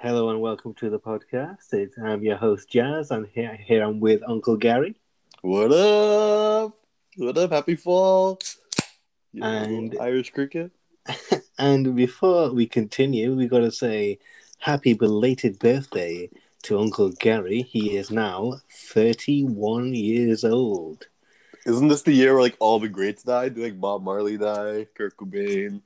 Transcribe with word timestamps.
Hello 0.00 0.30
and 0.30 0.40
welcome 0.40 0.74
to 0.74 0.90
the 0.90 0.98
podcast. 0.98 1.72
It's, 1.72 1.96
I'm 1.98 2.22
your 2.22 2.36
host 2.36 2.68
Jazz, 2.70 3.10
and 3.10 3.26
here, 3.34 3.56
here 3.56 3.82
I'm 3.82 4.00
with 4.00 4.22
Uncle 4.26 4.56
Gary. 4.56 4.94
What 5.42 5.72
up? 5.72 6.76
What 7.16 7.38
up? 7.38 7.50
Happy 7.50 7.76
fall. 7.76 8.38
You 9.32 9.42
And- 9.42 9.96
Irish 10.00 10.30
cricket. 10.30 10.72
And 11.60 11.96
before 11.96 12.52
we 12.52 12.66
continue, 12.68 13.34
we 13.34 13.48
got 13.48 13.60
to 13.60 13.72
say 13.72 14.20
happy 14.58 14.92
belated 14.92 15.58
birthday 15.58 16.30
to 16.62 16.78
Uncle 16.78 17.10
Gary. 17.18 17.62
He 17.62 17.96
is 17.96 18.12
now 18.12 18.60
31 18.70 19.92
years 19.94 20.44
old. 20.44 21.08
Isn't 21.66 21.88
this 21.88 22.02
the 22.02 22.12
year 22.12 22.34
where 22.34 22.42
like 22.42 22.56
all 22.60 22.78
the 22.78 22.88
greats 22.88 23.24
died? 23.24 23.58
Like 23.58 23.80
Bob 23.80 24.04
Marley 24.04 24.36
died, 24.38 24.88
Kurt 24.94 25.16
Cobain. 25.16 25.82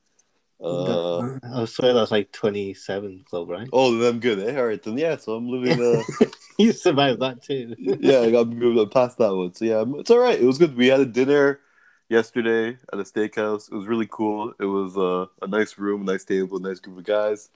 Uh, 0.62 1.38
I 1.42 1.64
swear 1.64 1.92
that's 1.92 2.12
like 2.12 2.30
27 2.30 3.24
club, 3.29 3.50
right? 3.50 3.68
oh, 3.72 3.96
them 3.98 4.20
good. 4.20 4.38
Eh? 4.38 4.56
All 4.56 4.66
right, 4.66 4.82
then 4.82 4.96
yeah. 4.96 5.16
So 5.16 5.35
I'm 5.35 5.48
living. 5.48 5.82
Uh, 5.82 6.02
you 6.58 6.72
survived 6.72 7.21
that 7.21 7.43
too. 7.43 7.75
yeah, 7.79 8.21
I 8.21 8.30
got 8.30 8.48
moved 8.48 8.93
past 8.93 9.18
that 9.18 9.35
one. 9.35 9.54
So 9.54 9.64
yeah, 9.64 9.85
it's 9.98 10.11
all 10.11 10.18
right. 10.18 10.40
It 10.40 10.44
was 10.44 10.58
good. 10.58 10.76
We 10.76 10.86
had 10.86 11.00
a 11.00 11.07
dinner 11.07 11.61
yesterday 12.08 12.79
at 12.93 12.98
a 12.98 13.02
steakhouse. 13.02 13.72
It 13.72 13.75
was 13.75 13.86
really 13.86 14.08
cool. 14.08 14.52
It 14.61 14.66
was 14.66 14.96
uh, 14.96 15.26
a 15.43 15.48
nice 15.48 15.79
room, 15.79 16.04
nice 16.04 16.25
table, 16.25 16.61
nice 16.61 16.79
group 16.79 16.99
of 16.99 17.04
guys. 17.04 17.50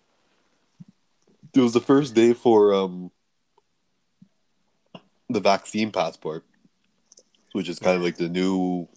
It 1.54 1.60
was 1.60 1.74
the 1.74 1.80
first 1.80 2.14
day 2.14 2.32
for 2.32 2.74
um, 2.74 3.12
the 5.28 5.40
vaccine 5.40 5.92
passport, 5.92 6.44
which 7.52 7.68
is 7.68 7.78
kind 7.78 7.96
of 7.96 8.02
like 8.02 8.16
the 8.16 8.28
new 8.28 8.88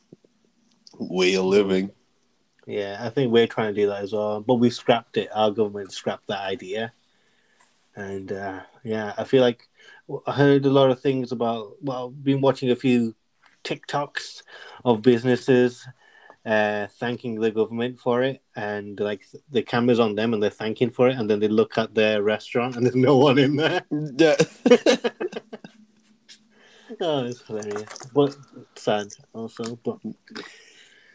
way 0.97 1.35
of 1.35 1.45
living. 1.45 1.91
Yeah, 2.69 2.97
I 3.01 3.09
think 3.09 3.31
we're 3.33 3.47
trying 3.47 3.73
to 3.73 3.81
do 3.81 3.87
that 3.87 4.03
as 4.03 4.13
well, 4.13 4.41
but 4.41 4.55
we 4.55 4.69
scrapped 4.69 5.17
it. 5.17 5.29
Our 5.33 5.49
government 5.49 5.91
scrapped 5.91 6.27
that 6.27 6.41
idea, 6.41 6.93
and 7.95 8.31
uh, 8.31 8.59
yeah, 8.83 9.15
I 9.17 9.23
feel 9.23 9.41
like 9.41 9.67
I 10.27 10.33
heard 10.33 10.67
a 10.67 10.69
lot 10.69 10.91
of 10.91 11.01
things 11.01 11.31
about. 11.31 11.77
Well, 11.81 12.11
been 12.11 12.41
watching 12.41 12.69
a 12.69 12.75
few 12.75 13.15
TikToks 13.63 14.43
of 14.85 15.01
businesses 15.01 15.83
uh, 16.45 16.85
thanking 16.99 17.39
the 17.39 17.49
government 17.49 17.99
for 17.99 18.21
it, 18.21 18.43
and 18.55 18.99
like 18.99 19.25
the 19.49 19.63
cameras 19.63 19.99
on 19.99 20.13
them, 20.13 20.35
and 20.35 20.43
they're 20.43 20.51
thanking 20.51 20.91
for 20.91 21.09
it, 21.09 21.17
and 21.17 21.27
then 21.27 21.39
they 21.39 21.47
look 21.47 21.75
at 21.79 21.95
their 21.95 22.21
restaurant, 22.21 22.75
and 22.75 22.85
there's 22.85 22.95
no 22.95 23.17
one 23.17 23.39
in 23.39 23.55
there. 23.55 23.81
Yeah. 23.91 24.35
Oh, 27.01 27.23
it's 27.25 27.43
hilarious, 27.43 27.87
but 28.15 28.35
sad 28.75 29.07
also. 29.31 29.75
But 29.75 29.99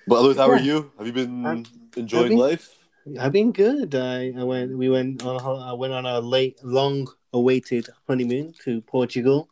but 0.06 0.16
otherwise, 0.16 0.36
how 0.36 0.50
are 0.50 0.58
you? 0.58 0.90
Have 0.98 1.06
you 1.06 1.12
been 1.12 1.46
I'm- 1.46 1.64
enjoying 1.96 2.24
I've 2.24 2.28
been- 2.30 2.38
life? 2.38 2.78
I've 3.20 3.32
been 3.32 3.52
good. 3.52 3.94
I, 3.94 4.32
I 4.34 4.42
went. 4.44 4.78
We 4.78 4.88
went 4.88 5.22
on. 5.24 5.36
a 5.36 5.54
I 5.70 5.72
went 5.74 5.92
on 5.92 6.06
a 6.06 6.20
late, 6.20 6.58
long-awaited 6.64 7.88
honeymoon 8.08 8.54
to 8.64 8.80
Portugal. 8.80 9.50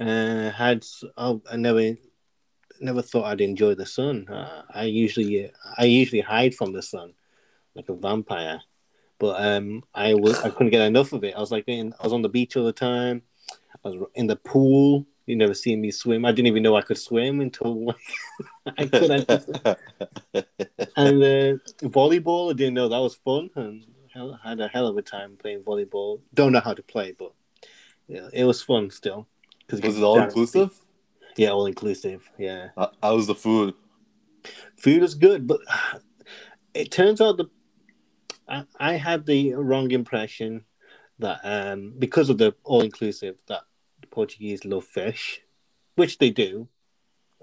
Uh, 0.00 0.50
had 0.50 0.86
oh, 1.16 1.42
I 1.50 1.56
never, 1.56 1.96
never 2.80 3.02
thought 3.02 3.24
I'd 3.24 3.40
enjoy 3.40 3.74
the 3.74 3.84
sun. 3.86 4.28
Uh, 4.28 4.62
I 4.72 4.84
usually, 4.84 5.50
I 5.76 5.84
usually 5.86 6.20
hide 6.20 6.54
from 6.54 6.72
the 6.72 6.82
sun, 6.82 7.14
like 7.74 7.88
a 7.88 7.94
vampire. 7.94 8.60
But 9.18 9.44
um, 9.44 9.82
I 9.92 10.14
was, 10.14 10.38
I 10.40 10.50
couldn't 10.50 10.70
get 10.70 10.86
enough 10.86 11.12
of 11.12 11.24
it. 11.24 11.34
I 11.34 11.40
was 11.40 11.50
like, 11.50 11.64
in, 11.66 11.92
I 11.98 12.04
was 12.04 12.12
on 12.12 12.22
the 12.22 12.28
beach 12.28 12.56
all 12.56 12.64
the 12.64 12.72
time. 12.72 13.22
I 13.84 13.88
was 13.88 14.08
in 14.14 14.28
the 14.28 14.36
pool. 14.36 15.04
You 15.32 15.38
never 15.38 15.54
seen 15.54 15.80
me 15.80 15.90
swim. 15.90 16.26
I 16.26 16.32
didn't 16.32 16.48
even 16.48 16.62
know 16.62 16.76
I 16.76 16.82
could 16.82 16.98
swim 16.98 17.40
until 17.40 17.86
like, 17.86 17.96
I 18.78 18.86
couldn't 18.86 19.30
and 20.94 21.22
uh, 21.22 21.56
volleyball, 21.88 22.50
I 22.50 22.52
didn't 22.52 22.74
know 22.74 22.86
that 22.90 22.98
was 22.98 23.14
fun, 23.14 23.48
and 23.56 23.82
hell, 24.12 24.38
had 24.44 24.60
a 24.60 24.68
hell 24.68 24.86
of 24.86 24.98
a 24.98 25.00
time 25.00 25.38
playing 25.38 25.62
volleyball. 25.62 26.20
Don't 26.34 26.52
know 26.52 26.60
how 26.60 26.74
to 26.74 26.82
play, 26.82 27.16
but 27.18 27.32
yeah, 28.08 28.28
it 28.34 28.44
was 28.44 28.62
fun 28.62 28.90
still. 28.90 29.26
Cause 29.68 29.80
Was 29.80 29.96
it 29.96 30.02
all 30.02 30.20
inclusive? 30.20 30.78
Yeah, 31.38 31.48
all 31.48 31.64
inclusive. 31.64 32.30
Yeah, 32.38 32.68
How 32.76 32.92
how 33.02 33.16
was 33.16 33.26
the 33.26 33.34
food? 33.34 33.72
food 34.76 35.02
is 35.02 35.14
good, 35.14 35.46
but 35.46 35.60
it 36.74 36.90
turns 36.90 37.22
out 37.22 37.38
the 37.38 37.46
I, 38.46 38.64
I 38.78 38.92
had 38.96 39.24
the 39.24 39.54
wrong 39.54 39.92
impression 39.92 40.66
that 41.20 41.40
um, 41.42 41.94
because 41.98 42.28
of 42.28 42.36
the 42.36 42.54
all 42.64 42.82
inclusive 42.82 43.38
that 43.46 43.62
Portuguese 44.12 44.64
love 44.64 44.84
fish, 44.84 45.40
which 45.96 46.18
they 46.18 46.30
do. 46.30 46.68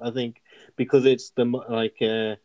I 0.01 0.11
think 0.11 0.41
because 0.77 1.05
it's 1.05 1.31
the 1.31 1.43
like 1.43 1.97
uh, 2.01 2.35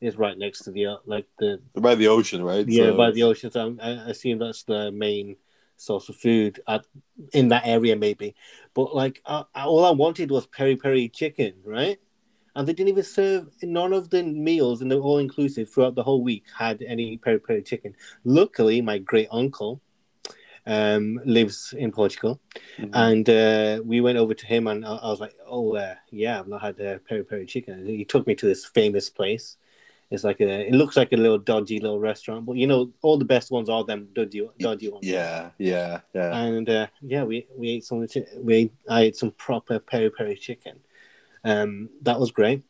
it's 0.00 0.16
right 0.16 0.36
next 0.36 0.64
to 0.64 0.72
the 0.72 0.86
uh, 0.86 0.96
like 1.06 1.26
the 1.38 1.60
They're 1.74 1.82
by 1.82 1.94
the 1.94 2.08
ocean, 2.08 2.42
right? 2.42 2.66
yeah 2.68 2.90
So- 2.90 2.96
by 2.96 3.12
the 3.12 3.22
ocean. 3.22 3.50
So 3.52 3.76
I, 3.80 3.88
I 3.90 3.90
assume 4.10 4.38
that's 4.40 4.64
the 4.64 4.90
main 4.90 5.36
source 5.76 6.08
of 6.08 6.16
food 6.16 6.60
at 6.66 6.84
in 7.32 7.48
that 7.48 7.62
area, 7.66 7.94
maybe. 7.96 8.34
But 8.74 8.94
like, 8.94 9.20
I, 9.26 9.44
I- 9.54 9.66
all 9.66 9.84
I 9.84 9.90
wanted 9.92 10.30
was 10.30 10.46
peri 10.46 10.76
peri 10.76 11.08
chicken, 11.08 11.54
right? 11.64 11.98
And 12.56 12.66
they 12.68 12.72
didn't 12.72 12.90
even 12.90 13.02
serve 13.04 13.48
none 13.62 13.92
of 13.92 14.10
the 14.10 14.22
meals 14.22 14.80
in 14.80 14.88
the 14.88 14.98
all 14.98 15.18
inclusive 15.18 15.68
throughout 15.68 15.96
the 15.96 16.04
whole 16.04 16.22
week 16.22 16.44
had 16.56 16.82
any 16.82 17.16
peri 17.18 17.38
peri 17.40 17.62
chicken. 17.62 17.94
Luckily, 18.24 18.80
my 18.80 18.98
great 18.98 19.28
uncle 19.30 19.80
um, 20.66 21.20
lives 21.24 21.74
in 21.76 21.92
Portugal, 21.92 22.40
Mhm. 22.78 22.90
and 22.94 23.28
uh, 23.28 23.82
we 23.84 24.00
went 24.00 24.18
over 24.18 24.34
to 24.34 24.46
him, 24.46 24.66
and 24.66 24.84
I, 24.84 24.94
I 24.96 25.10
was 25.10 25.20
like, 25.20 25.34
"Oh, 25.46 25.76
uh, 25.76 25.94
yeah, 26.10 26.38
I've 26.38 26.48
not 26.48 26.62
had 26.62 26.80
uh, 26.80 26.98
peri 27.08 27.24
peri 27.24 27.46
chicken." 27.46 27.74
And 27.80 27.88
he 27.88 28.04
took 28.04 28.26
me 28.26 28.34
to 28.36 28.46
this 28.46 28.64
famous 28.64 29.10
place. 29.10 29.56
It's 30.10 30.24
like 30.24 30.40
a, 30.40 30.68
it 30.68 30.74
looks 30.74 30.96
like 30.96 31.12
a 31.12 31.16
little 31.16 31.38
dodgy 31.38 31.80
little 31.80 31.98
restaurant, 31.98 32.46
but 32.46 32.56
you 32.56 32.66
know, 32.66 32.92
all 33.02 33.18
the 33.18 33.24
best 33.24 33.50
ones 33.50 33.68
are 33.68 33.84
them 33.84 34.08
dodgy, 34.12 34.48
dodgy 34.58 34.88
ones. 34.88 35.06
yeah, 35.06 35.50
yeah, 35.58 36.00
yeah. 36.14 36.44
And 36.44 36.68
uh, 36.68 36.86
yeah, 37.02 37.24
we 37.24 37.46
we 37.56 37.70
ate 37.70 37.84
some. 37.84 38.06
We 38.38 38.54
ate, 38.54 38.72
I 38.88 39.02
ate 39.02 39.16
some 39.16 39.32
proper 39.32 39.78
peri 39.78 40.10
peri 40.10 40.36
chicken. 40.36 40.80
Um, 41.44 41.90
that 42.02 42.18
was 42.18 42.30
great. 42.30 42.62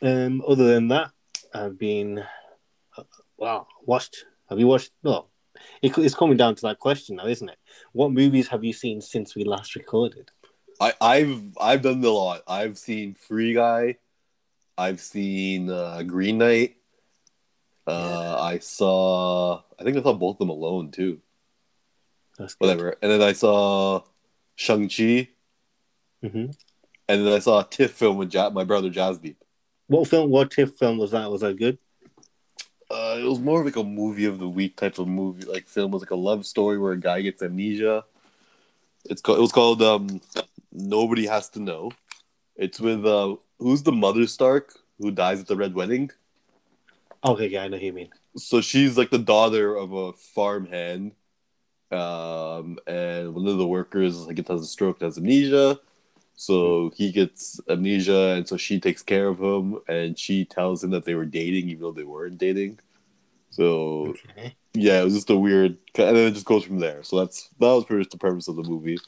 Um, 0.00 0.42
other 0.46 0.64
than 0.64 0.88
that, 0.88 1.10
I've 1.54 1.78
been 1.78 2.24
uh, 2.96 3.02
wow 3.36 3.66
watched. 3.84 4.24
Have 4.48 4.58
you 4.58 4.66
watched? 4.68 4.90
No, 5.02 5.26
it, 5.82 5.96
it's 5.98 6.14
coming 6.14 6.36
down 6.36 6.54
to 6.54 6.62
that 6.62 6.78
question 6.78 7.16
now, 7.16 7.26
isn't 7.26 7.48
it? 7.48 7.58
What 7.92 8.12
movies 8.12 8.48
have 8.48 8.64
you 8.64 8.72
seen 8.72 9.00
since 9.00 9.34
we 9.34 9.44
last 9.44 9.74
recorded? 9.74 10.30
I, 10.80 10.94
I've 11.00 11.40
I've 11.60 11.82
done 11.82 12.02
a 12.04 12.10
lot. 12.10 12.42
I've 12.46 12.78
seen 12.78 13.14
Free 13.14 13.54
Guy. 13.54 13.96
I've 14.76 15.00
seen 15.00 15.70
uh, 15.70 16.02
Green 16.02 16.38
Knight. 16.38 16.76
Uh, 17.86 18.40
I 18.40 18.58
saw. 18.58 19.62
I 19.78 19.84
think 19.84 19.96
I 19.96 20.02
saw 20.02 20.12
both 20.12 20.36
of 20.36 20.38
them 20.38 20.50
alone 20.50 20.90
too. 20.90 21.20
That's 22.38 22.54
good. 22.54 22.66
Whatever. 22.66 22.96
And 23.02 23.12
then 23.12 23.22
I 23.22 23.32
saw 23.32 24.02
Shang 24.56 24.88
Chi, 24.88 25.28
hmm 26.22 26.46
and 27.08 27.26
then 27.26 27.32
I 27.32 27.40
saw 27.40 27.60
a 27.60 27.64
TIFF 27.64 27.90
film 27.90 28.16
with 28.16 28.32
ja- 28.32 28.50
my 28.50 28.64
brother 28.64 28.88
Jasdeep. 28.88 29.36
What 29.88 30.08
film? 30.08 30.30
What 30.30 30.50
TIFF 30.50 30.76
film 30.78 30.98
was 30.98 31.10
that? 31.10 31.30
Was 31.30 31.42
that 31.42 31.58
good? 31.58 31.78
Uh, 32.92 33.16
it 33.18 33.24
was 33.24 33.40
more 33.40 33.60
of 33.60 33.64
like 33.64 33.76
a 33.76 33.82
movie 33.82 34.26
of 34.26 34.38
the 34.38 34.48
week 34.48 34.76
type 34.76 34.98
of 34.98 35.08
movie, 35.08 35.46
like 35.46 35.66
film. 35.66 35.92
It 35.92 35.94
was 35.94 36.02
like 36.02 36.10
a 36.10 36.16
love 36.16 36.44
story 36.44 36.78
where 36.78 36.92
a 36.92 37.00
guy 37.00 37.22
gets 37.22 37.42
amnesia. 37.42 38.04
It's 39.06 39.22
called. 39.22 39.38
It 39.38 39.40
was 39.40 39.52
called 39.52 39.80
um, 39.80 40.20
Nobody 40.72 41.26
Has 41.26 41.48
to 41.50 41.60
Know. 41.60 41.92
It's 42.54 42.78
with 42.78 43.06
uh, 43.06 43.36
who's 43.58 43.82
the 43.82 43.92
mother 43.92 44.26
Stark 44.26 44.74
who 44.98 45.10
dies 45.10 45.40
at 45.40 45.46
the 45.46 45.56
Red 45.56 45.74
Wedding. 45.74 46.10
Okay, 47.24 47.46
yeah, 47.46 47.62
I 47.62 47.68
know 47.68 47.78
who 47.78 47.86
you 47.86 47.92
mean. 47.94 48.10
So 48.36 48.60
she's 48.60 48.98
like 48.98 49.08
the 49.08 49.18
daughter 49.18 49.74
of 49.74 49.92
a 49.92 50.12
farmhand, 50.12 51.12
um, 51.90 52.78
and 52.86 53.34
one 53.34 53.48
of 53.48 53.56
the 53.56 53.66
workers 53.66 54.26
like 54.26 54.36
gets 54.36 54.50
has 54.50 54.60
a 54.60 54.66
stroke, 54.66 55.00
has 55.00 55.16
amnesia. 55.16 55.80
So 56.36 56.90
he 56.96 57.12
gets 57.12 57.60
amnesia, 57.68 58.34
and 58.36 58.48
so 58.48 58.56
she 58.56 58.80
takes 58.80 59.02
care 59.02 59.28
of 59.28 59.40
him, 59.40 59.78
and 59.88 60.18
she 60.18 60.44
tells 60.44 60.82
him 60.82 60.90
that 60.90 61.04
they 61.04 61.14
were 61.14 61.26
dating, 61.26 61.68
even 61.68 61.82
though 61.82 61.92
they 61.92 62.04
weren't 62.04 62.38
dating. 62.38 62.80
So 63.50 64.14
Okay. 64.34 64.56
yeah, 64.74 65.00
it 65.00 65.04
was 65.04 65.14
just 65.14 65.30
a 65.30 65.36
weird, 65.36 65.78
and 65.96 66.16
then 66.16 66.28
it 66.28 66.32
just 66.34 66.46
goes 66.46 66.64
from 66.64 66.78
there. 66.78 67.02
So 67.02 67.18
that's 67.20 67.48
that 67.60 67.66
was 67.72 67.84
pretty 67.84 68.00
much 68.00 68.10
the 68.10 68.18
purpose 68.18 68.48
of 68.48 68.56
the 68.56 68.62
movie. 68.62 68.98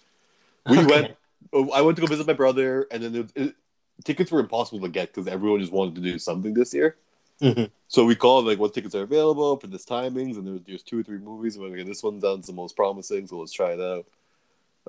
We 0.68 0.78
Okay. 0.78 0.86
went. 0.86 1.16
oh, 1.52 1.70
I 1.72 1.80
went 1.80 1.96
to 1.96 2.00
go 2.00 2.06
visit 2.06 2.26
my 2.26 2.32
brother, 2.34 2.86
and 2.90 3.02
then 3.02 3.14
it, 3.14 3.32
it, 3.34 3.54
tickets 4.04 4.30
were 4.30 4.40
impossible 4.40 4.80
to 4.80 4.88
get 4.88 5.08
because 5.12 5.26
everyone 5.26 5.60
just 5.60 5.72
wanted 5.72 5.94
to 5.96 6.00
do 6.00 6.18
something 6.18 6.54
this 6.54 6.72
year. 6.74 6.96
Mhm. 7.40 7.70
So 7.88 8.04
we 8.04 8.14
called 8.14 8.46
like 8.46 8.58
what 8.58 8.74
tickets 8.74 8.94
are 8.94 9.02
available 9.02 9.56
for 9.58 9.66
this 9.66 9.84
timings, 9.84 10.36
and 10.36 10.46
there 10.46 10.54
was 10.54 10.62
just 10.62 10.86
two 10.86 11.00
or 11.00 11.02
three 11.02 11.18
movies. 11.18 11.54
And 11.56 11.64
we're 11.64 11.70
like, 11.70 11.80
okay, 11.80 11.88
this 11.88 12.02
one 12.02 12.20
sounds 12.20 12.46
the 12.46 12.52
most 12.52 12.76
promising, 12.76 13.26
so 13.26 13.38
let's 13.38 13.52
try 13.52 13.72
it 13.72 13.80
out. 13.80 14.06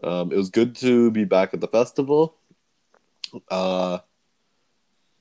Um, 0.04 0.32
it 0.32 0.38
was 0.38 0.50
good 0.50 0.76
to 0.78 1.12
be 1.12 1.24
back 1.26 1.54
at 1.54 1.62
the 1.62 1.68
festival. 1.68 2.36
Uh, 3.50 4.00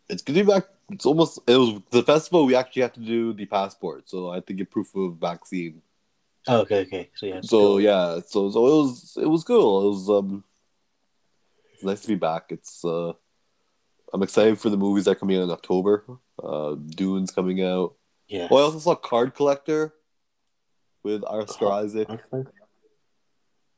it's 0.08 0.22
good 0.22 0.34
to 0.34 0.44
be 0.44 0.50
back. 0.50 0.64
It's 0.90 1.06
almost 1.06 1.38
it 1.46 1.56
was 1.56 1.80
the 1.90 2.02
festival. 2.02 2.44
We 2.46 2.54
actually 2.54 2.82
had 2.82 2.94
to 2.94 3.00
do 3.00 3.32
the 3.32 3.46
passport, 3.46 4.08
so 4.08 4.30
I 4.30 4.36
had 4.36 4.46
to 4.48 4.52
get 4.52 4.70
proof 4.70 4.94
of 4.94 5.16
vaccine. 5.16 5.80
Oh, 6.46 6.60
okay, 6.60 6.80
okay. 6.82 7.10
So 7.14 7.26
yeah. 7.26 7.40
So 7.40 7.58
cool. 7.58 7.80
yeah, 7.80 8.20
so 8.26 8.50
so 8.50 8.66
it 8.66 8.82
was 8.82 9.18
it 9.22 9.26
was 9.26 9.44
cool. 9.44 9.86
It 9.86 9.90
was 9.90 10.10
um, 10.10 10.44
it's 11.72 11.82
nice 11.82 12.02
to 12.02 12.08
be 12.08 12.16
back. 12.16 12.46
It's 12.50 12.84
uh, 12.84 13.12
I'm 14.12 14.22
excited 14.22 14.58
for 14.58 14.68
the 14.68 14.76
movies 14.76 15.06
that 15.06 15.12
are 15.12 15.14
coming 15.14 15.38
out 15.38 15.44
in 15.44 15.50
October. 15.50 16.04
Uh, 16.42 16.74
Dune's 16.74 17.30
coming 17.30 17.62
out. 17.62 17.94
Yeah. 18.28 18.48
Well, 18.50 18.60
I 18.60 18.66
also 18.66 18.78
saw 18.78 18.94
Card 18.94 19.34
Collector 19.34 19.94
with 21.02 21.24
Oscar 21.24 21.66
Oh, 21.66 21.72
Isaac. 21.72 22.08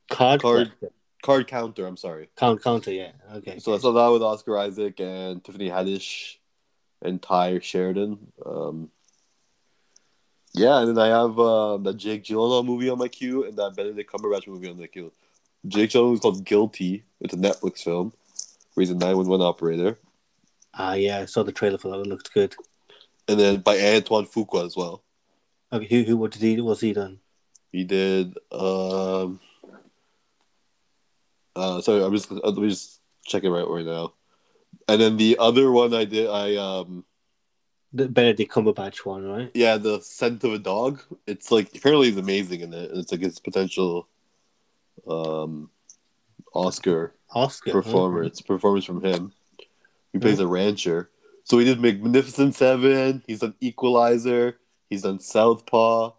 Card, 0.09 0.41
Card- 0.41 0.71
collector. 0.79 0.91
Card 1.23 1.47
Counter. 1.47 1.85
I'm 1.85 1.97
sorry. 1.97 2.29
count 2.37 2.63
counter. 2.63 2.91
Yeah. 2.91 3.11
Okay. 3.35 3.59
So 3.59 3.73
I 3.73 3.79
saw 3.79 3.91
that 3.91 4.07
with 4.13 4.21
Oscar 4.21 4.57
Isaac 4.57 4.99
and 4.99 5.43
Tiffany 5.43 5.69
Haddish 5.69 6.37
and 7.01 7.21
Tye 7.21 7.59
Sheridan. 7.59 8.17
Um, 8.45 8.89
yeah, 10.53 10.79
and 10.79 10.89
then 10.89 10.97
I 10.99 11.07
have 11.07 11.37
uh, 11.37 11.77
that 11.77 11.97
Jake 11.97 12.23
Gyllenhaal 12.23 12.65
movie 12.65 12.89
on 12.89 12.97
my 12.97 13.07
queue 13.07 13.43
and 13.45 13.57
that 13.57 13.75
Benedict 13.75 14.11
Cumberbatch 14.11 14.47
movie 14.47 14.69
on 14.69 14.79
my 14.79 14.87
queue. 14.87 15.11
Jake 15.67 15.89
Gyllenhaal 15.89 16.13
is 16.13 16.19
called 16.19 16.45
Guilty. 16.45 17.03
It's 17.19 17.33
a 17.33 17.37
Netflix 17.37 17.83
film. 17.83 18.13
Where 18.73 18.83
he's 18.83 18.91
a 18.91 18.95
911 18.95 19.45
operator. 19.45 19.97
Ah, 20.73 20.93
yeah. 20.93 21.19
I 21.19 21.25
saw 21.25 21.43
the 21.43 21.51
trailer 21.51 21.77
for 21.77 21.89
that. 21.89 21.99
It 21.99 22.07
looked 22.07 22.33
good. 22.33 22.55
And 23.27 23.39
then 23.39 23.59
by 23.61 23.77
Antoine 23.79 24.25
Fuqua 24.25 24.65
as 24.65 24.75
well. 24.77 25.03
Okay. 25.73 25.87
Who? 25.87 26.03
Who? 26.03 26.17
What 26.17 26.31
did 26.31 26.41
he? 26.41 26.61
What's 26.61 26.81
he 26.81 26.93
done? 26.93 27.19
He 27.71 27.83
did. 27.83 28.37
Um, 28.51 29.39
uh, 31.57 31.81
sorry, 31.81 32.03
I'm 32.03 32.13
just 32.13 32.31
uh, 32.31 32.35
let 32.43 32.57
me 32.57 32.69
just 32.69 33.01
check 33.25 33.43
it 33.43 33.49
right 33.49 33.67
right 33.67 33.85
now. 33.85 34.13
And 34.87 35.01
then 35.01 35.17
the 35.17 35.37
other 35.39 35.71
one 35.71 35.93
I 35.93 36.05
did, 36.05 36.29
I 36.29 36.55
um, 36.55 37.03
The 37.93 38.07
Benedict 38.07 38.51
Cumberbatch 38.51 39.05
one, 39.05 39.25
right? 39.25 39.51
yeah, 39.53 39.77
the 39.77 39.99
scent 40.01 40.43
of 40.43 40.53
a 40.53 40.59
dog. 40.59 41.01
It's 41.25 41.51
like 41.51 41.75
apparently 41.75 42.07
he's 42.09 42.17
amazing 42.17 42.61
in 42.61 42.73
it. 42.73 42.91
and 42.91 42.99
It's 42.99 43.11
like 43.11 43.23
its 43.23 43.39
potential, 43.39 44.07
um, 45.07 45.69
Oscar 46.53 47.13
Oscar. 47.31 47.71
performer. 47.71 48.21
performance 48.29 48.41
performance 48.41 48.85
from 48.85 49.03
him. 49.03 49.33
He 50.13 50.19
plays 50.19 50.39
a 50.39 50.47
rancher. 50.47 51.09
So 51.43 51.59
he 51.59 51.65
did 51.65 51.79
Magnificent 51.79 52.55
Seven. 52.55 53.23
He's 53.27 53.39
done 53.39 53.55
Equalizer. 53.61 54.57
He's 54.89 55.03
done 55.03 55.19
Southpaw. 55.19 56.11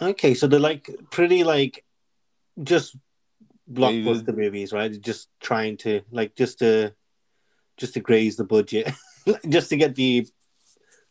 Okay, 0.00 0.34
so 0.34 0.46
they're 0.46 0.60
like 0.60 0.90
pretty 1.10 1.44
like 1.44 1.84
just 2.62 2.96
Blockbuster 3.70 4.36
movies, 4.36 4.72
right? 4.72 5.00
Just 5.00 5.28
trying 5.40 5.76
to 5.78 6.02
like 6.10 6.34
just 6.34 6.60
to 6.60 6.94
just 7.76 7.94
to 7.94 8.00
graze 8.00 8.36
the 8.36 8.44
budget, 8.44 8.90
just 9.48 9.70
to 9.70 9.76
get 9.76 9.94
the 9.94 10.26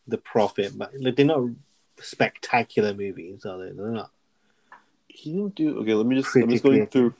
the 0.06 0.18
profit. 0.18 0.76
But 0.76 0.92
like, 0.98 1.16
they're 1.16 1.24
not 1.24 1.50
spectacular 2.00 2.94
movies, 2.94 3.44
are 3.44 3.58
they? 3.58 3.72
They're 3.72 3.90
not. 3.90 4.10
He 5.08 5.32
didn't 5.32 5.54
do. 5.54 5.78
Okay, 5.80 5.94
let 5.94 6.06
me 6.06 6.16
just. 6.16 6.34
I'm 6.36 6.50
just 6.50 6.64
going 6.64 6.86
through. 6.86 7.14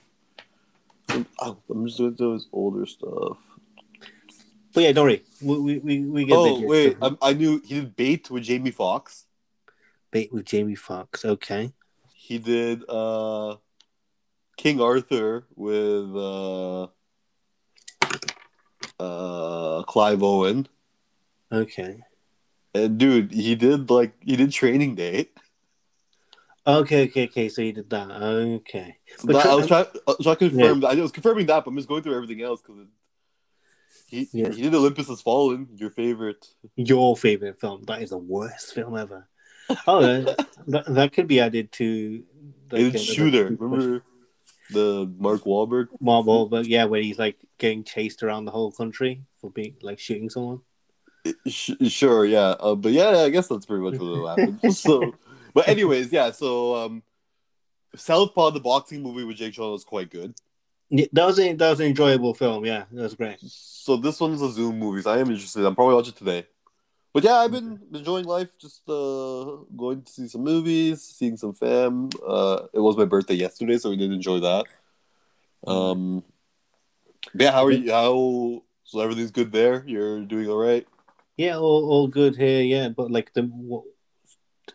Oh, 1.39 1.57
I'm 1.69 1.85
just 1.87 1.99
going 1.99 2.15
through 2.15 2.33
his 2.33 2.47
older 2.51 2.85
stuff. 2.85 3.37
But 4.73 4.83
yeah, 4.83 4.91
don't 4.91 5.05
worry. 5.05 5.23
We 5.41 5.79
we 5.79 5.99
we, 6.05 6.25
get 6.25 6.37
Oh 6.37 6.61
wait. 6.61 6.97
I, 7.01 7.15
I 7.21 7.33
knew 7.33 7.61
he 7.65 7.81
did 7.81 7.95
Bait 7.95 8.29
with 8.29 8.43
Jamie 8.43 8.71
Foxx. 8.71 9.25
Bait 10.11 10.31
with 10.31 10.45
Jamie 10.45 10.75
Foxx. 10.75 11.25
Okay. 11.25 11.71
He 12.13 12.37
did 12.37 12.83
uh, 12.87 13.55
King 14.59 14.81
Arthur 14.81 15.45
with 15.55 16.13
uh, 16.17 16.87
uh, 18.99 19.83
Clive 19.83 20.21
Owen. 20.21 20.67
Okay. 21.49 22.01
And 22.75 22.97
dude, 22.97 23.31
he 23.31 23.55
did 23.55 23.89
like 23.89 24.11
he 24.19 24.35
did 24.35 24.51
Training 24.51 24.95
Day. 24.95 25.29
Okay. 26.67 27.03
Okay. 27.03 27.23
Okay. 27.27 27.47
So 27.47 27.61
you 27.61 27.71
did 27.71 27.89
that. 27.89 28.11
Okay. 28.11 28.97
But 29.23 29.33
that, 29.33 29.45
I 29.45 29.55
was 29.55 29.67
trying. 29.67 29.85
I 30.05 30.11
was 30.11 30.17
trying 30.23 30.35
to 30.35 30.49
confirm. 30.49 30.81
that. 30.81 30.87
I 30.87 30.95
was 30.95 31.13
confirming 31.13 31.45
that, 31.45 31.63
but 31.63 31.71
I'm 31.71 31.77
just 31.77 31.87
going 31.87 32.03
through 32.03 32.15
everything 32.15 32.41
else 32.41 32.61
because 32.61 32.85
he 34.07 34.27
Yeah. 34.33 34.49
he 34.49 34.63
did 34.63 34.75
Olympus 34.75 35.07
Has 35.07 35.21
Fallen, 35.21 35.69
your 35.77 35.89
favorite. 35.89 36.45
Your 36.75 37.15
favorite 37.15 37.61
film? 37.61 37.85
That 37.85 38.01
is 38.01 38.09
the 38.09 38.17
worst 38.17 38.73
film 38.73 38.97
ever. 38.97 39.29
Oh, 39.87 40.01
that, 40.67 40.83
that, 40.87 41.13
could 41.13 41.27
be 41.27 41.39
added 41.39 41.71
to. 41.73 42.23
He 42.71 42.89
did 42.89 42.95
uh, 42.95 42.99
Shooter. 42.99 43.55
Remember 43.57 44.03
the 44.69 45.11
Mark 45.17 45.41
Wahlberg? 45.41 45.87
Mark 45.99 46.25
Wahlberg, 46.25 46.67
yeah, 46.67 46.85
where 46.85 47.01
he's 47.01 47.19
like 47.19 47.37
getting 47.57 47.83
chased 47.83 48.23
around 48.23 48.45
the 48.45 48.51
whole 48.51 48.71
country 48.71 49.23
for 49.39 49.49
being 49.49 49.75
like 49.81 49.99
shooting 49.99 50.29
someone. 50.29 50.61
Sh- 51.47 51.71
sure, 51.87 52.25
yeah, 52.25 52.55
uh, 52.59 52.75
but 52.75 52.91
yeah, 52.91 53.09
I 53.09 53.29
guess 53.29 53.47
that's 53.47 53.65
pretty 53.65 53.83
much 53.83 53.99
what 53.99 54.37
happened. 54.37 54.73
so, 54.75 55.13
but 55.53 55.67
anyways, 55.67 56.11
yeah. 56.11 56.31
So, 56.31 56.75
um, 56.75 57.03
Southpaw, 57.95 58.51
the 58.51 58.59
boxing 58.59 59.03
movie 59.03 59.23
with 59.23 59.37
Jake 59.37 59.53
Gyllenhaal 59.53 59.73
was 59.73 59.83
quite 59.83 60.09
good. 60.09 60.33
Yeah, 60.89 61.05
that 61.13 61.25
was 61.25 61.39
a, 61.39 61.53
that 61.53 61.69
was 61.69 61.79
an 61.79 61.87
enjoyable 61.87 62.33
film. 62.33 62.65
Yeah, 62.65 62.85
that 62.91 63.03
was 63.03 63.15
great. 63.15 63.37
So 63.41 63.97
this 63.97 64.19
one's 64.19 64.41
a 64.41 64.49
Zoom 64.49 64.79
movie. 64.79 65.01
So 65.01 65.11
I 65.11 65.19
am 65.19 65.29
interested. 65.29 65.65
I'm 65.65 65.75
probably 65.75 65.95
watching 65.95 66.13
today. 66.13 66.47
But 67.13 67.23
yeah, 67.23 67.35
I've 67.35 67.51
been 67.51 67.79
enjoying 67.93 68.25
life. 68.25 68.49
Just 68.59 68.87
uh, 68.87 69.65
going 69.75 70.03
to 70.03 70.11
see 70.11 70.27
some 70.27 70.43
movies, 70.43 71.01
seeing 71.01 71.37
some 71.37 71.53
fam. 71.53 72.09
Uh, 72.25 72.67
it 72.71 72.79
was 72.79 72.97
my 72.97 73.05
birthday 73.05 73.33
yesterday, 73.33 73.77
so 73.77 73.89
we 73.89 73.97
did 73.97 74.11
enjoy 74.11 74.39
that. 74.39 74.65
Um, 75.65 76.23
yeah, 77.33 77.51
how 77.51 77.65
are 77.65 77.71
you? 77.71 77.91
How 77.91 78.61
so? 78.83 78.99
Everything's 78.99 79.31
good 79.31 79.51
there. 79.51 79.83
You're 79.87 80.21
doing 80.21 80.49
all 80.49 80.57
right. 80.57 80.87
Yeah, 81.37 81.57
all, 81.57 81.89
all 81.89 82.07
good 82.07 82.35
here. 82.35 82.61
Yeah, 82.61 82.89
but 82.89 83.11
like 83.11 83.33
the 83.33 83.43
what, 83.43 83.85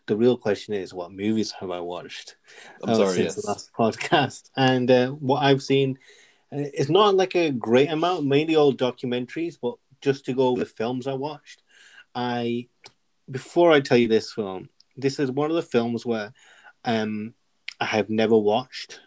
the 0.07 0.17
real 0.17 0.37
question 0.37 0.75
is, 0.75 0.93
what 0.93 1.13
movies 1.13 1.53
have 1.53 1.71
I 1.71 1.81
watched? 1.81 2.37
I'm 2.83 2.91
uh, 2.91 2.95
sorry. 2.95 3.15
since 3.15 3.37
Yes. 3.37 3.43
the 3.43 3.49
last 3.49 3.73
podcast, 3.73 4.51
and 4.57 4.91
uh, 4.91 5.11
what 5.11 5.43
I've 5.43 5.63
seen, 5.63 5.99
uh, 6.53 6.69
it's 6.75 6.91
not 6.91 7.15
like 7.15 7.35
a 7.35 7.51
great 7.51 7.91
amount. 7.91 8.27
Mainly 8.27 8.57
all 8.57 8.73
documentaries, 8.73 9.57
but 9.61 9.75
just 10.01 10.25
to 10.27 10.33
go 10.33 10.49
over 10.49 10.61
the 10.61 10.67
films 10.67 11.07
I 11.07 11.15
watched, 11.15 11.63
I 12.15 12.69
before 13.31 13.73
I 13.73 13.81
tell 13.81 13.97
you 13.99 14.09
this 14.09 14.33
film, 14.33 14.69
this 14.97 15.19
is 15.19 15.31
one 15.31 15.51
of 15.51 15.57
the 15.57 15.63
films 15.63 16.05
where 16.05 16.33
um 16.85 17.35
I 17.81 17.87
have 17.87 18.11
never 18.11 18.37
watched, 18.37 19.01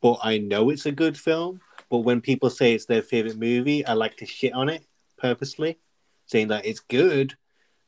but 0.00 0.18
I 0.22 0.38
know 0.38 0.70
it's 0.70 0.86
a 0.86 0.92
good 0.92 1.16
film. 1.16 1.60
But 1.90 1.98
when 1.98 2.20
people 2.20 2.50
say 2.50 2.72
it's 2.72 2.86
their 2.86 3.02
favorite 3.02 3.38
movie, 3.38 3.84
I 3.84 3.92
like 3.92 4.16
to 4.16 4.26
shit 4.26 4.54
on 4.54 4.68
it 4.68 4.84
purposely, 5.18 5.78
saying 6.26 6.48
that 6.48 6.64
it's 6.66 6.80
good. 6.80 7.34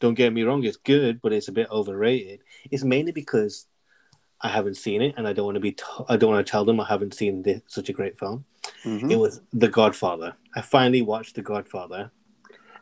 Don't 0.01 0.15
get 0.15 0.33
me 0.33 0.43
wrong, 0.43 0.63
it's 0.65 0.77
good, 0.77 1.23
but 1.23 1.33
it's 1.33 1.49
a 1.49 1.53
bit 1.53 1.71
overrated. 1.71 2.41
It's 2.71 2.85
mainly 2.85 3.13
because 3.13 3.67
I 4.43 4.49
haven't 4.49 4.77
seen 4.77 5.01
it, 5.01 5.15
and 5.17 5.27
I 5.27 5.33
don't 5.33 5.47
want 5.47 5.57
to 5.57 5.61
be. 5.61 5.73
T- 5.73 5.85
I 6.09 6.17
don't 6.19 6.33
want 6.33 6.47
to 6.47 6.51
tell 6.51 6.67
them 6.67 6.81
I 6.81 6.87
haven't 6.87 7.15
seen 7.15 7.43
this, 7.43 7.63
such 7.67 7.89
a 7.89 7.95
great 7.95 8.19
film. 8.19 8.45
Mhm. 8.83 9.11
It 9.11 9.17
was 9.17 9.41
The 9.55 9.69
Godfather. 9.69 10.37
I 10.55 10.61
finally 10.61 11.01
watched 11.01 11.35
The 11.35 11.43
Godfather, 11.43 12.11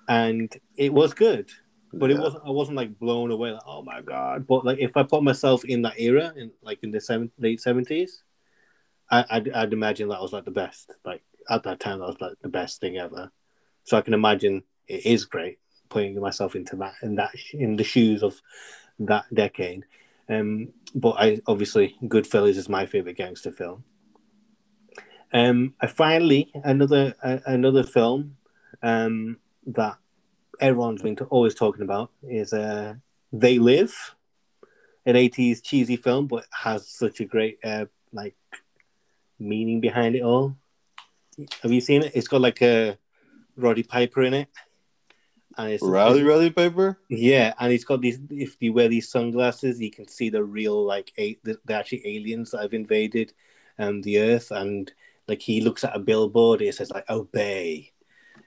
and 0.09 0.53
it 0.77 0.93
was 0.93 1.15
good. 1.15 1.51
But 1.95 2.11
it 2.11 2.19
wasn't. 2.19 2.45
I 2.47 2.51
wasn't 2.51 2.77
like 2.77 2.99
blown 2.99 3.31
away. 3.31 3.53
Like, 3.53 3.63
oh 3.67 3.83
my 3.83 4.01
god! 4.01 4.47
But 4.47 4.65
like, 4.65 4.79
if 4.79 4.97
I 4.97 5.03
put 5.03 5.23
myself 5.23 5.65
in 5.65 5.83
that 5.83 6.01
era, 6.01 6.33
in 6.37 6.51
like 6.63 6.83
in 6.83 6.91
the 6.91 7.01
seven, 7.01 7.31
late 7.39 7.61
seventies, 7.61 8.23
I, 9.11 9.25
I'd, 9.31 9.51
I'd 9.51 9.73
imagine 9.73 10.09
that 10.09 10.21
was 10.21 10.33
like 10.33 10.47
the 10.47 10.51
best. 10.51 10.91
Like 11.05 11.23
at 11.51 11.65
that 11.65 11.81
time, 11.81 11.99
that 11.99 12.07
was 12.07 12.21
like 12.21 12.35
the 12.41 12.49
best 12.49 12.81
thing 12.81 12.97
ever. 12.97 13.31
So 13.85 13.97
I 13.97 14.01
can 14.01 14.15
imagine 14.15 14.63
it 14.89 15.05
is 15.07 15.27
great 15.27 15.59
putting 15.89 16.19
myself 16.19 16.57
into 16.57 16.77
that 16.77 16.95
in 17.03 17.17
that 17.17 17.31
in 17.53 17.77
the 17.77 17.85
shoes 17.85 18.23
of 18.23 18.41
that 18.99 19.27
decade. 19.33 19.85
Um, 20.29 20.69
but 20.95 21.17
I 21.19 21.41
obviously 21.47 21.97
Goodfellas 22.05 22.57
is 22.57 22.69
my 22.69 22.87
favorite 22.87 23.17
gangster 23.17 23.53
film. 23.53 23.85
Um, 25.33 25.75
I 25.81 25.87
finally 25.87 26.51
another 26.65 27.15
uh, 27.23 27.39
another 27.47 27.83
film 27.83 28.37
um, 28.83 29.39
that 29.67 29.99
everyone's 30.63 31.03
been 31.03 31.17
to, 31.17 31.25
always 31.25 31.55
talking 31.55 31.83
about 31.83 32.11
is 32.23 32.53
uh, 32.53 32.95
They 33.33 33.59
Live, 33.59 34.15
an 35.05 35.17
eighties 35.17 35.61
cheesy 35.61 35.97
film, 35.97 36.29
but 36.29 36.47
has 36.51 36.89
such 36.89 37.21
a 37.21 37.25
great 37.25 37.59
uh, 37.65 37.87
like 38.13 38.37
meaning 39.39 39.81
behind 39.81 40.15
it 40.15 40.23
all. 40.23 40.57
Have 41.63 41.73
you 41.73 41.81
seen 41.81 42.03
it? 42.03 42.13
It's 42.15 42.29
got 42.29 42.41
like 42.41 42.63
a 42.63 42.97
Roddy 43.57 43.83
Piper 43.83 44.23
in 44.23 44.35
it, 44.35 44.49
and 45.59 45.73
it's 45.73 45.83
Rowdy 45.83 46.23
Rowdy 46.23 46.51
Piper. 46.51 46.99
yeah, 47.09 47.53
and 47.59 47.73
he's 47.73 47.85
got 47.85 48.01
these. 48.01 48.21
If 48.31 48.57
you 48.61 48.73
wear 48.73 48.89
these 48.89 49.11
sunglasses, 49.11 49.81
you 49.81 49.91
can 49.91 50.09
see 50.09 50.31
the 50.31 50.45
real 50.45 50.85
like 50.85 51.13
a, 51.19 51.39
the, 51.43 51.59
the 51.65 51.75
actually 51.75 52.07
aliens 52.07 52.53
that 52.53 52.63
have 52.63 52.75
invaded 52.75 53.33
um 53.79 54.03
the 54.03 54.21
Earth, 54.21 54.51
and 54.51 54.93
like 55.29 55.43
he 55.43 55.61
looks 55.61 55.85
at 55.85 55.97
a 55.97 55.99
billboard, 55.99 56.63
it 56.63 56.75
says 56.75 56.91
like 56.91 57.09
obey, 57.09 57.92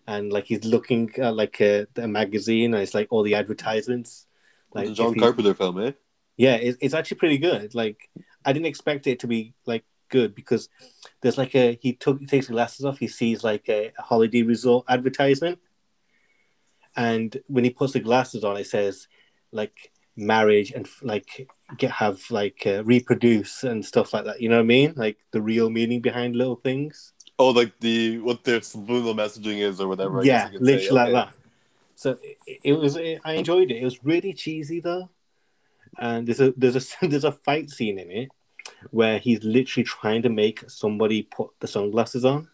and 0.08 0.32
like 0.32 0.46
he's 0.46 0.66
looking 0.66 1.12
at 1.18 1.36
like 1.36 1.60
a, 1.62 1.88
a 1.96 2.08
magazine, 2.08 2.74
and 2.74 2.84
it's 2.84 2.94
like 2.94 3.08
all 3.12 3.24
the 3.24 3.36
advertisements. 3.36 4.28
Like 4.74 4.88
the 4.88 4.94
John 4.94 5.16
Carpenter 5.16 5.54
film, 5.54 5.80
eh? 5.82 5.92
yeah, 6.38 6.56
it, 6.56 6.78
it's 6.82 6.94
actually 6.94 7.18
pretty 7.18 7.38
good. 7.38 7.74
Like 7.76 8.10
I 8.44 8.54
didn't 8.54 8.68
expect 8.68 9.08
it 9.08 9.20
to 9.20 9.28
be 9.28 9.54
like 9.66 9.86
good 10.10 10.36
because 10.36 10.70
there's 11.22 11.38
like 11.38 11.56
a 11.56 11.78
he 11.82 11.94
took 11.94 12.20
he 12.20 12.26
takes 12.26 12.48
the 12.48 12.54
glasses 12.54 12.86
off, 12.86 12.98
he 12.98 13.08
sees 13.08 13.44
like 13.44 13.68
a, 13.70 13.92
a 13.98 14.02
holiday 14.02 14.42
resort 14.42 14.86
advertisement, 14.90 15.60
and 16.96 17.38
when 17.48 17.64
he 17.64 17.70
puts 17.70 17.94
the 17.94 18.00
glasses 18.00 18.44
on, 18.44 18.58
it 18.58 18.68
says 18.68 19.08
like 19.52 19.92
marriage 20.18 20.72
and 20.72 20.88
like 21.02 21.48
get 21.78 21.92
have 21.92 22.22
like 22.30 22.64
uh, 22.66 22.84
reproduce 22.84 23.64
and 23.64 23.86
stuff 23.86 24.14
like 24.14 24.26
that. 24.26 24.42
You 24.42 24.50
know 24.50 24.58
what 24.58 24.64
I 24.64 24.68
mean? 24.68 24.94
Like 24.96 25.18
the 25.32 25.42
real 25.42 25.70
meaning 25.70 26.02
behind 26.02 26.36
little 26.36 26.58
things. 26.58 27.14
Oh, 27.38 27.50
like 27.50 27.78
the 27.80 28.20
what 28.20 28.44
their 28.44 28.62
subliminal 28.62 29.14
messaging 29.14 29.60
is 29.60 29.82
or 29.82 29.88
whatever. 29.88 30.22
I 30.22 30.26
yeah, 30.26 30.44
guess 30.44 30.54
you 30.54 30.60
could 30.60 30.68
say. 30.68 30.74
literally 30.74 30.96
like 30.96 31.08
Okay. 31.10 31.14
that. 31.14 31.34
So 31.96 32.18
it, 32.48 32.60
it 32.64 32.74
was. 32.74 32.98
I 32.98 33.34
enjoyed 33.34 33.72
it. 33.72 33.78
It 33.82 33.84
was 33.84 34.04
really 34.04 34.34
cheesy 34.34 34.80
though, 34.80 35.10
and 36.00 36.28
there's 36.28 36.40
a 36.42 36.54
there's 36.56 36.76
a 36.76 36.82
there's 37.08 37.24
a 37.26 37.32
fight 37.32 37.70
scene 37.70 38.00
in 38.00 38.12
it 38.12 38.30
where 38.92 39.20
he's 39.20 39.44
literally 39.44 39.84
trying 39.84 40.22
to 40.24 40.30
make 40.30 40.70
somebody 40.70 41.24
put 41.24 41.52
the 41.60 41.68
sunglasses 41.68 42.26
on. 42.26 42.50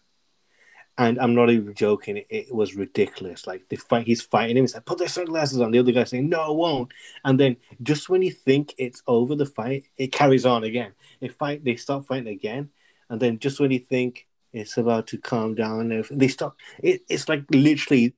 And 0.98 1.18
I'm 1.18 1.34
not 1.34 1.48
even 1.50 1.74
joking. 1.74 2.18
It, 2.18 2.26
it 2.28 2.54
was 2.54 2.74
ridiculous. 2.74 3.46
Like 3.46 3.66
the 3.70 3.76
fight, 3.76 4.06
he's 4.06 4.20
fighting 4.20 4.58
him. 4.58 4.64
He's 4.64 4.74
like, 4.74 4.84
"Put 4.84 4.98
the 4.98 5.08
sunglasses 5.08 5.60
on." 5.60 5.70
The 5.70 5.78
other 5.78 5.92
guy 5.92 6.04
saying, 6.04 6.28
"No, 6.28 6.40
I 6.40 6.50
won't." 6.50 6.92
And 7.24 7.40
then 7.40 7.56
just 7.82 8.10
when 8.10 8.20
you 8.20 8.30
think 8.30 8.74
it's 8.76 9.02
over, 9.06 9.34
the 9.34 9.46
fight 9.46 9.86
it 9.96 10.12
carries 10.12 10.44
on 10.44 10.64
again. 10.64 10.92
They 11.20 11.28
fight. 11.28 11.64
They 11.64 11.76
start 11.76 12.06
fighting 12.06 12.28
again, 12.28 12.70
and 13.08 13.20
then 13.20 13.38
just 13.38 13.58
when 13.58 13.70
you 13.70 13.78
think 13.78 14.26
it's 14.52 14.76
about 14.76 15.06
to 15.08 15.18
calm 15.18 15.54
down, 15.54 16.04
they 16.10 16.28
stop. 16.28 16.56
It, 16.82 17.02
it's 17.08 17.28
like 17.28 17.44
literally, 17.50 18.14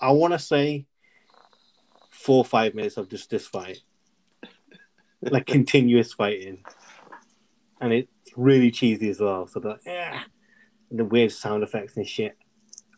I 0.00 0.12
want 0.12 0.32
to 0.32 0.38
say, 0.38 0.86
four 2.10 2.38
or 2.38 2.44
five 2.44 2.74
minutes 2.74 2.96
of 2.96 3.08
just 3.08 3.30
this 3.30 3.46
fight, 3.46 3.80
like 5.22 5.46
continuous 5.46 6.12
fighting, 6.12 6.64
and 7.80 7.92
it's 7.92 8.10
really 8.36 8.70
cheesy 8.70 9.10
as 9.10 9.20
well. 9.20 9.46
So 9.46 9.60
the 9.60 9.78
yeah 9.86 10.22
the 10.90 11.04
weird 11.04 11.32
sound 11.32 11.62
effects 11.62 11.96
and 11.96 12.06
shit. 12.06 12.36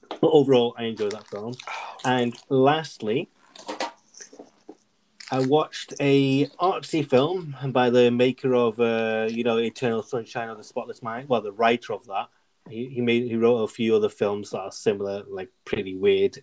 But 0.09 0.31
overall, 0.31 0.75
I 0.79 0.85
enjoy 0.85 1.09
that 1.11 1.27
film. 1.29 1.55
And 2.05 2.35
lastly, 2.49 3.29
I 5.31 5.41
watched 5.41 5.95
a 6.01 6.47
artsy 6.61 7.09
film 7.09 7.57
by 7.69 7.91
the 7.91 8.11
maker 8.11 8.55
of, 8.55 8.79
uh, 8.81 9.29
you 9.31 9.45
know, 9.45 9.59
Eternal 9.59 10.03
Sunshine 10.03 10.49
of 10.49 10.59
the 10.59 10.65
Spotless 10.65 11.03
Mind. 11.03 11.29
Well, 11.29 11.41
the 11.41 11.53
writer 11.53 11.93
of 11.93 12.07
that. 12.07 12.29
He, 12.69 12.89
he 12.89 13.01
made 13.01 13.25
he 13.25 13.37
wrote 13.37 13.63
a 13.63 13.69
few 13.69 13.95
other 13.97 14.09
films 14.09 14.51
that 14.51 14.61
are 14.61 14.73
similar, 14.73 15.25
like 15.29 15.51
pretty 15.65 15.97
weird. 15.97 16.43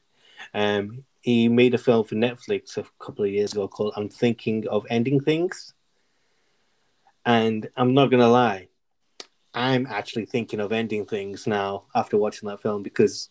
Um, 0.54 1.04
he 1.22 1.50
made 1.50 1.74
a 1.74 1.78
film 1.78 2.06
for 2.06 2.16
Netflix 2.16 2.78
a 2.78 2.86
couple 3.04 3.26
of 3.26 3.32
years 3.32 3.54
ago 3.54 3.68
called 3.68 3.94
"I'm 3.96 4.10
Thinking 4.10 4.68
of 4.68 4.86
Ending 4.90 5.20
Things," 5.20 5.74
and 7.26 7.70
I'm 7.76 7.94
not 7.94 8.08
gonna 8.08 8.30
lie, 8.30 8.70
I'm 9.54 9.88
actually 9.88 10.26
thinking 10.26 10.60
of 10.60 10.72
ending 10.72 11.06
things 11.06 11.48
now 11.48 11.86
after 11.96 12.18
watching 12.18 12.50
that 12.50 12.62
film 12.62 12.84
because 12.84 13.30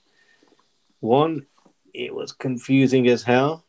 one, 1.00 1.46
it 1.94 2.14
was 2.14 2.32
confusing 2.32 3.08
as 3.08 3.22
hell. 3.22 3.64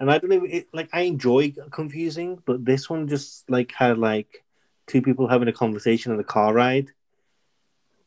And 0.00 0.10
I 0.10 0.18
don't 0.18 0.30
know, 0.30 0.44
it, 0.44 0.68
like 0.72 0.88
I 0.92 1.02
enjoy 1.02 1.54
confusing, 1.70 2.40
but 2.44 2.64
this 2.64 2.88
one 2.88 3.08
just 3.08 3.48
like 3.50 3.72
had 3.72 3.98
like 3.98 4.44
two 4.86 5.02
people 5.02 5.26
having 5.26 5.48
a 5.48 5.52
conversation 5.52 6.12
on 6.12 6.20
a 6.20 6.24
car 6.24 6.52
ride 6.52 6.92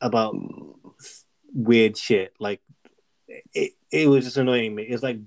about 0.01 0.35
weird 1.53 1.97
shit. 1.97 2.33
Like 2.39 2.61
it, 3.53 3.73
it 3.91 4.07
was 4.07 4.25
just 4.25 4.37
annoying 4.37 4.75
me. 4.75 4.83
It's 4.83 5.03
like 5.03 5.19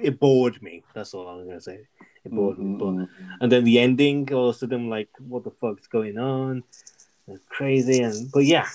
it 0.00 0.18
bored 0.18 0.62
me. 0.62 0.82
That's 0.94 1.14
all 1.14 1.28
I 1.28 1.34
was 1.34 1.46
gonna 1.46 1.60
say. 1.60 1.86
It 2.24 2.32
bored 2.32 2.58
mm-hmm. 2.58 2.98
me. 2.98 3.06
But, 3.08 3.36
and 3.40 3.52
then 3.52 3.64
the 3.64 3.78
ending, 3.78 4.32
all 4.32 4.48
of 4.48 4.56
a 4.56 4.58
sudden, 4.58 4.88
like, 4.88 5.08
what 5.18 5.44
the 5.44 5.50
fuck's 5.50 5.86
going 5.86 6.18
on? 6.18 6.64
It's 7.28 7.46
crazy, 7.48 8.02
and 8.02 8.30
but 8.32 8.44
yeah, 8.44 8.66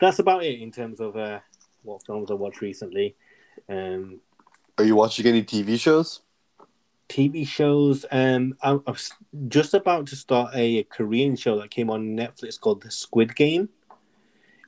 that's 0.00 0.18
about 0.18 0.44
it 0.44 0.60
in 0.60 0.72
terms 0.72 1.00
of 1.00 1.16
uh, 1.16 1.40
what 1.82 2.04
films 2.04 2.30
I 2.30 2.34
watched 2.34 2.60
recently. 2.60 3.16
Um, 3.68 4.20
Are 4.78 4.84
you 4.84 4.96
watching 4.96 5.26
any 5.26 5.42
TV 5.42 5.78
shows? 5.78 6.20
TV 7.08 7.46
shows. 7.46 8.06
Um, 8.10 8.56
I, 8.62 8.78
I'm 8.86 8.96
just 9.48 9.74
about 9.74 10.06
to 10.06 10.16
start 10.16 10.52
a 10.54 10.84
Korean 10.84 11.36
show 11.36 11.60
that 11.60 11.70
came 11.70 11.90
on 11.90 12.16
Netflix 12.16 12.58
called 12.58 12.82
The 12.82 12.90
Squid 12.90 13.34
Game. 13.36 13.68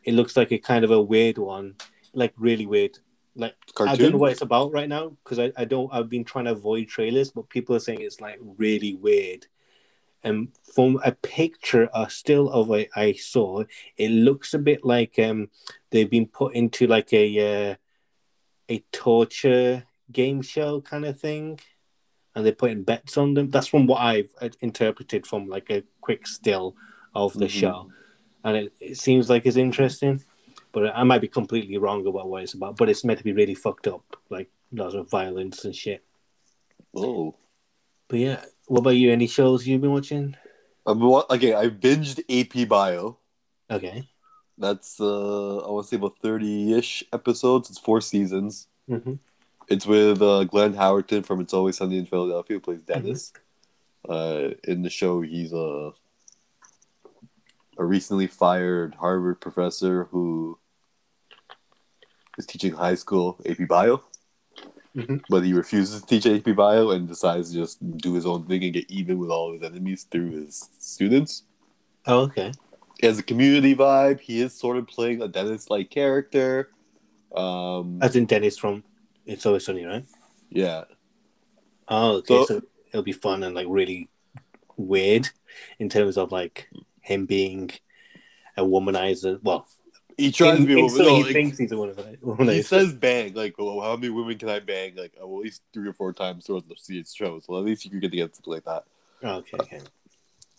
It 0.05 0.15
looks 0.15 0.37
like 0.37 0.53
a 0.53 0.59
kind 0.59 0.85
of 0.85 0.91
a 0.91 1.01
weird 1.01 1.39
one, 1.39 1.77
like 2.15 2.35
really 2.37 2.67
weird. 2.67 2.99
Like 3.35 3.57
Cartoon? 3.75 3.95
I 3.95 3.97
don't 3.97 4.13
know 4.13 4.19
what 4.19 4.33
it's 4.33 4.43
about 4.43 4.73
right 4.73 4.89
now 4.89 5.17
because 5.25 5.39
I, 5.39 5.53
I 5.57 5.65
don't. 5.65 5.93
I've 5.93 6.11
been 6.11 6.25
trying 6.25 6.45
to 6.47 6.53
avoid 6.53 6.89
trailers, 6.89 7.31
but 7.31 7.49
people 7.49 7.75
are 7.75 7.81
saying 7.81 8.01
it's 8.03 8.21
like 8.21 8.39
really 8.59 8.95
weird 8.95 9.47
And 10.25 10.49
from 10.75 11.01
a 11.05 11.13
picture, 11.13 11.89
a 11.95 12.09
still 12.09 12.49
of 12.51 12.71
it 12.71 12.91
I 12.95 13.13
saw, 13.13 13.65
it 13.97 14.11
looks 14.11 14.55
a 14.55 14.59
bit 14.59 14.85
like 14.85 15.19
um, 15.19 15.49
they've 15.91 16.11
been 16.11 16.27
put 16.27 16.55
into 16.55 16.87
like 16.87 17.13
a 17.13 17.71
uh, 17.73 17.75
a 18.69 18.79
torture 18.93 19.85
game 20.13 20.43
show 20.43 20.81
kind 20.81 21.05
of 21.05 21.19
thing, 21.19 21.59
and 22.35 22.45
they're 22.45 22.53
putting 22.53 22.85
bets 22.85 23.17
on 23.17 23.35
them. 23.35 23.51
That's 23.51 23.67
from 23.69 23.87
what 23.87 24.01
I've 24.01 24.31
uh, 24.41 24.51
interpreted 24.61 25.27
from 25.27 25.49
like 25.49 25.71
a 25.71 25.83
quick 26.01 26.27
still 26.27 26.77
of 27.15 27.35
the 27.35 27.47
mm-hmm. 27.47 27.59
show, 27.59 27.89
and 28.45 28.57
it, 28.57 28.73
it 28.81 28.99
seems 28.99 29.31
like 29.31 29.47
it's 29.47 29.57
interesting. 29.57 30.23
But 30.73 30.97
I 30.97 31.05
might 31.05 31.21
be 31.21 31.29
completely 31.29 31.77
wrong 31.77 32.07
about 32.07 32.29
what 32.29 32.43
it's 32.43 32.55
about. 32.55 32.77
But 32.77 32.89
it's 32.89 33.05
meant 33.05 33.19
to 33.19 33.25
be 33.25 33.33
really 33.33 33.55
fucked 33.55 33.87
up, 33.87 34.17
like 34.31 34.51
lots 34.73 34.95
of 34.95 35.11
violence 35.11 35.65
and 35.65 35.77
shit. 35.77 36.03
Oh. 36.97 37.35
But 38.09 38.19
yeah, 38.19 38.45
what 38.67 38.81
about 38.81 38.91
you? 38.97 39.13
Any 39.13 39.27
shows 39.27 39.67
you've 39.67 39.83
been 39.83 39.93
watching? 39.93 40.37
I'm 40.87 41.03
okay. 41.03 41.55
I 41.55 41.69
binged 41.69 42.21
AP 42.29 42.69
Bio. 42.69 43.19
Okay. 43.71 44.09
That's 44.59 45.01
uh, 45.01 45.59
I 45.59 45.71
want 45.71 45.87
to 45.87 45.91
say 45.91 45.97
about 45.97 46.19
thirty-ish 46.21 47.05
episodes. 47.13 47.71
It's 47.71 47.79
four 47.79 48.01
seasons. 48.01 48.69
Mm-hmm. 48.89 49.15
It's 49.69 49.87
with 49.87 50.21
uh, 50.21 50.45
Glenn 50.45 50.75
Howerton 50.75 51.25
from 51.25 51.41
It's 51.41 51.55
Always 51.55 51.79
Sunny 51.79 51.99
in 51.99 52.07
Philadelphia, 52.07 52.57
who 52.57 52.61
plays 52.61 52.83
Dennis. 52.83 53.33
Mm-hmm. 54.07 54.13
Uh, 54.13 54.55
in 54.65 54.83
the 54.83 54.91
show, 54.91 55.21
he's 55.21 55.53
a 55.53 55.93
a 57.83 57.85
recently 57.85 58.29
fired 58.29 58.95
Harvard 58.95 59.41
professor 59.41 60.05
who 60.05 60.59
is 62.39 62.47
teaching 62.47 62.73
high 62.73 62.95
school 62.95 63.41
AP 63.45 63.67
Bio. 63.69 64.03
Mm-hmm. 64.97 65.17
But 65.29 65.45
he 65.45 65.53
refuses 65.53 66.01
to 66.01 66.07
teach 66.07 66.27
AP 66.27 66.55
Bio 66.55 66.91
and 66.91 67.09
decides 67.09 67.51
to 67.51 67.57
just 67.57 67.79
do 67.97 68.15
his 68.15 68.25
own 68.25 68.47
thing 68.47 68.63
and 68.63 68.73
get 68.73 68.91
even 68.91 69.19
with 69.19 69.31
all 69.31 69.53
his 69.53 69.63
enemies 69.63 70.07
through 70.11 70.31
his 70.31 70.69
students. 70.79 71.43
Oh, 72.07 72.21
okay. 72.21 72.53
He 73.01 73.07
has 73.07 73.19
a 73.19 73.23
community 73.23 73.75
vibe. 73.75 74.21
He 74.21 74.41
is 74.41 74.55
sort 74.55 74.77
of 74.77 74.87
playing 74.87 75.23
a 75.23 75.29
Dennis 75.29 75.69
like 75.71 75.91
character. 75.91 76.71
Um, 77.35 77.99
As 78.01 78.15
in 78.15 78.27
Dennis 78.27 78.59
from 78.59 78.85
It's 79.27 79.45
Always 79.45 79.65
Sunny, 79.65 79.85
right? 79.85 80.05
Yeah. 80.51 80.85
Oh, 81.89 82.19
okay. 82.19 82.35
So, 82.35 82.45
so 82.45 82.63
it'll 82.91 83.03
be 83.03 83.13
fun 83.13 83.43
and 83.43 83.55
like 83.57 83.67
really 83.69 84.09
weird 84.77 85.29
in 85.79 85.89
terms 85.89 86.17
of 86.17 86.31
like 86.31 86.69
him 87.03 87.27
being 87.27 87.71
a 88.57 88.63
womanizer. 88.63 89.39
Well, 89.43 89.67
he 90.17 90.33
tries 90.33 90.59
in, 90.59 90.67
to 90.67 90.75
be 90.75 90.81
a 90.81 90.85
woman. 90.85 90.99
No, 90.99 91.17
he 91.17 91.23
like, 91.25 91.33
thinks 91.33 91.59
he's 91.59 91.73
a 91.73 91.75
womanizer. 91.75 92.53
He 92.53 92.63
says 92.63 92.93
bang, 92.93 93.35
like, 93.35 93.55
oh, 93.59 93.81
how 93.81 93.97
many 93.97 94.09
women 94.09 94.39
can 94.39 94.49
I 94.49 94.61
bang? 94.61 94.95
Like, 94.97 95.15
oh, 95.21 95.39
at 95.39 95.45
least 95.45 95.63
three 95.73 95.89
or 95.89 95.93
four 95.93 96.13
times 96.13 96.47
throughout 96.47 96.69
the 96.69 97.05
show. 97.05 97.41
So 97.41 97.59
at 97.59 97.65
least 97.65 97.85
you 97.85 97.91
can 97.91 98.01
get 98.01 98.11
to 98.11 98.17
get 98.17 98.35
something 98.35 98.55
like 98.55 98.65
that. 98.65 98.85
Okay, 99.23 99.57
okay. 99.61 99.81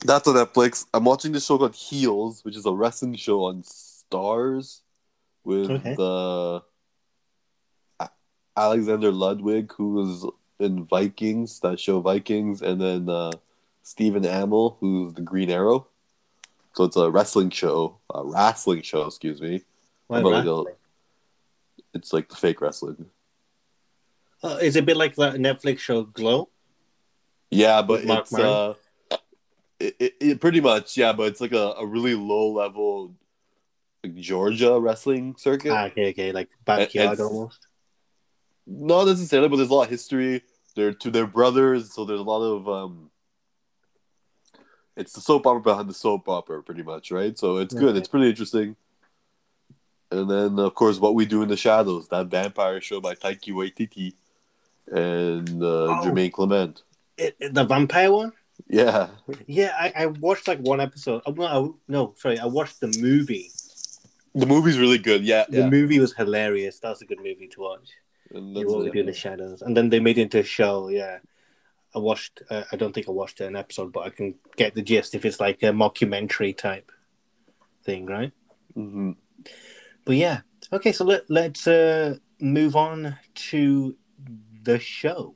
That's 0.06 0.28
on 0.28 0.36
Netflix. 0.36 0.86
I'm 0.94 1.06
watching 1.06 1.32
this 1.32 1.46
show 1.46 1.58
called 1.58 1.76
Heels, 1.76 2.44
which 2.44 2.58
is 2.58 2.66
a 2.66 2.74
wrestling 2.74 3.16
show 3.16 3.46
on 3.46 3.64
Starz 3.64 4.82
with 5.44 5.72
okay. 5.72 5.96
the 5.96 6.62
Alexander 8.56 9.12
Ludwig, 9.12 9.72
who 9.74 9.94
was 9.94 10.26
in 10.60 10.86
Vikings, 10.86 11.60
that 11.62 11.80
show 11.80 12.02
Vikings, 12.02 12.62
and 12.62 12.80
then 12.82 13.10
uh, 13.10 13.32
Stephen 13.82 14.24
Amell, 14.24 14.78
who's 14.80 15.14
the 15.14 15.22
Green 15.22 15.50
Arrow. 15.50 15.88
So 16.74 16.86
it's 16.86 16.96
a 16.96 17.10
wrestling 17.10 17.51
show, 17.51 18.00
a 18.13 18.25
wrestling 18.25 18.82
show, 18.82 19.06
excuse 19.06 19.39
me. 19.39 19.63
Why 20.08 20.20
like 20.20 20.46
a, 20.46 20.63
it's 21.94 22.12
like 22.12 22.30
the 22.30 22.36
fake 22.36 22.62
wrestling. 22.62 23.06
Uh, 24.44 24.58
is 24.62 24.75
it 24.75 24.80
a 24.80 24.86
bit 24.86 24.98
like 24.98 25.15
the 25.15 25.32
Netflix 25.32 25.80
show 25.80 26.03
Glow? 26.03 26.50
Yeah, 27.51 27.82
but 27.84 28.03
it's 28.03 28.34
uh, 28.34 28.74
it, 29.80 29.96
it, 30.00 30.13
it, 30.20 30.42
pretty 30.42 30.60
much 30.60 30.98
yeah, 30.98 31.13
but 31.13 31.27
it's 31.27 31.39
like 31.39 31.53
a, 31.53 31.75
a 31.77 31.86
really 31.86 32.15
low 32.15 32.51
level 32.51 33.15
like 34.03 34.15
Georgia 34.15 34.80
wrestling 34.80 35.36
circuit. 35.38 35.72
Ah, 35.72 35.86
okay, 35.86 36.10
okay, 36.10 36.32
like 36.32 36.50
backyard 36.65 37.20
almost. 37.20 37.68
Not 38.65 39.06
necessarily, 39.06 39.50
but 39.50 39.58
there's 39.58 39.70
a 39.70 39.74
lot 39.74 39.84
of 39.84 39.89
history. 39.89 40.42
They're 40.75 40.94
to 40.94 41.12
their 41.12 41.27
brothers, 41.27 41.94
so 41.94 42.03
there's 42.03 42.20
a 42.20 42.24
lot 42.24 42.42
of 42.42 42.68
um 42.68 43.12
it's 44.96 45.14
the 45.14 45.22
soap 45.22 45.48
opera 45.48 45.62
behind 45.62 45.90
the 45.90 45.94
soap 45.94 46.28
opera, 46.30 46.62
pretty 46.62 46.84
much, 46.84 47.12
right? 47.12 47.38
So 47.38 47.58
it's 47.58 47.74
good. 47.74 47.96
It's 47.96 48.08
pretty 48.08 48.30
interesting. 48.30 48.76
And 50.12 50.30
then, 50.30 50.60
of 50.60 50.76
course, 50.76 51.00
what 51.00 51.16
we 51.16 51.26
do 51.26 51.42
in 51.42 51.50
the 51.50 51.58
shadows, 51.58 52.08
that 52.10 52.28
vampire 52.28 52.80
show 52.82 53.02
by 53.02 53.16
Taika 53.16 53.50
Waititi 53.50 54.14
and 54.88 55.64
uh, 55.64 55.66
oh. 55.66 56.02
Jermaine 56.04 56.32
Clement. 56.32 56.84
It, 57.18 57.54
the 57.54 57.64
vampire 57.64 58.12
one. 58.12 58.34
Yeah. 58.68 59.08
Yeah, 59.48 59.74
I, 59.78 59.94
I 59.96 60.06
watched 60.06 60.48
like 60.48 60.60
one 60.60 60.80
episode. 60.80 61.24
Oh, 61.26 61.32
no, 61.32 61.78
no, 61.88 62.14
sorry, 62.18 62.38
I 62.38 62.46
watched 62.46 62.80
the 62.80 62.96
movie. 63.00 63.50
The 64.36 64.46
movie's 64.46 64.78
really 64.78 64.98
good. 64.98 65.24
Yeah, 65.24 65.46
the 65.50 65.60
yeah. 65.60 65.70
movie 65.70 66.00
was 66.00 66.14
hilarious. 66.14 66.80
That's 66.80 67.02
a 67.02 67.06
good 67.06 67.20
movie 67.20 67.48
to 67.48 67.62
watch. 67.62 67.90
And 68.32 68.56
that's, 68.56 68.66
what 68.66 68.84
we 68.84 68.92
do 68.92 69.00
in 69.02 69.06
the 69.06 69.14
shadows, 69.14 69.62
and 69.62 69.78
then 69.78 69.90
they 69.90 70.00
made 70.00 70.18
it 70.18 70.24
into 70.24 70.40
a 70.40 70.44
show. 70.44 70.90
Yeah, 70.90 71.20
I 71.96 72.00
watched. 72.00 72.42
Uh, 72.50 72.64
I 72.72 72.76
don't 72.76 72.94
think 72.94 73.08
I 73.08 73.12
watched 73.12 73.40
an 73.42 73.56
episode, 73.56 73.94
but 73.94 74.02
I 74.02 74.10
can 74.10 74.36
get 74.58 74.76
the 74.76 74.82
gist 74.82 75.16
if 75.16 75.26
it's 75.26 75.40
like 75.40 75.62
a 75.64 75.68
mockumentary 75.68 76.58
type 76.58 76.92
thing, 77.84 78.06
right? 78.06 78.32
Mm-hmm. 78.76 79.12
But 80.06 80.16
yeah, 80.16 80.42
okay. 80.72 80.92
So 80.92 81.06
let 81.06 81.30
let's 81.30 81.68
uh, 81.68 82.18
move 82.40 82.76
on 82.76 83.18
to 83.36 83.96
the 84.64 84.80
show. 84.80 85.36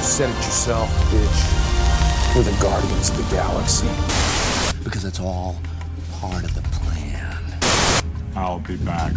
Said 0.00 0.30
it 0.30 0.36
yourself, 0.36 0.90
bitch. 1.10 2.36
We're 2.36 2.42
the 2.42 2.56
guardians 2.60 3.10
of 3.10 3.16
the 3.16 3.34
galaxy. 3.34 3.88
Because 4.84 5.04
it's 5.04 5.20
all 5.20 5.56
part 6.20 6.44
of 6.44 6.54
the 6.54 6.62
plan. 6.62 7.42
I'll 8.36 8.60
be 8.60 8.76
back. 8.76 9.12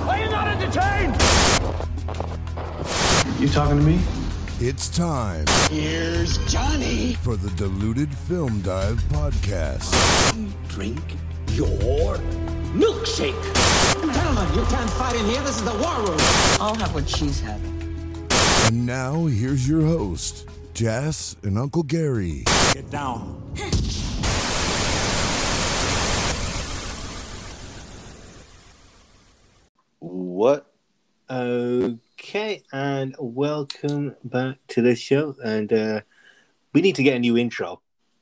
Are 0.00 0.18
you 0.18 0.30
not 0.30 0.48
entertained? 0.48 2.39
You 3.38 3.48
talking 3.48 3.78
to 3.78 3.84
me? 3.84 4.00
It's 4.60 4.88
time 4.88 5.46
Here's 5.70 6.38
Johnny. 6.50 7.14
for 7.14 7.36
the 7.36 7.50
Diluted 7.50 8.14
Film 8.14 8.60
Dive 8.60 8.98
podcast. 9.08 9.90
Drink 10.68 11.00
your 11.52 12.16
milkshake. 12.74 13.42
Gentlemen, 14.14 14.54
you 14.54 14.64
can't 14.66 14.90
fight 14.90 15.16
in 15.16 15.24
here. 15.26 15.40
This 15.42 15.56
is 15.56 15.64
the 15.64 15.72
war 15.72 15.96
room. 16.06 16.18
I'll 16.60 16.74
have 16.74 16.94
what 16.94 17.08
she's 17.08 17.40
having. 17.40 17.76
And 18.66 18.84
now, 18.86 19.26
here's 19.26 19.68
your 19.68 19.82
host, 19.82 20.48
Jess 20.74 21.36
and 21.42 21.58
Uncle 21.58 21.82
Gary. 21.82 22.44
Get 22.74 22.90
down. 22.90 23.42
What? 29.98 30.72
Uh, 31.28 31.90
Okay, 32.22 32.62
and 32.70 33.16
welcome 33.18 34.14
back 34.24 34.58
to 34.68 34.82
the 34.82 34.94
show. 34.94 35.34
And 35.42 35.72
uh, 35.72 36.00
we 36.74 36.82
need 36.82 36.96
to 36.96 37.02
get 37.02 37.16
a 37.16 37.18
new 37.18 37.38
intro 37.38 37.80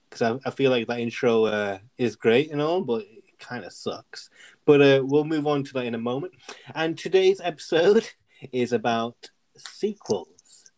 because 0.08 0.22
I, 0.22 0.48
I 0.48 0.52
feel 0.52 0.70
like 0.70 0.86
that 0.86 1.00
intro 1.00 1.46
uh, 1.46 1.78
is 1.98 2.14
great 2.14 2.52
and 2.52 2.62
all, 2.62 2.80
but 2.80 3.02
it 3.02 3.40
kind 3.40 3.64
of 3.64 3.72
sucks. 3.72 4.30
But 4.64 4.80
uh, 4.80 5.02
we'll 5.04 5.24
move 5.24 5.48
on 5.48 5.64
to 5.64 5.72
that 5.72 5.84
in 5.84 5.96
a 5.96 5.98
moment. 5.98 6.32
And 6.76 6.96
today's 6.96 7.40
episode 7.42 8.08
is 8.52 8.72
about 8.72 9.30
sequels. 9.56 10.70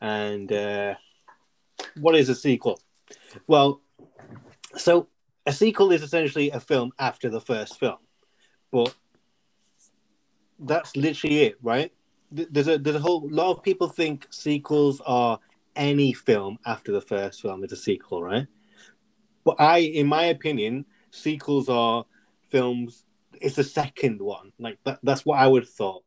And 0.00 0.50
uh, 0.50 0.94
what 2.00 2.16
is 2.16 2.28
a 2.28 2.34
sequel? 2.34 2.80
Well, 3.46 3.80
so 4.74 5.06
a 5.46 5.52
sequel 5.52 5.92
is 5.92 6.02
essentially 6.02 6.50
a 6.50 6.58
film 6.58 6.90
after 6.98 7.30
the 7.30 7.40
first 7.40 7.78
film, 7.78 7.98
but 8.72 8.92
that's 10.58 10.96
literally 10.96 11.42
it, 11.42 11.58
right? 11.62 11.92
Th- 12.34 12.48
There's 12.50 12.68
a 12.68 12.78
there's 12.78 12.96
a 12.96 13.00
whole 13.00 13.28
lot 13.30 13.50
of 13.56 13.62
people 13.62 13.88
think 13.88 14.26
sequels 14.30 15.00
are 15.06 15.38
any 15.74 16.12
film 16.12 16.58
after 16.64 16.92
the 16.92 17.00
first 17.00 17.42
film 17.42 17.62
is 17.64 17.72
a 17.72 17.76
sequel, 17.76 18.22
right? 18.22 18.46
But 19.44 19.60
I, 19.60 19.78
in 19.78 20.06
my 20.06 20.24
opinion, 20.24 20.86
sequels 21.10 21.68
are 21.68 22.04
films. 22.50 23.04
It's 23.40 23.56
the 23.56 23.64
second 23.64 24.20
one, 24.20 24.52
like 24.58 24.78
that. 24.84 24.98
That's 25.02 25.24
what 25.24 25.38
I 25.38 25.46
would 25.46 25.64
have 25.64 25.70
thought. 25.70 26.02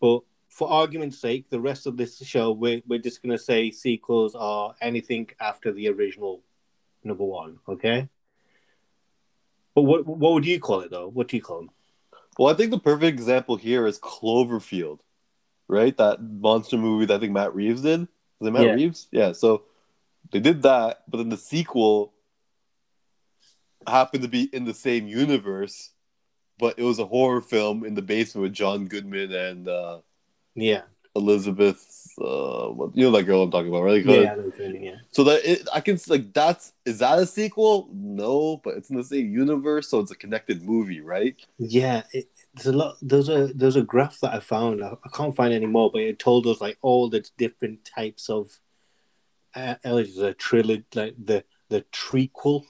But 0.00 0.20
for 0.48 0.68
argument's 0.70 1.18
sake, 1.18 1.50
the 1.50 1.60
rest 1.60 1.86
of 1.86 1.96
this 1.96 2.18
show, 2.18 2.52
we're 2.52 2.82
we're 2.86 2.98
just 2.98 3.22
gonna 3.22 3.38
say 3.38 3.70
sequels 3.70 4.34
are 4.34 4.74
anything 4.80 5.28
after 5.40 5.72
the 5.72 5.88
original 5.88 6.42
number 7.02 7.24
one, 7.24 7.58
okay? 7.68 8.08
But 9.74 9.82
what 9.82 10.06
what 10.06 10.32
would 10.32 10.46
you 10.46 10.60
call 10.60 10.80
it 10.80 10.90
though? 10.90 11.08
What 11.08 11.28
do 11.28 11.36
you 11.36 11.42
call 11.42 11.58
them? 11.58 11.70
Well, 12.38 12.52
I 12.52 12.56
think 12.56 12.70
the 12.70 12.78
perfect 12.78 13.18
example 13.18 13.56
here 13.56 13.86
is 13.86 13.98
Cloverfield, 13.98 15.00
right? 15.68 15.96
That 15.96 16.22
monster 16.22 16.76
movie 16.76 17.06
that 17.06 17.14
I 17.14 17.18
think 17.18 17.32
Matt 17.32 17.54
Reeves 17.54 17.82
did. 17.82 18.00
Was 18.40 18.48
it 18.48 18.52
Matt 18.52 18.62
Yeah. 18.64 18.74
Reeves? 18.74 19.08
Yeah. 19.12 19.32
So 19.32 19.62
they 20.32 20.40
did 20.40 20.62
that, 20.62 21.02
but 21.08 21.18
then 21.18 21.28
the 21.28 21.36
sequel 21.36 22.12
happened 23.86 24.22
to 24.22 24.28
be 24.28 24.44
in 24.52 24.64
the 24.64 24.74
same 24.74 25.06
universe, 25.06 25.90
but 26.58 26.78
it 26.78 26.82
was 26.82 26.98
a 26.98 27.06
horror 27.06 27.40
film 27.40 27.84
in 27.84 27.94
the 27.94 28.02
basement 28.02 28.42
with 28.42 28.52
John 28.52 28.86
Goodman 28.86 29.32
and 29.32 29.68
uh, 29.68 30.00
Yeah, 30.54 30.82
Elizabeth. 31.14 31.84
Uh, 32.18 32.68
what- 32.68 32.96
you 32.96 33.04
know 33.04 33.10
that 33.16 33.24
girl 33.24 33.42
I'm 33.42 33.50
talking 33.50 33.68
about, 33.68 33.82
right? 33.82 34.04
yeah, 34.04 34.32
I 34.32 34.36
know 34.36 34.42
what 34.44 34.58
you 34.58 34.68
mean, 34.72 34.82
yeah. 34.82 34.96
So 35.10 35.24
that 35.24 35.44
it, 35.48 35.68
I 35.72 35.80
can 35.80 35.98
like 36.08 36.32
that's 36.32 36.72
is 36.84 36.98
that 36.98 37.18
a 37.18 37.26
sequel? 37.26 37.88
No, 37.92 38.60
but 38.64 38.74
it's 38.76 38.90
in 38.90 38.96
the 38.96 39.04
same 39.04 39.30
universe, 39.32 39.88
so 39.88 40.00
it's 40.00 40.10
a 40.10 40.16
connected 40.16 40.62
movie, 40.64 41.00
right? 41.00 41.36
Yeah, 41.58 42.02
it, 42.12 42.28
there's 42.54 42.66
a 42.66 42.72
lot. 42.72 42.96
There's 43.02 43.28
a 43.28 43.48
there's 43.54 43.76
a 43.76 43.82
graph 43.82 44.20
that 44.20 44.34
I 44.34 44.40
found. 44.40 44.82
I, 44.82 44.92
I 45.04 45.08
can't 45.12 45.34
find 45.34 45.52
any 45.52 45.66
more, 45.66 45.90
but 45.90 46.02
it 46.02 46.18
told 46.18 46.46
us 46.46 46.60
like 46.60 46.78
all 46.82 47.08
the 47.08 47.28
different 47.36 47.84
types 47.84 48.28
of. 48.30 48.60
Uh, 49.54 49.76
there's 49.84 50.18
a 50.18 50.34
trilogy, 50.34 50.84
like 50.94 51.14
the 51.22 51.44
the 51.68 51.84
trequel. 51.92 52.64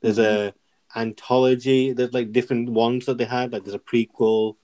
There's 0.00 0.18
a 0.18 0.54
anthology. 0.94 1.92
There's 1.92 2.12
like 2.12 2.32
different 2.32 2.70
ones 2.70 3.06
that 3.06 3.18
they 3.18 3.24
had. 3.24 3.52
Like 3.52 3.64
there's 3.64 3.74
a 3.74 3.78
prequel, 3.78 4.56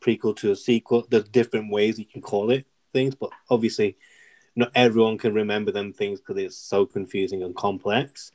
prequel 0.00 0.36
to 0.36 0.50
a 0.50 0.56
sequel. 0.56 1.06
There's 1.08 1.28
different 1.28 1.70
ways 1.70 1.98
you 1.98 2.06
can 2.06 2.22
call 2.22 2.50
it 2.50 2.66
things, 2.92 3.14
but 3.14 3.30
obviously, 3.48 3.96
not 4.56 4.72
everyone 4.74 5.18
can 5.18 5.34
remember 5.34 5.72
them 5.72 5.92
things 5.92 6.20
because 6.20 6.36
it's 6.38 6.56
so 6.56 6.86
confusing 6.86 7.42
and 7.42 7.54
complex. 7.54 8.32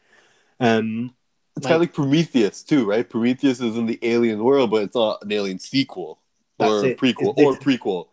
Um, 0.60 1.16
It's 1.58 1.64
Like- 1.64 1.72
kind 1.72 1.76
of 1.76 1.82
like 1.82 1.94
Prometheus 1.94 2.64
too, 2.64 2.86
right? 2.86 3.10
Prometheus 3.10 3.62
is 3.62 3.78
in 3.78 3.86
the 3.86 4.00
alien 4.02 4.44
world, 4.44 4.72
but 4.72 4.84
it's 4.84 4.96
not 4.96 5.24
an 5.24 5.32
alien 5.32 5.60
sequel 5.60 6.20
or 6.60 6.82
prequel 6.96 7.34
It's- 7.38 7.46
or 7.46 7.58
prequel. 7.58 8.08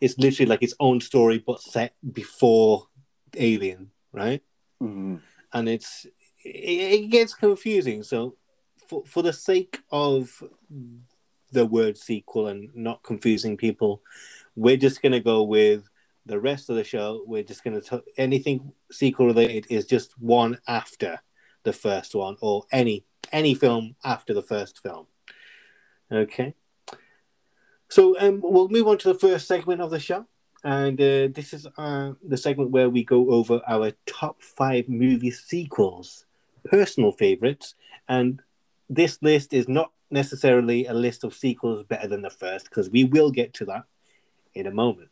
it's 0.00 0.18
literally 0.18 0.48
like 0.48 0.62
its 0.62 0.74
own 0.80 1.00
story 1.00 1.38
but 1.38 1.60
set 1.60 1.94
before 2.12 2.88
alien 3.36 3.90
right 4.12 4.42
Mhm. 4.82 5.20
and 5.52 5.68
it's 5.68 6.04
it, 6.44 6.50
it 7.02 7.08
gets 7.10 7.32
confusing 7.34 8.02
so 8.04 8.36
for, 8.86 9.04
for 9.06 9.22
the 9.22 9.32
sake 9.32 9.80
of 9.90 10.42
the 11.52 11.64
word 11.66 11.96
sequel 11.96 12.46
and 12.48 12.72
not 12.76 13.02
confusing 13.02 13.56
people 13.56 14.02
we're 14.56 14.76
just 14.76 15.00
going 15.02 15.12
to 15.12 15.20
go 15.20 15.42
with 15.42 15.88
the 16.26 16.38
rest 16.38 16.70
of 16.70 16.76
the 16.76 16.84
show 16.84 17.24
we're 17.26 17.42
just 17.42 17.64
going 17.64 17.80
to 17.80 18.04
anything 18.16 18.72
sequel 18.92 19.26
related 19.26 19.66
is 19.70 19.84
just 19.86 20.16
one 20.20 20.58
after 20.68 21.18
the 21.64 21.72
first 21.72 22.14
one 22.14 22.36
or 22.40 22.64
any 22.70 23.04
any 23.32 23.54
film 23.54 23.96
after 24.04 24.32
the 24.32 24.42
first 24.42 24.80
film 24.80 25.06
okay 26.12 26.54
so 27.94 28.18
um, 28.18 28.40
we'll 28.42 28.68
move 28.68 28.88
on 28.88 28.98
to 28.98 29.12
the 29.12 29.18
first 29.18 29.46
segment 29.46 29.80
of 29.80 29.90
the 29.90 30.00
show. 30.00 30.26
And 30.64 31.00
uh, 31.00 31.28
this 31.32 31.52
is 31.52 31.66
uh, 31.76 32.14
the 32.26 32.36
segment 32.36 32.70
where 32.70 32.90
we 32.90 33.04
go 33.04 33.30
over 33.30 33.60
our 33.68 33.92
top 34.04 34.42
five 34.42 34.88
movie 34.88 35.30
sequels, 35.30 36.24
personal 36.64 37.12
favorites. 37.12 37.76
And 38.08 38.42
this 38.90 39.22
list 39.22 39.52
is 39.52 39.68
not 39.68 39.92
necessarily 40.10 40.86
a 40.86 40.92
list 40.92 41.22
of 41.22 41.34
sequels 41.34 41.84
better 41.84 42.08
than 42.08 42.22
the 42.22 42.30
first, 42.30 42.64
because 42.64 42.90
we 42.90 43.04
will 43.04 43.30
get 43.30 43.54
to 43.54 43.64
that 43.66 43.84
in 44.54 44.66
a 44.66 44.72
moment. 44.72 45.10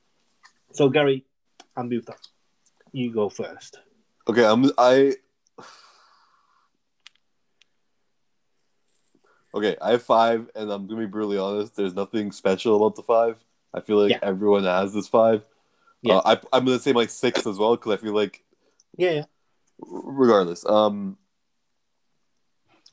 So, 0.73 0.89
Gary, 0.89 1.25
I'll 1.77 1.85
move 1.85 2.07
that. 2.07 2.27
You 2.91 3.13
go 3.13 3.29
first. 3.29 3.79
Okay, 4.27 4.45
I'm 4.45 4.73
I. 4.77 5.15
Okay, 9.55 9.77
I 9.83 9.93
have 9.93 10.03
five, 10.03 10.49
and 10.55 10.71
I'm 10.71 10.87
gonna 10.87 11.01
be 11.01 11.07
brutally 11.07 11.39
honest. 11.39 11.77
There's 11.77 11.95
nothing 11.95 12.33
special 12.33 12.77
about 12.77 12.97
the 12.97 13.03
five. 13.03 13.37
I 13.75 13.81
feel 13.81 13.99
like 14.01 14.11
Yeah. 14.13 14.19
everyone 14.23 14.65
has 14.65 14.93
this 14.95 15.09
five. 15.09 15.45
Yeah. 16.01 16.17
Uh, 16.17 16.37
I, 16.53 16.57
I'm 16.57 16.65
gonna 16.65 16.79
say 16.79 16.93
my 16.93 17.07
six 17.07 17.47
as 17.47 17.59
well 17.59 17.77
because 17.77 17.93
I 17.93 17.97
feel 17.99 18.15
like, 18.15 18.43
Yeah, 18.97 19.11
yeah. 19.11 19.25
regardless, 19.79 20.65
um, 20.67 21.19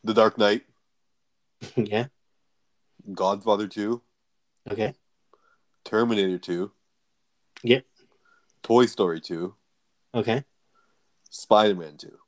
The 0.03 0.13
Dark 0.13 0.37
Knight, 0.37 0.63
yeah. 1.75 2.07
Godfather 3.13 3.67
Two, 3.67 4.01
Okay. 4.69 4.93
Terminator 5.85 6.37
Two, 6.37 6.71
Yep. 7.63 7.85
Toy 8.63 8.85
Story 8.85 9.21
Two, 9.21 9.55
Okay. 10.13 10.43
Spider 11.29 11.75
Man 11.75 11.95
Two, 11.97 12.19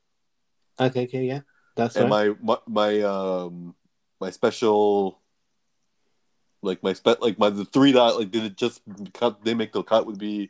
Okay. 0.80 1.04
Okay. 1.04 1.24
Yeah. 1.26 1.40
That's 1.76 1.96
and 1.96 2.10
right. 2.10 2.36
my, 2.42 2.56
my 2.66 3.00
my 3.00 3.00
um 3.02 3.74
my 4.22 4.30
special 4.30 5.18
like 6.62 6.80
my 6.82 6.92
spe- 6.92 7.20
like 7.20 7.38
my 7.40 7.50
the 7.50 7.64
three 7.64 7.90
that 7.90 8.16
like 8.16 8.30
did 8.30 8.44
it 8.44 8.56
just 8.56 8.80
cut 9.12 9.44
they 9.44 9.52
make 9.52 9.72
the 9.72 9.82
cut 9.82 10.06
would 10.06 10.18
be 10.18 10.48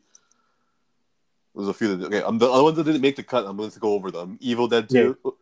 there's 1.55 1.69
a 1.69 1.73
few 1.75 1.97
that 1.97 2.07
okay 2.07 2.23
I'm 2.25 2.39
the 2.39 2.51
other 2.51 2.63
ones 2.63 2.77
that 2.77 2.85
didn't 2.85 3.01
make 3.01 3.17
the 3.17 3.23
cut 3.23 3.47
I'm 3.47 3.57
going 3.57 3.71
to 3.71 3.81
go 3.81 3.95
over 3.95 4.11
them 4.11 4.37
Evil 4.41 4.69
Dead 4.69 4.91
Two 4.91 5.17
no 5.25 5.35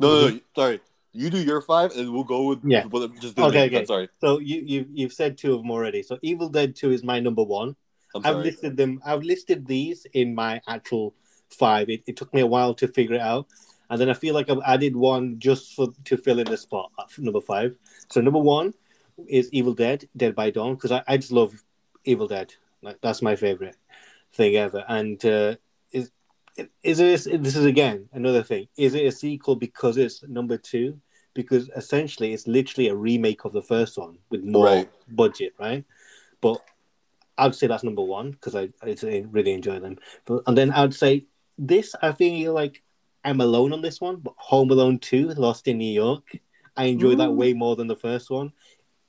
no 0.00 0.08
no 0.08 0.26
mm-hmm. 0.26 0.38
sorry 0.56 0.80
you 1.12 1.30
do 1.30 1.38
your 1.38 1.60
five 1.60 1.92
and 1.96 2.12
we'll 2.12 2.24
go 2.24 2.48
with 2.48 2.58
Yeah. 2.64 2.82
just 3.20 3.36
didn't 3.36 3.50
Okay, 3.50 3.70
cut, 3.70 3.86
sorry 3.86 4.08
So 4.20 4.40
you 4.40 4.60
you 4.72 4.86
you've 4.92 5.12
said 5.12 5.38
two 5.38 5.54
of 5.54 5.62
them 5.62 5.70
already. 5.70 6.02
So 6.02 6.18
Evil 6.22 6.48
Dead 6.48 6.76
Two 6.76 6.90
is 6.92 7.02
my 7.02 7.18
number 7.18 7.42
one. 7.42 7.74
I've 8.24 8.36
listed 8.36 8.76
them. 8.76 9.00
I've 9.04 9.22
listed 9.22 9.66
these 9.66 10.06
in 10.12 10.34
my 10.34 10.60
actual 10.68 11.14
five. 11.50 11.88
It, 11.88 12.02
it 12.06 12.16
took 12.16 12.32
me 12.34 12.40
a 12.40 12.46
while 12.46 12.74
to 12.74 12.88
figure 12.88 13.16
it 13.16 13.20
out, 13.20 13.46
and 13.90 14.00
then 14.00 14.10
I 14.10 14.14
feel 14.14 14.34
like 14.34 14.50
I've 14.50 14.62
added 14.66 14.94
one 14.96 15.38
just 15.38 15.74
for 15.74 15.88
to 16.04 16.16
fill 16.16 16.38
in 16.38 16.46
the 16.46 16.56
spot 16.56 16.90
number 17.18 17.40
five. 17.40 17.76
So 18.10 18.20
number 18.20 18.38
one 18.38 18.74
is 19.26 19.48
Evil 19.52 19.74
Dead, 19.74 20.08
Dead 20.16 20.34
by 20.34 20.50
Dawn, 20.50 20.74
because 20.74 20.92
I, 20.92 21.02
I 21.08 21.16
just 21.16 21.32
love 21.32 21.62
Evil 22.04 22.28
Dead. 22.28 22.54
Like 22.82 23.00
that's 23.00 23.22
my 23.22 23.34
favorite 23.36 23.76
thing 24.32 24.56
ever. 24.56 24.84
And 24.88 25.24
uh, 25.24 25.56
is 25.92 26.10
is 26.82 27.00
it? 27.00 27.42
This 27.42 27.56
is 27.56 27.64
again 27.64 28.08
another 28.12 28.42
thing. 28.42 28.68
Is 28.76 28.94
it 28.94 29.06
a 29.06 29.12
sequel 29.12 29.56
because 29.56 29.96
it's 29.96 30.22
number 30.24 30.56
two? 30.58 31.00
Because 31.34 31.70
essentially, 31.76 32.32
it's 32.32 32.48
literally 32.48 32.88
a 32.88 32.94
remake 32.96 33.44
of 33.44 33.52
the 33.52 33.62
first 33.62 33.96
one 33.96 34.18
with 34.30 34.42
more 34.42 34.64
Right. 34.64 34.90
budget, 35.08 35.54
right? 35.60 35.84
But 36.40 36.60
I'd 37.36 37.54
say 37.54 37.68
that's 37.68 37.84
number 37.84 38.02
one 38.02 38.32
because 38.32 38.56
I, 38.56 38.70
I 38.82 39.24
really 39.30 39.52
enjoy 39.52 39.78
them. 39.78 39.98
But 40.24 40.42
and 40.46 40.58
then 40.58 40.72
I'd 40.72 40.94
say 40.94 41.26
this 41.56 41.94
I 42.02 42.12
feel 42.12 42.52
like 42.52 42.82
I'm 43.24 43.40
alone 43.40 43.72
on 43.72 43.82
this 43.82 44.00
one, 44.00 44.16
but 44.16 44.34
Home 44.36 44.70
Alone 44.70 44.98
2, 44.98 45.28
Lost 45.30 45.68
in 45.68 45.78
New 45.78 45.92
York, 45.92 46.24
I 46.76 46.84
enjoyed 46.84 47.18
that 47.18 47.32
way 47.32 47.52
more 47.52 47.76
than 47.76 47.88
the 47.88 47.96
first 47.96 48.30
one. 48.30 48.52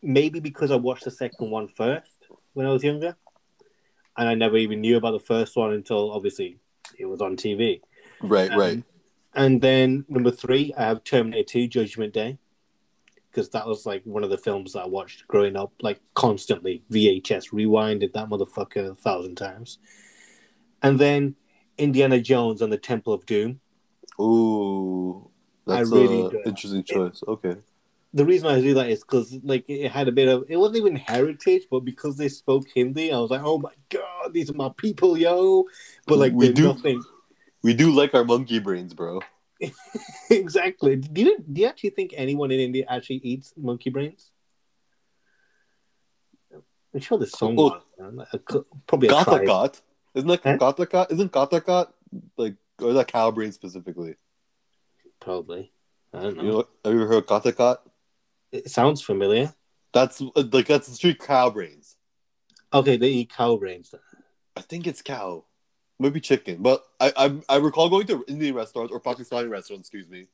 Maybe 0.01 0.39
because 0.39 0.71
I 0.71 0.75
watched 0.75 1.05
the 1.05 1.11
second 1.11 1.51
one 1.51 1.67
first 1.67 2.27
when 2.53 2.65
I 2.65 2.71
was 2.71 2.83
younger, 2.83 3.15
and 4.17 4.27
I 4.27 4.33
never 4.33 4.57
even 4.57 4.81
knew 4.81 4.97
about 4.97 5.11
the 5.11 5.19
first 5.19 5.55
one 5.55 5.73
until 5.73 6.11
obviously 6.11 6.57
it 6.97 7.05
was 7.05 7.21
on 7.21 7.37
TV. 7.37 7.81
Right, 8.21 8.51
Um, 8.51 8.59
right. 8.59 8.83
And 9.35 9.61
then 9.61 10.05
number 10.09 10.31
three, 10.31 10.73
I 10.77 10.85
have 10.85 11.03
Terminator 11.03 11.43
2 11.43 11.67
Judgment 11.67 12.13
Day. 12.13 12.37
Because 13.29 13.49
that 13.51 13.67
was 13.67 13.85
like 13.85 14.01
one 14.05 14.23
of 14.23 14.31
the 14.31 14.39
films 14.39 14.73
that 14.73 14.81
I 14.81 14.87
watched 14.87 15.27
growing 15.27 15.55
up, 15.55 15.71
like 15.81 16.01
constantly. 16.15 16.81
VHS, 16.91 17.51
rewinded 17.51 18.11
that 18.13 18.27
motherfucker 18.27 18.89
a 18.89 18.95
thousand 18.95 19.35
times. 19.35 19.77
And 20.81 20.97
then 20.97 21.35
Indiana 21.77 22.19
Jones 22.19 22.63
and 22.63 22.73
the 22.73 22.77
Temple 22.77 23.13
of 23.13 23.27
Doom. 23.27 23.59
Ooh, 24.19 25.29
that's 25.65 25.89
really 25.89 26.21
a 26.21 26.47
interesting 26.47 26.83
choice. 26.83 27.23
Okay. 27.27 27.55
The 28.13 28.25
reason 28.25 28.47
I 28.47 28.59
do 28.59 28.73
that 28.73 28.89
is 28.89 29.01
because 29.01 29.37
like 29.43 29.69
it 29.69 29.91
had 29.91 30.07
a 30.07 30.11
bit 30.11 30.27
of 30.27 30.45
it 30.49 30.57
wasn't 30.57 30.77
even 30.77 30.95
heritage, 30.95 31.63
but 31.69 31.81
because 31.81 32.17
they 32.17 32.27
spoke 32.27 32.65
Hindi, 32.73 33.11
I 33.11 33.19
was 33.19 33.29
like, 33.29 33.41
oh 33.43 33.59
my 33.59 33.73
god, 33.89 34.33
these 34.33 34.49
are 34.49 34.55
my 34.55 34.71
people, 34.77 35.17
yo. 35.17 35.65
But 36.07 36.17
like 36.17 36.33
We 36.33 36.51
do- 36.51 36.63
nothing 36.63 37.03
We 37.61 37.73
do 37.73 37.91
like 37.91 38.13
our 38.15 38.23
monkey 38.23 38.59
brains, 38.59 38.93
bro. 38.93 39.21
exactly. 40.31 40.95
Do 40.95 41.21
you 41.21 41.37
do 41.51 41.61
you 41.61 41.67
actually 41.67 41.91
think 41.91 42.13
anyone 42.15 42.49
in 42.51 42.59
India 42.59 42.85
actually 42.89 43.17
eats 43.17 43.53
monkey 43.57 43.89
brains? 43.89 44.31
I'm 46.93 46.99
sure 47.01 47.17
there's 47.19 47.37
someone. 47.37 47.79
Oh. 48.01 48.23
cl- 48.49 48.65
Probably 48.87 49.09
a. 49.09 49.11
Gatakat. 49.11 49.81
Isn't 50.15 50.27
that 50.29 50.41
Huh? 50.43 50.57
Gatakat? 50.57 51.11
Isn't 51.11 51.31
Gatakat 51.31 51.87
like 52.37 52.55
or 52.81 52.89
is 52.89 52.95
that 52.95 53.07
cow 53.07 53.31
brain 53.31 53.51
specifically? 53.51 54.15
Probably. 55.19 55.71
I 56.13 56.21
don't 56.21 56.37
know. 56.37 56.43
You 56.43 56.49
know, 56.51 56.67
have 56.85 56.93
you 56.93 57.01
ever 57.01 57.07
heard 57.07 57.29
of 57.29 57.43
Gatakat? 57.43 57.77
It 58.51 58.69
sounds 58.71 59.01
familiar. 59.01 59.53
That's 59.93 60.21
like 60.21 60.67
that's 60.67 60.87
the 60.87 60.95
street 60.95 61.19
cow 61.19 61.49
brains. 61.49 61.97
Okay, 62.73 62.97
they 62.97 63.09
eat 63.09 63.31
cow 63.35 63.57
brains. 63.57 63.91
Then. 63.91 64.01
I 64.55 64.61
think 64.61 64.87
it's 64.87 65.01
cow, 65.01 65.45
maybe 65.99 66.19
chicken. 66.19 66.61
But 66.61 66.83
I 66.99 67.11
I, 67.15 67.55
I 67.55 67.57
recall 67.57 67.89
going 67.89 68.07
to 68.07 68.23
Indian 68.27 68.55
restaurants 68.55 68.91
or 68.93 68.99
Pakistani 68.99 69.49
restaurants, 69.49 69.87
excuse 69.87 70.07
me, 70.07 70.27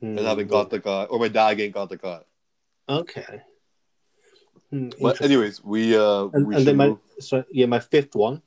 Hmm, 0.00 0.18
and 0.18 0.26
having 0.26 0.48
well, 0.48 0.66
Gatakat 0.66 1.08
or 1.10 1.18
my 1.18 1.28
dad 1.28 1.54
getting 1.54 1.72
Gatakat. 1.72 2.24
Okay. 2.88 3.42
Hmm, 4.70 4.90
But 5.00 5.20
anyways, 5.20 5.62
we 5.62 5.96
uh 5.96 6.28
and, 6.32 6.46
we 6.46 6.56
and 6.56 6.66
then 6.66 6.76
my 6.76 6.88
move. 6.88 6.98
so 7.20 7.44
yeah, 7.50 7.66
my 7.66 7.80
fifth 7.80 8.14
one 8.14 8.42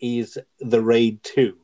is 0.00 0.38
the 0.60 0.80
Raid 0.80 1.22
Two. 1.22 1.58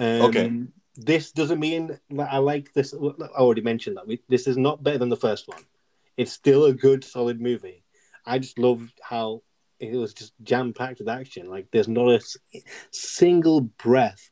Um, 0.00 0.22
Okay. 0.22 0.52
This 0.96 1.30
doesn't 1.30 1.60
mean 1.60 1.98
that 2.10 2.32
I 2.32 2.38
like 2.38 2.72
this. 2.72 2.92
I 2.92 2.96
already 3.38 3.62
mentioned 3.62 3.96
that. 3.96 4.06
We, 4.06 4.20
this 4.28 4.46
is 4.46 4.56
not 4.56 4.82
better 4.82 4.98
than 4.98 5.08
the 5.08 5.16
first 5.16 5.46
one. 5.46 5.62
It's 6.16 6.32
still 6.32 6.64
a 6.64 6.74
good, 6.74 7.04
solid 7.04 7.40
movie. 7.40 7.84
I 8.26 8.38
just 8.38 8.58
loved 8.58 8.92
how 9.00 9.42
it 9.78 9.94
was 9.94 10.12
just 10.12 10.34
jam 10.42 10.72
packed 10.74 10.98
with 10.98 11.08
action. 11.08 11.48
Like 11.48 11.68
there's 11.70 11.88
not 11.88 12.10
a 12.10 12.20
single 12.90 13.62
breath 13.62 14.30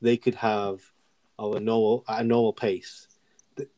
they 0.00 0.16
could 0.16 0.36
have 0.36 0.80
of 1.38 1.56
a 1.56 1.60
normal 1.60 2.04
at 2.08 2.20
a 2.20 2.24
normal 2.24 2.52
pace. 2.52 3.08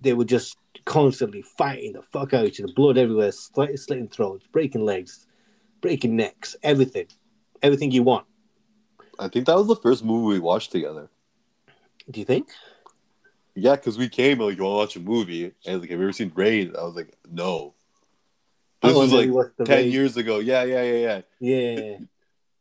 They 0.01 0.13
were 0.13 0.27
just 0.27 0.57
constantly 0.85 1.43
fighting 1.43 1.95
the 1.95 2.03
fuck 2.03 2.35
out 2.35 2.43
of 2.43 2.49
each 2.49 2.61
other, 2.61 2.73
blood 2.73 2.99
everywhere, 2.99 3.33
slit, 3.33 3.79
slitting 3.79 4.09
throats, 4.09 4.47
breaking 4.47 4.85
legs, 4.85 5.27
breaking 5.81 6.17
necks, 6.17 6.55
everything, 6.63 7.07
everything 7.63 7.91
you 7.91 8.03
want. 8.03 8.27
I 9.19 9.29
think 9.29 9.47
that 9.47 9.57
was 9.57 9.67
the 9.69 9.77
first 9.77 10.05
movie 10.05 10.35
we 10.35 10.39
watched 10.39 10.71
together. 10.71 11.09
Do 12.11 12.19
you 12.21 12.27
think? 12.27 12.49
Yeah, 13.55 13.77
because 13.77 13.99
we 13.99 14.09
came 14.09 14.39
like, 14.39 14.57
you 14.57 14.65
want 14.65 14.73
to 14.75 14.77
watch 14.77 14.97
a 14.97 15.01
movie? 15.01 15.53
And 15.67 15.81
like, 15.81 15.91
have 15.91 15.99
you 15.99 16.05
ever 16.07 16.13
seen 16.13 16.33
Raid? 16.35 16.75
I 16.77 16.83
was 16.85 16.95
like, 16.95 17.15
no. 17.31 17.75
This 18.83 18.95
Oh, 18.97 19.01
was 19.01 19.13
like 19.13 19.27
we 19.27 19.31
watched 19.33 19.57
the 19.59 19.65
10 19.65 19.77
Raid. 19.77 19.93
years 19.93 20.17
ago. 20.17 20.39
Yeah, 20.39 20.65
yeah, 20.65 20.83
yeah, 20.83 21.21
yeah. 21.41 21.59
Yeah. 21.79 21.97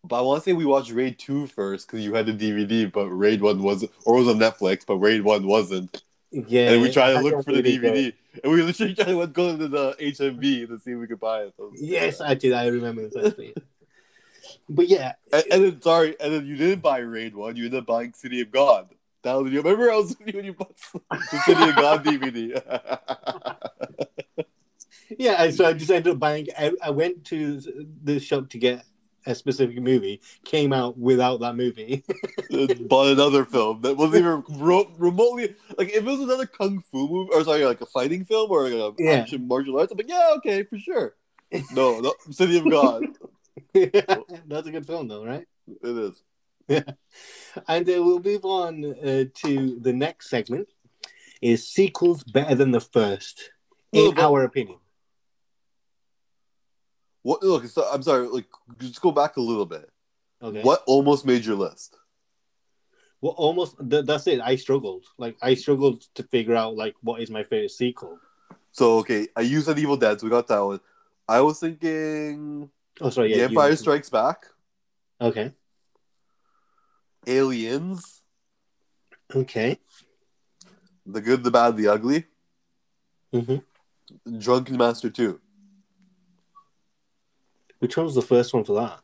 But 0.04 0.18
I 0.20 0.22
want 0.22 0.42
to 0.44 0.50
say 0.50 0.54
we 0.54 0.66
watched 0.66 0.92
Raid 0.92 1.18
2 1.20 1.48
first 1.48 1.88
because 1.88 2.04
you 2.04 2.14
had 2.14 2.26
the 2.26 2.34
DVD, 2.34 2.92
but 2.92 3.08
Raid 3.10 3.42
1 3.42 3.62
wasn't, 3.62 3.92
or 4.06 4.16
was 4.16 4.28
on 4.28 4.38
Netflix, 4.38 4.86
but 4.86 4.96
Raid 4.98 5.22
1 5.24 5.46
wasn't. 5.46 6.04
Yeah. 6.32 6.72
and 6.74 6.82
we 6.82 6.92
tried 6.92 7.14
to 7.14 7.20
look 7.22 7.44
for 7.44 7.54
the 7.54 7.64
DVD. 7.64 8.14
And 8.44 8.52
we 8.54 8.62
literally 8.62 8.94
tried 8.96 9.08
to 9.08 9.28
go 9.28 9.58
to 9.58 9.68
the 9.68 9.94
HMV 10.00 10.68
to 10.68 10.80
see 10.80 10.92
if 10.92 11.00
we 11.00 11.08
could 11.08 11.20
buy 11.20 11.44
it. 11.44 11.54
So- 11.58 11.72
Yes, 11.76 12.22
I 12.22 12.34
did. 12.34 12.54
I 12.54 12.68
remember 12.68 13.08
this 13.08 13.16
actually. 13.28 13.54
but 14.70 14.88
yeah, 14.88 15.14
And, 15.34 15.44
and 15.52 15.64
then, 15.64 15.82
sorry, 15.82 16.16
and 16.20 16.34
then 16.34 16.46
you 16.46 16.56
didn't 16.58 16.82
buy 16.82 17.00
Raid 17.00 17.36
1, 17.36 17.56
you 17.56 17.66
ended 17.66 17.80
up 17.82 17.86
buying 17.86 18.14
City 18.14 18.42
of 18.42 18.52
God. 18.52 18.90
Was, 19.24 19.52
you 19.52 19.62
remember 19.62 19.92
I 19.92 19.96
was 19.98 20.16
with 20.18 20.28
you 20.28 20.34
when 20.36 20.46
you 20.46 20.54
bought 20.54 20.76
the 21.32 21.40
City 21.40 21.68
of 21.68 21.78
God 21.78 22.04
DVD? 22.04 22.62
yeah. 25.18 25.50
So 25.52 25.66
I 25.66 25.74
just 25.74 25.92
ended 25.92 26.14
up 26.14 26.20
buying. 26.20 26.48
I, 26.58 26.72
I 26.84 26.90
went 26.92 27.26
to 27.26 27.60
the 28.04 28.20
shop 28.20 28.50
to 28.50 28.58
get 28.58 28.86
a 29.26 29.36
specific 29.36 29.78
movie. 29.82 30.22
Came 30.46 30.72
out 30.74 30.98
without 30.98 31.42
that 31.42 31.56
movie. 31.56 32.04
bought 32.88 33.12
another 33.12 33.46
film 33.46 33.82
that 33.82 33.96
wasn't 33.96 34.16
even 34.26 34.44
ro- 34.58 34.90
remotely 34.98 35.56
like 35.78 35.90
if 35.90 35.98
it 35.98 36.04
was 36.04 36.20
another 36.20 36.48
kung 36.48 36.82
fu 36.92 37.08
movie 37.08 37.30
or 37.34 37.44
sorry 37.44 37.64
like 37.66 37.82
a 37.82 37.86
fighting 37.86 38.26
film 38.26 38.50
or 38.50 38.68
like 38.70 38.74
a 38.74 39.04
Yeah. 39.04 39.22
action 39.22 39.48
martial 39.48 39.78
arts. 39.80 39.92
I'm 39.92 39.98
like, 39.98 40.10
yeah, 40.10 40.32
okay, 40.38 40.64
for 40.64 40.78
sure. 40.80 41.16
No, 41.72 42.00
no, 42.00 42.14
City 42.32 42.58
of 42.58 42.70
God, 42.70 43.04
That's 43.74 44.68
a 44.68 44.72
good 44.72 44.86
film, 44.86 45.08
though, 45.08 45.26
right? 45.26 45.46
it 45.68 45.98
is. 45.98 46.22
And 47.68 47.90
uh, 47.90 48.04
we'll 48.04 48.22
move 48.22 48.46
on 48.46 48.86
uh, 48.86 49.26
to 49.44 49.80
the 49.82 49.92
next 49.94 50.30
segment. 50.30 50.68
Is 51.42 51.68
sequels 51.68 52.24
better 52.24 52.54
than 52.54 52.72
the 52.72 52.82
first, 52.82 53.52
in 53.92 54.18
our 54.20 54.44
opinion? 54.44 54.78
What? 57.24 57.44
Look, 57.44 57.66
so, 57.66 57.88
I'm 57.92 58.04
sorry. 58.04 58.28
Like, 58.28 58.48
just 58.78 59.02
go 59.02 59.12
back 59.12 59.38
a 59.38 59.42
little 59.42 59.66
bit. 59.66 59.90
Okay. 60.42 60.62
What 60.62 60.84
almost 60.86 61.26
made 61.26 61.46
your 61.46 61.56
list? 61.56 61.98
Well, 63.22 63.34
almost. 63.34 63.76
Th- 63.90 64.06
that's 64.06 64.28
it. 64.28 64.40
I 64.42 64.56
struggled. 64.56 65.06
Like 65.18 65.38
I 65.42 65.54
struggled 65.56 66.02
to 66.16 66.24
figure 66.24 66.56
out 66.56 66.76
like 66.76 66.96
what 67.02 67.22
is 67.22 67.30
my 67.30 67.44
favorite 67.44 67.72
sequel. 67.72 68.20
So 68.72 69.00
okay, 69.00 69.28
I 69.36 69.42
used 69.42 69.68
an 69.68 69.78
Evil 69.80 69.98
Dead, 69.98 70.20
so 70.20 70.26
we 70.28 70.32
got 70.32 70.48
that 70.48 70.60
one. 70.60 70.80
I 71.28 71.42
was 71.42 71.60
thinking 71.60 72.70
Oh, 73.02 73.10
sorry. 73.10 73.32
The 73.32 73.40
Yeah. 73.40 73.44
Empire 73.46 73.72
you- 73.72 73.76
Strikes 73.76 74.10
Back, 74.10 74.46
Okay. 75.22 75.52
Aliens, 77.28 78.22
Okay. 79.36 79.78
The 81.06 81.22
Good, 81.22 81.44
the 81.44 81.52
Bad, 81.52 81.78
the 81.78 81.88
Ugly, 81.88 82.26
Mm-hmm. 83.34 84.38
Drunken 84.40 84.76
Master 84.78 85.10
Two. 85.10 85.40
Which 87.80 87.96
one 87.96 88.06
was 88.08 88.16
the 88.16 88.22
first 88.24 88.54
one 88.54 88.64
for 88.64 88.74
that? 88.82 89.00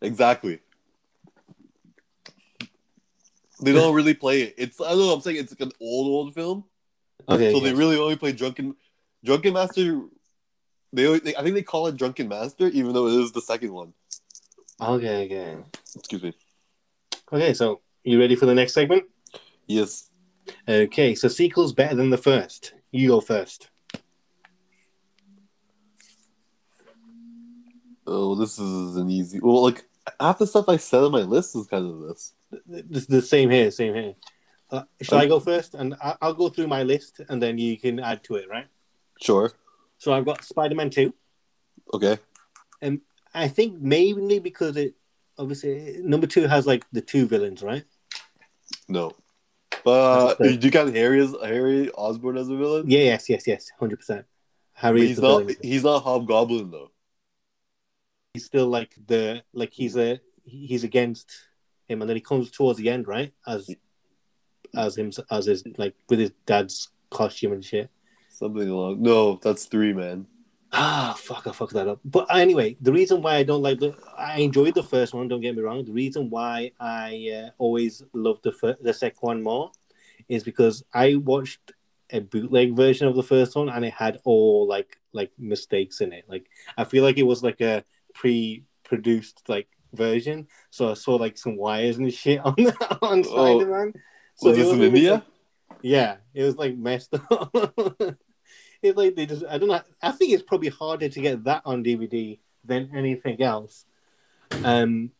Exactly. 0.00 0.60
They 3.60 3.72
don't 3.72 3.94
really 3.94 4.14
play 4.14 4.42
it. 4.42 4.54
It's 4.58 4.80
I 4.80 4.90
don't 4.90 4.98
know. 5.00 5.12
I'm 5.14 5.20
saying 5.20 5.36
it's 5.38 5.52
like 5.52 5.60
an 5.60 5.72
old 5.80 6.06
old 6.08 6.34
film, 6.34 6.64
Okay. 7.28 7.52
so 7.52 7.60
they 7.60 7.72
really 7.74 7.96
only 7.96 8.16
play 8.16 8.32
Drunken 8.32 8.76
Drunken 9.24 9.52
Master. 9.54 10.02
They, 10.92 11.06
only- 11.06 11.18
they 11.20 11.34
I 11.36 11.42
think 11.42 11.54
they 11.54 11.62
call 11.62 11.86
it 11.88 11.96
Drunken 11.96 12.28
Master, 12.28 12.68
even 12.68 12.92
though 12.92 13.08
it 13.08 13.14
is 13.20 13.32
the 13.32 13.40
second 13.40 13.72
one. 13.72 13.92
Okay. 14.80 15.24
Okay. 15.24 15.56
Excuse 15.96 16.22
me. 16.22 16.32
Okay. 17.34 17.52
So 17.52 17.80
you 18.04 18.18
ready 18.20 18.36
for 18.36 18.46
the 18.46 18.54
next 18.54 18.72
segment? 18.74 19.04
Yes. 19.66 20.08
Okay. 20.68 21.14
So 21.16 21.28
sequels 21.28 21.72
better 21.72 21.96
than 21.96 22.10
the 22.10 22.16
first. 22.18 22.74
You 22.92 23.08
go 23.08 23.20
first. 23.20 23.70
Oh, 28.06 28.34
this 28.36 28.58
is 28.58 28.96
an 28.96 29.10
easy. 29.10 29.40
Well, 29.40 29.62
like 29.64 29.84
half 30.20 30.38
the 30.38 30.46
stuff 30.46 30.68
I 30.68 30.76
said 30.76 31.02
on 31.02 31.12
my 31.12 31.22
list 31.22 31.56
is 31.56 31.66
kind 31.66 31.86
of 31.90 32.00
this. 32.08 32.34
The, 32.66 33.06
the 33.08 33.22
same 33.22 33.50
here. 33.50 33.70
Same 33.70 33.94
here. 33.94 34.14
Uh, 34.70 34.82
shall 35.02 35.18
I 35.18 35.26
go 35.26 35.40
first? 35.40 35.74
And 35.74 35.94
I- 36.00 36.16
I'll 36.20 36.34
go 36.34 36.48
through 36.48 36.66
my 36.68 36.82
list, 36.82 37.20
and 37.28 37.42
then 37.42 37.58
you 37.58 37.76
can 37.78 37.98
add 37.98 38.22
to 38.24 38.36
it, 38.36 38.48
right? 38.48 38.66
Sure. 39.20 39.52
So 39.98 40.12
I've 40.12 40.24
got 40.24 40.44
Spider-Man 40.44 40.90
Two. 40.90 41.14
Okay. 41.92 42.18
And 42.82 43.00
I 43.34 43.48
think 43.48 43.80
mainly 43.80 44.38
because 44.38 44.76
it 44.76 44.94
obviously 45.38 46.00
number 46.02 46.26
two 46.26 46.46
has 46.46 46.66
like 46.66 46.84
the 46.92 47.00
two 47.00 47.26
villains, 47.26 47.62
right? 47.62 47.84
No. 48.88 49.12
But 49.84 50.38
do 50.38 50.50
you 50.50 50.70
count 50.70 50.94
Harry 50.94 51.20
as 51.20 51.34
Harry 51.42 51.90
Osborn 51.90 52.38
as 52.38 52.48
a 52.48 52.56
villain? 52.56 52.88
Yeah, 52.88 53.00
yes, 53.00 53.28
yes, 53.28 53.46
yes, 53.46 53.70
hundred 53.78 53.98
percent. 53.98 54.24
Harry 54.72 55.02
is 55.02 55.08
he's 55.10 55.20
not. 55.20 55.40
villain. 55.40 55.56
He's 55.62 55.84
not 55.84 56.02
Hobgoblin 56.02 56.70
though. 56.70 56.90
He's 58.32 58.46
still 58.46 58.66
like 58.66 58.94
the 59.06 59.42
like 59.52 59.72
he's 59.72 59.96
a 59.96 60.20
he's 60.44 60.84
against 60.84 61.30
him, 61.86 62.00
and 62.00 62.08
then 62.08 62.16
he 62.16 62.22
comes 62.22 62.50
towards 62.50 62.78
the 62.78 62.88
end, 62.88 63.06
right? 63.06 63.32
As 63.46 63.70
as 64.74 64.96
him 64.96 65.12
as 65.30 65.46
his 65.46 65.64
like 65.76 65.94
with 66.08 66.18
his 66.18 66.32
dad's 66.46 66.88
costume 67.10 67.52
and 67.52 67.64
shit. 67.64 67.90
Something 68.30 68.68
along. 68.68 69.02
No, 69.02 69.36
that's 69.36 69.66
three 69.66 69.92
man. 69.92 70.26
Ah, 70.76 71.14
fuck! 71.16 71.46
I 71.46 71.52
fucked 71.52 71.74
that 71.74 71.86
up. 71.88 72.00
But 72.04 72.26
anyway, 72.34 72.76
the 72.80 72.92
reason 72.92 73.22
why 73.22 73.36
I 73.36 73.42
don't 73.44 73.62
like 73.62 73.78
the, 73.78 73.94
I 74.18 74.40
enjoyed 74.40 74.74
the 74.74 74.82
first 74.82 75.14
one. 75.14 75.28
Don't 75.28 75.40
get 75.40 75.54
me 75.56 75.62
wrong. 75.62 75.84
The 75.84 75.92
reason 75.92 76.28
why 76.30 76.72
I 76.80 77.30
uh, 77.46 77.50
always 77.58 78.02
loved 78.12 78.42
the 78.42 78.50
fir- 78.52 78.76
the 78.80 78.92
second 78.92 79.18
one 79.20 79.42
more 79.42 79.70
is 80.28 80.42
because 80.42 80.82
I 80.92 81.14
watched 81.16 81.72
a 82.10 82.20
bootleg 82.20 82.74
version 82.74 83.06
of 83.06 83.14
the 83.14 83.22
first 83.22 83.54
one 83.56 83.68
and 83.68 83.84
it 83.84 83.92
had 83.92 84.18
all 84.24 84.66
like 84.66 84.98
like 85.12 85.30
mistakes 85.38 86.00
in 86.00 86.12
it. 86.12 86.24
Like 86.28 86.46
I 86.76 86.84
feel 86.84 87.04
like 87.04 87.18
it 87.18 87.22
was 87.22 87.42
like 87.42 87.60
a 87.60 87.84
pre-produced 88.14 89.42
like 89.48 89.68
version. 89.92 90.48
So 90.70 90.90
I 90.90 90.94
saw 90.94 91.14
like 91.16 91.38
some 91.38 91.56
wires 91.56 91.98
and 91.98 92.12
shit 92.12 92.40
on 92.44 92.54
on 93.02 93.22
Oh, 93.28 93.58
Spider 93.60 93.70
Man. 93.70 93.92
So 94.36 94.48
was 94.50 94.58
it 94.58 94.60
this 94.62 94.72
in 94.72 94.78
wasn't 94.78 94.82
even- 94.82 94.96
India? 94.96 95.24
yeah, 95.82 96.16
it 96.34 96.42
was 96.42 96.56
like 96.56 96.76
messed 96.76 97.14
up. 97.30 97.54
It's 98.84 98.96
like 98.96 99.14
they 99.16 99.26
just 99.26 99.44
I 99.48 99.58
don't 99.58 99.68
know. 99.68 99.80
I 100.02 100.12
think 100.12 100.32
it's 100.32 100.42
probably 100.42 100.68
harder 100.68 101.08
to 101.08 101.20
get 101.20 101.44
that 101.44 101.62
on 101.64 101.82
DVD 101.84 102.38
than 102.64 102.90
anything 102.94 103.42
else. 103.42 103.84
Um, 104.62 105.10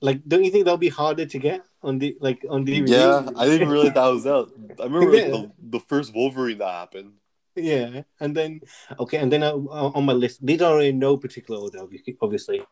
like, 0.00 0.22
don't 0.26 0.44
you 0.44 0.50
think 0.50 0.64
that'll 0.64 0.76
be 0.78 0.88
harder 0.88 1.24
to 1.26 1.38
get 1.38 1.62
on 1.82 1.98
the 1.98 2.16
like 2.20 2.44
on 2.48 2.66
DVD? 2.66 2.88
Yeah, 2.88 3.30
I 3.36 3.46
didn't 3.46 3.68
realize 3.68 3.94
that 3.94 4.06
was 4.06 4.26
out. 4.26 4.52
I 4.80 4.84
remember 4.88 5.12
like, 5.12 5.22
Yeah. 5.24 5.30
the, 5.30 5.52
the 5.70 5.80
first 5.80 6.14
Wolverine 6.14 6.58
that 6.58 6.70
happened. 6.70 7.14
Yeah, 7.56 8.02
and 8.20 8.36
then 8.36 8.60
okay, 8.98 9.18
and 9.18 9.32
then 9.32 9.42
uh, 9.42 9.54
on 9.54 10.04
my 10.04 10.12
list, 10.12 10.44
these 10.44 10.60
are 10.60 10.80
in 10.80 10.98
no 10.98 11.16
particular 11.16 11.60
order, 11.60 11.78
obviously. 12.20 12.62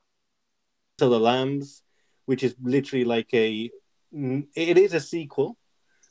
So 0.98 1.08
the 1.08 1.20
Lambs, 1.20 1.82
which 2.26 2.42
is 2.42 2.54
literally 2.60 3.04
like 3.04 3.32
a, 3.32 3.70
mm, 4.14 4.46
it 4.54 4.76
is 4.76 4.92
a 4.92 5.00
sequel, 5.00 5.56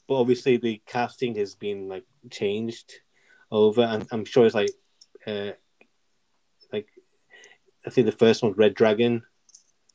but 0.08 0.16
obviously 0.16 0.58
the 0.58 0.82
casting 0.86 1.36
has 1.36 1.54
been 1.56 1.90
like 1.90 2.06
changed 2.30 2.94
over, 3.52 3.82
and 3.82 4.08
I'm 4.12 4.26
sure 4.26 4.46
it's 4.46 4.56
like, 4.56 4.72
uh, 5.28 5.52
like, 6.72 6.88
I 7.86 7.90
think 7.90 8.06
the 8.06 8.12
first 8.12 8.42
one 8.42 8.52
was 8.52 8.58
Red 8.58 8.74
Dragon, 8.74 9.24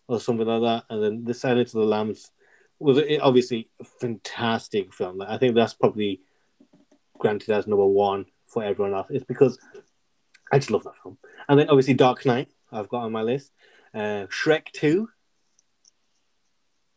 or 0.09 0.21
something 0.21 0.47
like 0.47 0.63
that, 0.63 0.85
and 0.93 1.03
then 1.03 1.25
the 1.25 1.35
Silence 1.35 1.75
of 1.75 1.81
the 1.81 1.87
Lambs 1.87 2.31
was 2.79 3.01
obviously 3.23 3.69
a 3.81 3.85
fantastic 3.85 4.93
film. 4.93 5.19
Like, 5.19 5.29
I 5.29 5.39
think 5.39 5.55
that's 5.55 5.75
probably 5.75 6.21
granted 7.19 7.51
as 7.51 7.67
number 7.67 7.87
one 7.87 8.27
for 8.47 8.63
everyone 8.63 8.95
else. 8.95 9.09
It's 9.11 9.25
because 9.25 9.59
I 10.53 10.59
just 10.59 10.71
love 10.71 10.85
that 10.85 10.97
film. 11.03 11.19
And 11.49 11.59
then 11.59 11.69
obviously 11.69 11.95
Dark 11.95 12.25
Knight, 12.27 12.49
I've 12.71 12.89
got 12.89 13.05
on 13.05 13.13
my 13.13 13.23
list. 13.23 13.53
Uh, 13.95 14.27
Shrek 14.29 14.71
2, 14.73 15.09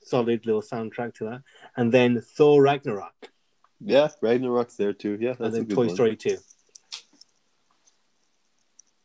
solid 0.01 0.45
little 0.45 0.61
soundtrack 0.61 1.15
to 1.15 1.25
that. 1.25 1.41
And 1.75 1.91
then 1.91 2.21
Thor 2.21 2.61
Ragnarok. 2.61 3.31
Yeah, 3.81 4.09
Ragnarok's 4.21 4.75
there 4.75 4.93
too. 4.93 5.17
Yeah, 5.19 5.29
and 5.29 5.37
that's 5.39 5.55
a 5.55 5.57
then 5.59 5.65
good 5.65 5.75
Toy 5.75 5.85
one. 5.87 5.95
Story 5.95 6.15
2. 6.15 6.37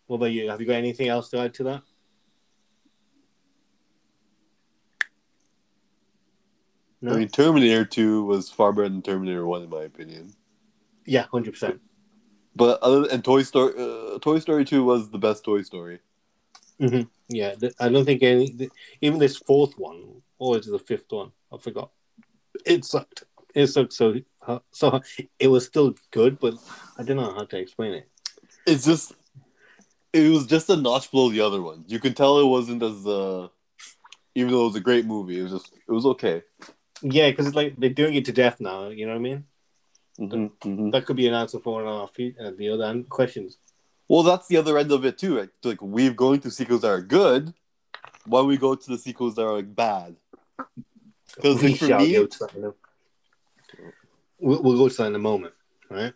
What 0.06 0.16
about 0.16 0.32
you? 0.32 0.50
Have 0.50 0.60
you 0.60 0.66
got 0.66 0.74
anything 0.74 1.08
else 1.08 1.30
to 1.30 1.38
add 1.38 1.54
to 1.54 1.64
that? 1.64 1.82
No? 7.00 7.12
I 7.12 7.18
mean, 7.18 7.28
Terminator 7.28 7.84
2 7.84 8.24
was 8.24 8.50
far 8.50 8.72
better 8.72 8.88
than 8.88 9.02
Terminator 9.02 9.46
1, 9.46 9.62
in 9.62 9.70
my 9.70 9.82
opinion. 9.82 10.34
yeah, 11.04 11.26
100%. 11.32 11.78
But 12.56 12.80
other 12.82 13.08
and 13.10 13.22
Toy 13.24 13.42
Story, 13.42 13.74
uh, 13.76 14.18
Toy 14.20 14.38
Story 14.38 14.64
2 14.64 14.84
was 14.84 15.10
the 15.10 15.18
best 15.18 15.44
Toy 15.44 15.62
Story. 15.62 15.98
hmm 16.78 17.02
Yeah, 17.28 17.54
th- 17.54 17.74
I 17.80 17.88
don't 17.88 18.04
think 18.04 18.22
any, 18.22 18.70
even 19.00 19.18
this 19.18 19.36
fourth 19.36 19.74
one, 19.76 20.22
or 20.38 20.56
is 20.58 20.68
it 20.68 20.70
the 20.70 20.78
fifth 20.78 21.10
one? 21.10 21.32
I 21.52 21.58
forgot. 21.58 21.90
It 22.64 22.84
sucked. 22.84 23.24
It 23.54 23.66
sucked 23.66 23.92
so 23.92 24.14
so. 24.72 25.00
It 25.38 25.48
was 25.48 25.64
still 25.66 25.94
good, 26.10 26.38
but 26.38 26.54
I 26.98 27.02
don't 27.02 27.16
know 27.16 27.32
how 27.32 27.44
to 27.44 27.58
explain 27.58 27.92
it. 27.94 28.08
It's 28.66 28.84
just, 28.84 29.12
it 30.12 30.30
was 30.30 30.46
just 30.46 30.70
a 30.70 30.76
notch 30.76 31.10
below 31.10 31.30
the 31.30 31.40
other 31.40 31.60
one. 31.62 31.84
You 31.86 31.98
can 32.00 32.14
tell 32.14 32.38
it 32.38 32.46
wasn't 32.46 32.82
as, 32.82 33.06
uh, 33.06 33.48
even 34.34 34.52
though 34.52 34.62
it 34.62 34.66
was 34.66 34.76
a 34.76 34.80
great 34.80 35.06
movie, 35.06 35.38
it 35.38 35.42
was 35.42 35.52
just, 35.52 35.72
it 35.74 35.92
was 35.92 36.06
okay. 36.06 36.42
Yeah, 37.02 37.30
because 37.30 37.46
it's 37.46 37.56
like 37.56 37.76
they're 37.76 37.90
doing 37.90 38.14
it 38.14 38.24
to 38.26 38.32
death 38.32 38.60
now. 38.60 38.88
You 38.88 39.06
know 39.06 39.12
what 39.12 39.18
I 39.18 39.22
mean? 39.22 39.44
Mhm, 40.18 40.52
mhm. 40.60 40.92
That 40.92 41.06
could 41.06 41.16
be 41.16 41.26
an 41.28 41.34
answer 41.34 41.58
for 41.58 41.74
one 41.74 41.82
of 41.86 42.00
our 42.00 42.08
feet, 42.08 42.36
uh, 42.38 42.52
the 42.56 42.68
other 42.70 42.84
end 42.84 43.08
questions. 43.08 43.58
Well, 44.08 44.22
that's 44.22 44.46
the 44.46 44.56
other 44.56 44.78
end 44.78 44.92
of 44.92 45.04
it 45.04 45.18
too. 45.18 45.38
Like, 45.38 45.50
like 45.62 45.82
we're 45.82 46.12
going 46.12 46.40
to 46.40 46.50
sequels 46.50 46.82
that 46.82 46.88
are 46.90 47.00
good. 47.00 47.52
Why 48.26 48.40
don't 48.40 48.48
we 48.48 48.56
go 48.56 48.74
to 48.74 48.90
the 48.90 48.98
sequels 48.98 49.34
that 49.34 49.44
are 49.44 49.54
like 49.56 49.74
bad? 49.74 50.16
Because 51.36 51.62
like, 51.62 51.76
for 51.76 51.88
me, 51.98 52.12
go 52.14 52.26
to 52.26 52.38
that 52.38 52.54
in 52.54 52.64
a- 52.64 52.74
We'll, 54.44 54.62
we'll 54.62 54.76
go 54.76 54.90
to 54.90 54.96
that 54.98 55.06
in 55.06 55.14
a 55.14 55.18
moment, 55.18 55.54
right? 55.90 56.12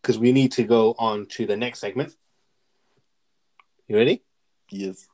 Because 0.00 0.18
we 0.18 0.32
need 0.32 0.50
to 0.52 0.64
go 0.64 0.96
on 0.98 1.26
to 1.26 1.46
the 1.46 1.56
next 1.56 1.78
segment. 1.78 2.16
You 3.86 3.96
ready? 3.96 4.24
yes, 4.70 5.06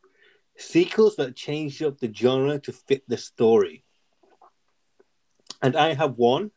sequels 0.56 1.16
that 1.16 1.36
change 1.36 1.82
up 1.82 1.98
the 1.98 2.10
genre 2.10 2.58
to 2.60 2.72
fit 2.72 3.02
the 3.08 3.18
story. 3.18 3.84
And 5.60 5.76
I 5.76 5.92
have 5.92 6.16
one. 6.16 6.50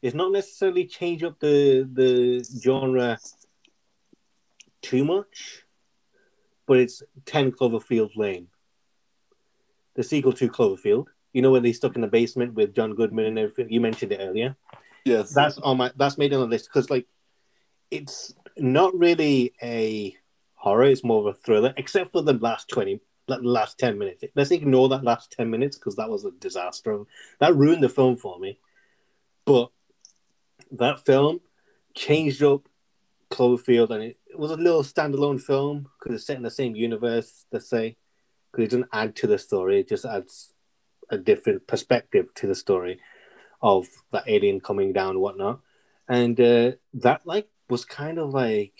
It's 0.00 0.14
not 0.14 0.32
necessarily 0.32 0.86
change 0.86 1.22
up 1.22 1.38
the 1.38 1.86
the 1.92 2.42
genre 2.62 3.18
too 4.80 5.04
much, 5.04 5.64
but 6.66 6.78
it's 6.78 7.02
Ten 7.26 7.52
Cloverfield 7.52 8.16
Lane. 8.16 8.48
The 9.96 10.02
sequel 10.02 10.32
to 10.32 10.48
Cloverfield. 10.48 11.08
You 11.34 11.42
know 11.42 11.50
when 11.50 11.62
they 11.62 11.72
stuck 11.74 11.94
in 11.94 12.00
the 12.00 12.08
basement 12.08 12.54
with 12.54 12.74
John 12.74 12.94
Goodman 12.94 13.26
and 13.26 13.38
everything. 13.38 13.70
You 13.70 13.82
mentioned 13.82 14.12
it 14.12 14.20
earlier 14.22 14.56
yes, 15.04 15.32
that's 15.32 15.58
on 15.58 15.76
my 15.76 15.92
that's 15.96 16.18
made 16.18 16.32
on 16.32 16.40
the 16.40 16.46
list 16.46 16.68
because 16.72 16.90
like 16.90 17.06
it's 17.90 18.34
not 18.56 18.96
really 18.98 19.52
a 19.62 20.16
horror 20.54 20.84
it's 20.84 21.04
more 21.04 21.20
of 21.20 21.26
a 21.26 21.38
thriller 21.38 21.74
except 21.76 22.12
for 22.12 22.22
the 22.22 22.32
last 22.34 22.68
20 22.68 23.00
the 23.26 23.38
last 23.38 23.78
10 23.78 23.98
minutes. 23.98 24.24
Let's 24.34 24.50
ignore 24.50 24.88
that 24.90 25.04
last 25.04 25.32
10 25.32 25.50
minutes 25.50 25.78
because 25.78 25.96
that 25.96 26.10
was 26.10 26.24
a 26.24 26.30
disaster. 26.32 27.04
That 27.40 27.56
ruined 27.56 27.82
the 27.82 27.88
film 27.88 28.16
for 28.16 28.38
me. 28.38 28.58
But 29.46 29.70
that 30.72 31.04
film 31.04 31.40
changed 31.94 32.42
up 32.42 32.68
cloverfield 33.30 33.90
and 33.90 34.02
it, 34.02 34.18
it 34.26 34.38
was 34.38 34.50
a 34.50 34.56
little 34.56 34.82
standalone 34.82 35.40
film 35.40 35.88
because 35.98 36.16
it's 36.16 36.26
set 36.26 36.36
in 36.36 36.42
the 36.42 36.50
same 36.50 36.76
universe 36.76 37.46
let's 37.52 37.68
say 37.68 37.96
because 38.50 38.64
it 38.64 38.70
doesn't 38.70 38.88
add 38.92 39.16
to 39.16 39.26
the 39.26 39.38
story 39.38 39.80
it 39.80 39.88
just 39.88 40.04
adds 40.04 40.52
a 41.10 41.18
different 41.18 41.66
perspective 41.66 42.32
to 42.34 42.46
the 42.46 42.54
story 42.54 43.00
of 43.64 43.88
that 44.12 44.24
alien 44.26 44.60
coming 44.60 44.92
down 44.92 45.10
and 45.12 45.20
whatnot. 45.20 45.60
And 46.06 46.38
uh, 46.38 46.72
that 46.92 47.22
like 47.24 47.48
was 47.70 47.86
kind 47.86 48.18
of 48.18 48.28
like 48.28 48.78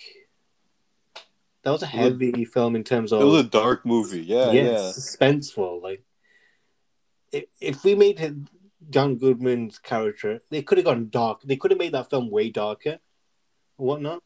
that 1.63 1.71
was 1.71 1.81
a 1.81 1.87
heavy 1.87 2.45
film 2.45 2.75
in 2.75 2.83
terms 2.83 3.11
of 3.11 3.21
it 3.21 3.25
was 3.25 3.45
a 3.45 3.49
dark 3.49 3.83
movie. 3.83 4.21
Yeah, 4.21 4.51
yeah, 4.51 4.63
yeah. 4.63 4.91
suspenseful. 4.93 5.81
Like 5.81 6.03
if, 7.31 7.45
if 7.59 7.83
we 7.83 7.95
made 7.95 8.19
him 8.19 8.47
John 8.91 9.15
Goodman's 9.15 9.79
character, 9.79 10.43
they 10.51 10.61
could 10.61 10.77
have 10.77 10.85
gone 10.85 11.09
dark. 11.09 11.41
They 11.41 11.55
could 11.55 11.71
have 11.71 11.79
made 11.79 11.93
that 11.93 12.11
film 12.11 12.29
way 12.29 12.51
darker, 12.51 12.99
whatnot, 13.77 14.21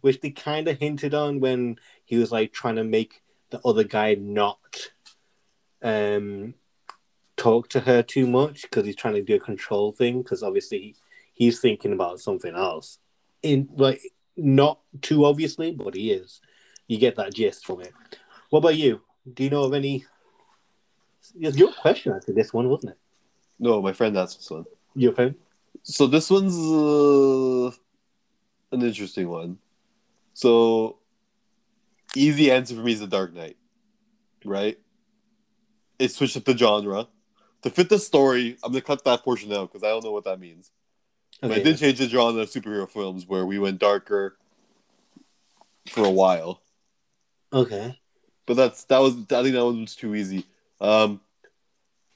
which 0.00 0.22
they 0.22 0.30
kind 0.30 0.68
of 0.68 0.78
hinted 0.78 1.12
on 1.12 1.40
when 1.40 1.76
he 2.06 2.16
was 2.16 2.32
like 2.32 2.54
trying 2.54 2.76
to 2.76 2.84
make 2.84 3.20
the 3.50 3.60
other 3.62 3.84
guy 3.84 4.14
not 4.14 4.58
um 5.82 6.54
talk 7.38 7.68
to 7.70 7.80
her 7.80 8.02
too 8.02 8.26
much 8.26 8.62
because 8.62 8.84
he's 8.84 8.96
trying 8.96 9.14
to 9.14 9.22
do 9.22 9.36
a 9.36 9.40
control 9.40 9.92
thing 9.92 10.22
because 10.22 10.42
obviously 10.42 10.78
he, 10.78 10.96
he's 11.32 11.60
thinking 11.60 11.92
about 11.92 12.20
something 12.20 12.54
else. 12.54 12.98
In 13.42 13.68
like 13.76 14.02
not 14.36 14.80
too 15.00 15.24
obviously 15.24 15.70
but 15.70 15.94
he 15.94 16.10
is. 16.10 16.40
You 16.88 16.98
get 16.98 17.16
that 17.16 17.32
gist 17.32 17.64
from 17.64 17.80
it. 17.80 17.94
What 18.50 18.60
about 18.60 18.76
you? 18.76 19.00
Do 19.32 19.44
you 19.44 19.50
know 19.50 19.64
of 19.64 19.72
any 19.72 20.04
it's 21.40 21.56
your 21.56 21.72
question 21.72 22.12
actually 22.12 22.34
this 22.34 22.52
one 22.52 22.68
wasn't 22.68 22.92
it? 22.92 22.98
No, 23.58 23.80
my 23.80 23.92
friend 23.92 24.16
asked 24.16 24.38
this 24.38 24.50
one. 24.50 24.64
your 24.94 25.12
phone 25.12 25.36
So 25.82 26.06
this 26.06 26.30
one's 26.30 26.56
uh, 26.56 27.70
an 28.72 28.82
interesting 28.82 29.28
one. 29.28 29.58
So 30.34 30.98
easy 32.16 32.50
answer 32.50 32.74
for 32.74 32.82
me 32.82 32.92
is 32.92 33.00
the 33.00 33.06
Dark 33.06 33.34
Knight, 33.34 33.56
right? 34.44 34.78
It 35.98 36.12
switched 36.12 36.36
up 36.36 36.44
the 36.44 36.56
genre 36.56 37.08
to 37.62 37.70
fit 37.70 37.88
the 37.88 37.98
story. 37.98 38.56
I'm 38.62 38.72
gonna 38.72 38.82
cut 38.82 39.04
that 39.04 39.22
portion 39.24 39.52
out 39.52 39.72
because 39.72 39.84
I 39.84 39.88
don't 39.88 40.04
know 40.04 40.12
what 40.12 40.24
that 40.24 40.40
means. 40.40 40.70
But 41.46 41.50
Okay, 41.50 41.60
it 41.60 41.64
did 41.64 41.78
change 41.78 41.98
the 41.98 42.08
genre 42.08 42.42
of 42.42 42.50
superhero 42.50 42.88
films 42.88 43.26
where 43.26 43.46
we 43.46 43.58
went 43.58 43.78
darker 43.78 44.36
for 45.88 46.04
a 46.04 46.10
while. 46.10 46.62
okay 47.52 47.98
But 48.46 48.54
that's 48.54 48.84
that 48.84 48.98
was 48.98 49.14
I 49.14 49.42
think 49.42 49.54
that 49.54 49.64
one 49.64 49.82
was 49.82 49.94
too 49.96 50.14
easy. 50.14 50.46
Um, 50.80 51.20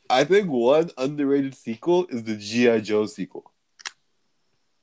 I 0.09 0.25
think 0.25 0.49
one 0.49 0.91
underrated 0.99 1.55
sequel 1.55 2.07
is 2.09 2.25
the 2.25 2.37
GI 2.37 2.83
Joe 2.83 3.07
sequel. 3.07 3.51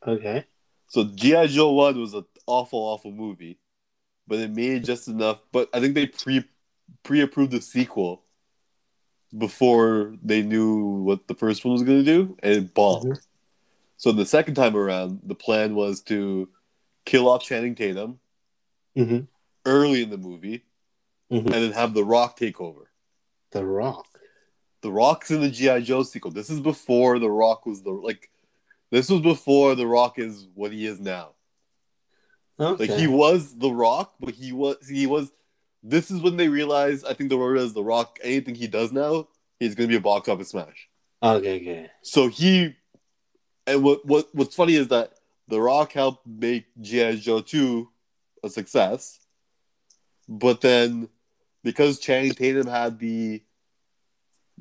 okay 0.06 0.46
So 0.88 1.04
GI 1.06 1.48
Joe 1.48 1.72
One 1.74 2.00
was 2.00 2.14
an 2.14 2.26
awful, 2.48 2.80
awful 2.80 3.12
movie, 3.12 3.60
but 4.28 4.40
it 4.40 4.52
made 4.52 4.84
just 4.86 5.08
enough. 5.08 5.42
But 5.52 5.70
I 5.74 5.80
think 5.80 5.96
they 5.96 6.08
pre 6.08 6.46
pre 7.04 7.22
approved 7.22 7.52
the 7.52 7.62
sequel 7.62 8.24
before 9.38 10.16
they 10.24 10.42
knew 10.42 10.80
what 11.04 11.28
the 11.28 11.36
first 11.36 11.64
one 11.64 11.74
was 11.74 11.84
going 11.84 12.04
to 12.04 12.06
do, 12.06 12.38
and 12.42 12.54
it 12.54 12.74
bombed. 12.74 13.20
So 13.98 14.12
the 14.12 14.26
second 14.26 14.56
time 14.56 14.76
around, 14.76 15.20
the 15.24 15.36
plan 15.36 15.76
was 15.76 16.02
to 16.04 16.50
kill 17.06 17.30
off 17.30 17.44
Channing 17.44 17.76
Tatum, 17.76 18.20
hmm 18.96 19.20
early 19.66 20.02
in 20.02 20.10
the 20.10 20.18
movie, 20.18 20.64
Mhm. 21.30 21.44
and 21.46 21.54
then 21.54 21.72
have 21.74 21.94
The 21.94 22.04
Rock 22.04 22.38
take 22.38 22.60
over. 22.60 22.90
The 23.52 23.66
Rock. 23.66 24.08
The 24.82 24.92
Rock's 24.92 25.30
in 25.32 25.42
the 25.42 25.50
GI 25.50 25.82
Joe 25.82 26.04
sequel. 26.04 26.32
This 26.32 26.50
is 26.50 26.60
before 26.62 27.20
The 27.20 27.30
Rock 27.30 27.66
was 27.66 27.84
the 27.84 27.92
like. 27.92 28.32
This 28.90 29.10
was 29.10 29.22
before 29.22 29.76
The 29.76 29.86
Rock 29.86 30.18
is 30.18 30.48
what 30.56 30.72
he 30.72 30.86
is 30.86 31.00
now. 31.00 31.34
Okay. 32.60 32.88
Like 32.88 33.00
he 33.00 33.08
was 33.08 33.58
The 33.58 33.70
Rock, 33.72 34.16
but 34.20 34.34
he 34.34 34.52
was 34.54 34.78
he 34.88 35.06
was. 35.06 35.32
This 35.82 36.12
is 36.12 36.22
when 36.22 36.38
they 36.38 36.50
realize 36.50 37.04
I 37.04 37.14
think 37.14 37.30
the 37.30 37.38
word 37.38 37.58
is 37.58 37.74
The 37.74 37.84
Rock. 37.84 38.20
Anything 38.24 38.56
he 38.56 38.68
does 38.68 38.92
now, 38.92 39.28
he's 39.60 39.76
going 39.76 39.88
to 39.90 39.94
be 39.94 39.98
a 39.98 40.02
box 40.02 40.28
office 40.28 40.50
smash. 40.50 40.90
Okay, 41.22 41.62
okay. 41.62 41.88
So 42.02 42.28
he, 42.28 42.76
and 43.66 43.84
what 43.84 44.06
what 44.06 44.30
what's 44.34 44.56
funny 44.56 44.76
is 44.76 44.90
that 44.90 45.14
The 45.48 45.62
Rock 45.62 45.94
helped 45.94 46.26
make 46.28 46.66
GI 46.82 47.18
Joe 47.18 47.42
two 47.42 47.90
a 48.44 48.50
success, 48.50 49.20
but 50.28 50.62
then 50.62 51.10
because 51.64 52.00
Channing 52.00 52.34
Tatum 52.34 52.68
had 52.68 53.00
the, 53.00 53.42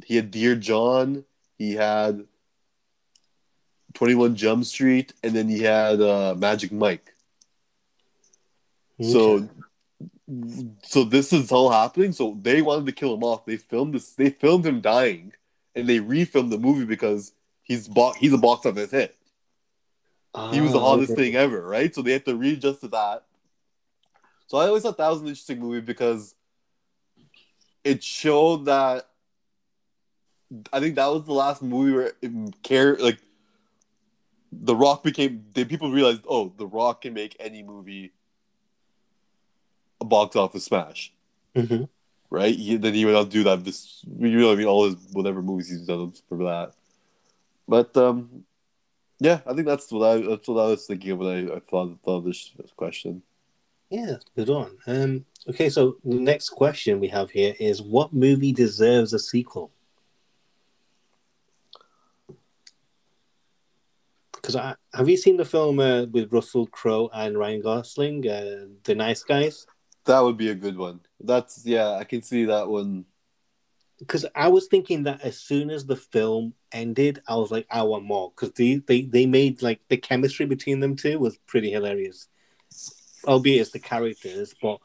he 0.04 0.16
had 0.16 0.30
Dear 0.30 0.56
John, 0.56 1.24
he 1.56 1.74
had 1.74 2.26
Twenty 3.94 4.14
One 4.14 4.36
Jump 4.36 4.64
Street, 4.64 5.14
and 5.22 5.34
then 5.34 5.48
he 5.48 5.62
had 5.62 6.00
uh, 6.00 6.34
Magic 6.36 6.70
Mike. 6.70 7.14
Okay. 9.00 9.12
so 9.12 9.48
this 10.28 11.32
is 11.32 11.50
all 11.50 11.70
happening. 11.70 12.12
So 12.12 12.36
they 12.40 12.60
wanted 12.60 12.86
to 12.86 12.92
kill 12.92 13.14
him 13.14 13.24
off. 13.24 13.46
They 13.46 13.56
filmed 13.56 13.94
this. 13.94 14.12
They 14.12 14.30
filmed 14.30 14.66
him 14.66 14.80
dying, 14.80 15.32
and 15.74 15.88
they 15.88 15.98
refilmed 16.00 16.50
the 16.50 16.58
movie 16.58 16.84
because 16.84 17.32
he's 17.62 17.88
bo- 17.88 18.12
he's 18.12 18.32
a 18.32 18.38
box 18.38 18.66
office 18.66 18.90
hit. 18.90 19.16
He 20.50 20.60
was 20.60 20.72
the 20.72 20.78
Ah, 20.78 20.82
hottest 20.82 21.12
okay. 21.12 21.22
thing 21.22 21.36
ever, 21.36 21.66
right? 21.66 21.94
So 21.94 22.02
they 22.02 22.12
had 22.12 22.24
to 22.26 22.36
readjust 22.36 22.80
to 22.82 22.88
that. 22.88 23.24
So 24.46 24.58
I 24.58 24.66
always 24.66 24.82
thought 24.82 24.98
that 24.98 25.08
was 25.08 25.20
an 25.20 25.28
interesting 25.28 25.60
movie 25.60 25.80
because 25.80 26.34
it 27.84 28.02
showed 28.02 28.66
that 28.66 29.08
I 30.72 30.80
think 30.80 30.94
that 30.96 31.06
was 31.08 31.24
the 31.24 31.32
last 31.32 31.62
movie 31.62 31.92
where 31.92 32.12
it 32.22 32.62
care 32.62 32.96
like 32.96 33.18
the 34.52 34.74
Rock 34.76 35.02
became. 35.02 35.44
They 35.54 35.64
people 35.64 35.90
realized, 35.90 36.22
oh, 36.28 36.52
the 36.56 36.66
Rock 36.66 37.02
can 37.02 37.14
make 37.14 37.36
any 37.38 37.62
movie 37.62 38.12
a 40.00 40.04
box 40.04 40.36
office 40.36 40.64
smash, 40.64 41.12
Mhm. 41.54 41.88
right? 42.30 42.54
He, 42.54 42.76
then 42.76 42.94
he 42.94 43.04
would 43.04 43.12
to 43.24 43.28
do 43.28 43.44
that. 43.44 43.64
This 43.64 44.04
you 44.18 44.38
know, 44.38 44.52
I 44.52 44.54
mean, 44.56 44.66
all 44.66 44.84
his 44.84 44.96
whatever 45.12 45.42
movies 45.42 45.68
he's 45.68 45.86
done 45.86 46.12
for 46.28 46.38
that. 46.44 46.72
But 47.66 47.96
um, 47.96 48.44
yeah, 49.20 49.40
I 49.46 49.54
think 49.54 49.66
that's 49.66 49.90
what 49.90 50.06
I 50.08 50.20
that's 50.20 50.48
what 50.48 50.62
I 50.62 50.68
was 50.68 50.86
thinking 50.86 51.10
of 51.12 51.18
when 51.18 51.50
I, 51.50 51.56
I 51.56 51.60
thought 51.60 51.98
thought 52.04 52.18
of 52.18 52.24
this 52.24 52.52
question. 52.76 53.22
Yeah, 53.90 54.16
good 54.36 54.50
on. 54.50 54.76
Um, 54.86 55.24
okay, 55.48 55.70
so 55.70 55.96
the 56.04 56.16
next 56.16 56.50
question 56.50 57.00
we 57.00 57.08
have 57.08 57.30
here 57.30 57.54
is 57.58 57.80
what 57.80 58.12
movie 58.12 58.52
deserves 58.52 59.14
a 59.14 59.18
sequel? 59.18 59.70
Because 64.34 64.56
I 64.56 64.76
have 64.94 65.08
you 65.08 65.16
seen 65.16 65.36
the 65.36 65.44
film 65.44 65.80
uh, 65.80 66.04
with 66.04 66.32
Russell 66.32 66.66
Crowe 66.66 67.10
and 67.12 67.36
Ryan 67.38 67.62
Gosling, 67.62 68.28
uh, 68.28 68.66
The 68.84 68.94
Nice 68.94 69.22
Guys? 69.22 69.66
That 70.08 70.20
would 70.20 70.38
be 70.38 70.48
a 70.48 70.54
good 70.54 70.78
one. 70.78 71.00
That's 71.20 71.66
yeah, 71.66 71.90
I 71.90 72.04
can 72.04 72.22
see 72.22 72.46
that 72.46 72.66
one. 72.66 73.04
Because 73.98 74.24
I 74.34 74.48
was 74.48 74.66
thinking 74.66 75.02
that 75.02 75.20
as 75.20 75.38
soon 75.38 75.68
as 75.68 75.84
the 75.84 75.96
film 75.96 76.54
ended, 76.72 77.20
I 77.28 77.36
was 77.36 77.50
like, 77.50 77.66
I 77.70 77.82
want 77.82 78.04
more. 78.04 78.32
Because 78.34 78.54
they, 78.54 78.76
they, 78.76 79.02
they 79.02 79.26
made 79.26 79.60
like 79.60 79.80
the 79.88 79.98
chemistry 79.98 80.46
between 80.46 80.80
them 80.80 80.96
two 80.96 81.18
was 81.18 81.36
pretty 81.46 81.70
hilarious. 81.70 82.28
Albeit 83.26 83.60
it's 83.60 83.70
the 83.72 83.80
characters, 83.80 84.54
but 84.62 84.78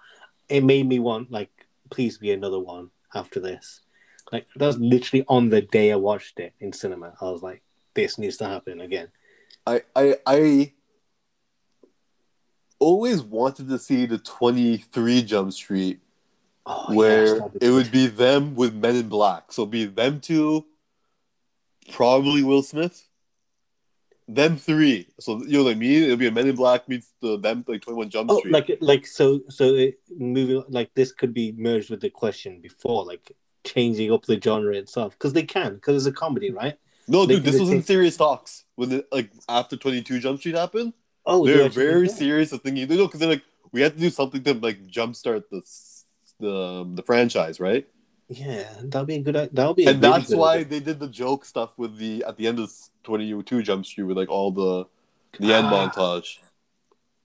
it 0.49 0.61
made 0.65 0.89
me 0.89 0.99
want 0.99 1.31
like, 1.31 1.67
please 1.89 2.17
be 2.17 2.31
another 2.31 2.59
one 2.59 2.89
after 3.15 3.39
this. 3.39 3.79
Like 4.33 4.47
that 4.57 4.67
was 4.67 4.77
literally 4.77 5.23
on 5.29 5.47
the 5.47 5.61
day 5.61 5.93
I 5.93 5.95
watched 5.95 6.37
it 6.41 6.53
in 6.59 6.73
cinema. 6.73 7.13
I 7.21 7.31
was 7.31 7.41
like, 7.41 7.63
this 7.93 8.17
needs 8.17 8.35
to 8.37 8.45
happen 8.45 8.81
again. 8.81 9.07
I 9.65 9.83
I 9.95 10.17
I 10.25 10.73
always 12.83 13.21
wanted 13.21 13.69
to 13.69 13.79
see 13.79 14.05
the 14.05 14.17
twenty 14.17 14.77
three 14.77 15.21
Jump 15.23 15.53
Street 15.53 15.99
Oh, 16.65 16.93
where 16.95 17.39
that'd 17.39 17.61
it 17.63 17.71
would 17.71 17.91
be 17.91 18.07
them 18.07 18.55
with 18.55 18.73
Men 18.73 18.95
in 18.95 19.09
Black. 19.09 19.51
So 19.51 19.63
it'd 19.63 19.71
be 19.71 19.85
them 19.85 20.19
two, 20.21 20.65
probably 21.91 22.41
Will 22.43 22.63
Smith, 22.63 23.07
them 24.27 24.55
three. 24.57 25.07
So 25.19 25.43
you 25.43 25.57
know 25.57 25.63
what 25.65 25.71
I 25.71 25.75
mean? 25.75 26.03
It'll 26.03 26.15
be 26.17 26.27
a 26.27 26.31
Men 26.31 26.47
in 26.47 26.55
Black 26.55 26.87
meets 26.87 27.11
the 27.21 27.37
them 27.37 27.65
like 27.67 27.81
Twenty 27.81 27.97
One 27.97 28.09
Jump 28.09 28.31
Oh, 28.31 28.39
Street. 28.39 28.51
like 28.53 28.77
like 28.79 29.05
so 29.05 29.41
so 29.49 29.73
it, 29.75 29.99
moving 30.17 30.63
like 30.69 30.93
this 30.93 31.11
could 31.11 31.33
be 31.33 31.51
merged 31.57 31.89
with 31.89 31.99
the 32.01 32.09
question 32.09 32.61
before, 32.61 33.03
like 33.05 33.31
changing 33.65 34.11
up 34.11 34.23
the 34.25 34.39
genre 34.41 34.75
itself 34.75 35.13
because 35.13 35.33
they 35.33 35.43
can 35.43 35.75
because 35.75 35.95
it's 36.07 36.15
a 36.15 36.17
comedy, 36.17 36.51
right? 36.51 36.77
no, 37.07 37.25
they- 37.25 37.35
dude, 37.35 37.43
this 37.43 37.59
was 37.59 37.69
in 37.71 37.83
serious 37.83 38.15
talks 38.15 38.63
when 38.75 38.91
it, 38.93 39.07
like 39.11 39.31
after 39.49 39.75
Twenty 39.75 40.01
Two 40.01 40.19
Jump 40.19 40.39
Street 40.39 40.55
happened. 40.55 40.93
Oh, 41.25 41.45
they're 41.45 41.69
very 41.69 42.09
serious 42.09 42.51
of 42.51 42.61
thinking. 42.61 42.87
No, 42.87 43.05
because 43.07 43.19
they're 43.19 43.29
like 43.29 43.43
we 43.71 43.81
have 43.81 43.93
to 43.93 43.99
do 43.99 44.09
something 44.09 44.43
to 44.43 44.53
like 44.53 44.85
jumpstart 44.87 45.43
the 45.49 45.61
the 46.39 46.91
the 46.95 47.03
franchise, 47.03 47.59
right? 47.59 47.87
Yeah, 48.29 48.67
that'll 48.83 49.05
be 49.05 49.15
a 49.15 49.19
good. 49.19 49.35
That'll 49.53 49.73
be, 49.73 49.85
and 49.85 50.01
really 50.01 50.19
that's 50.19 50.33
why 50.33 50.55
idea. 50.55 50.65
they 50.65 50.79
did 50.79 50.99
the 50.99 51.07
joke 51.09 51.45
stuff 51.45 51.77
with 51.77 51.97
the 51.97 52.23
at 52.27 52.37
the 52.37 52.47
end 52.47 52.59
of 52.59 52.71
Twenty 53.03 53.41
Two 53.43 53.61
Jump 53.63 53.85
Street 53.85 54.05
with 54.05 54.17
like 54.17 54.29
all 54.29 54.51
the 54.51 54.85
the 55.39 55.53
end 55.53 55.67
Ah. 55.67 55.89
montage. 55.89 56.37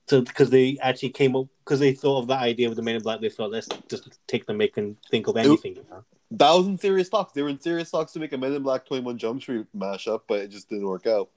So 0.07 0.21
because 0.21 0.49
they 0.49 0.77
actually 0.81 1.09
came 1.09 1.35
up 1.35 1.47
because 1.63 1.79
they 1.79 1.93
thought 1.93 2.19
of 2.19 2.27
that 2.27 2.39
idea 2.41 2.67
with 2.67 2.77
the 2.77 2.81
Men 2.81 2.95
in 2.95 3.01
Black, 3.01 3.21
they 3.21 3.29
thought 3.29 3.51
let's 3.51 3.67
just 3.89 4.17
take 4.27 4.45
the 4.45 4.53
make 4.53 4.75
and 4.77 4.97
think 5.11 5.27
of 5.27 5.37
anything. 5.37 5.75
You 5.75 5.85
know? 5.89 6.03
That 6.31 6.51
was 6.51 6.67
in 6.67 6.77
serious 6.77 7.09
talks. 7.09 7.31
They 7.33 7.41
were 7.43 7.49
in 7.49 7.59
serious 7.59 7.91
talks 7.91 8.11
to 8.13 8.19
make 8.19 8.33
a 8.33 8.37
Men 8.37 8.53
in 8.53 8.63
Black 8.63 8.85
Twenty 8.85 9.03
One 9.03 9.17
Jump 9.17 9.41
Street 9.41 9.67
mashup, 9.75 10.21
but 10.27 10.39
it 10.39 10.47
just 10.49 10.67
didn't 10.69 10.87
work 10.87 11.05
out. 11.07 11.29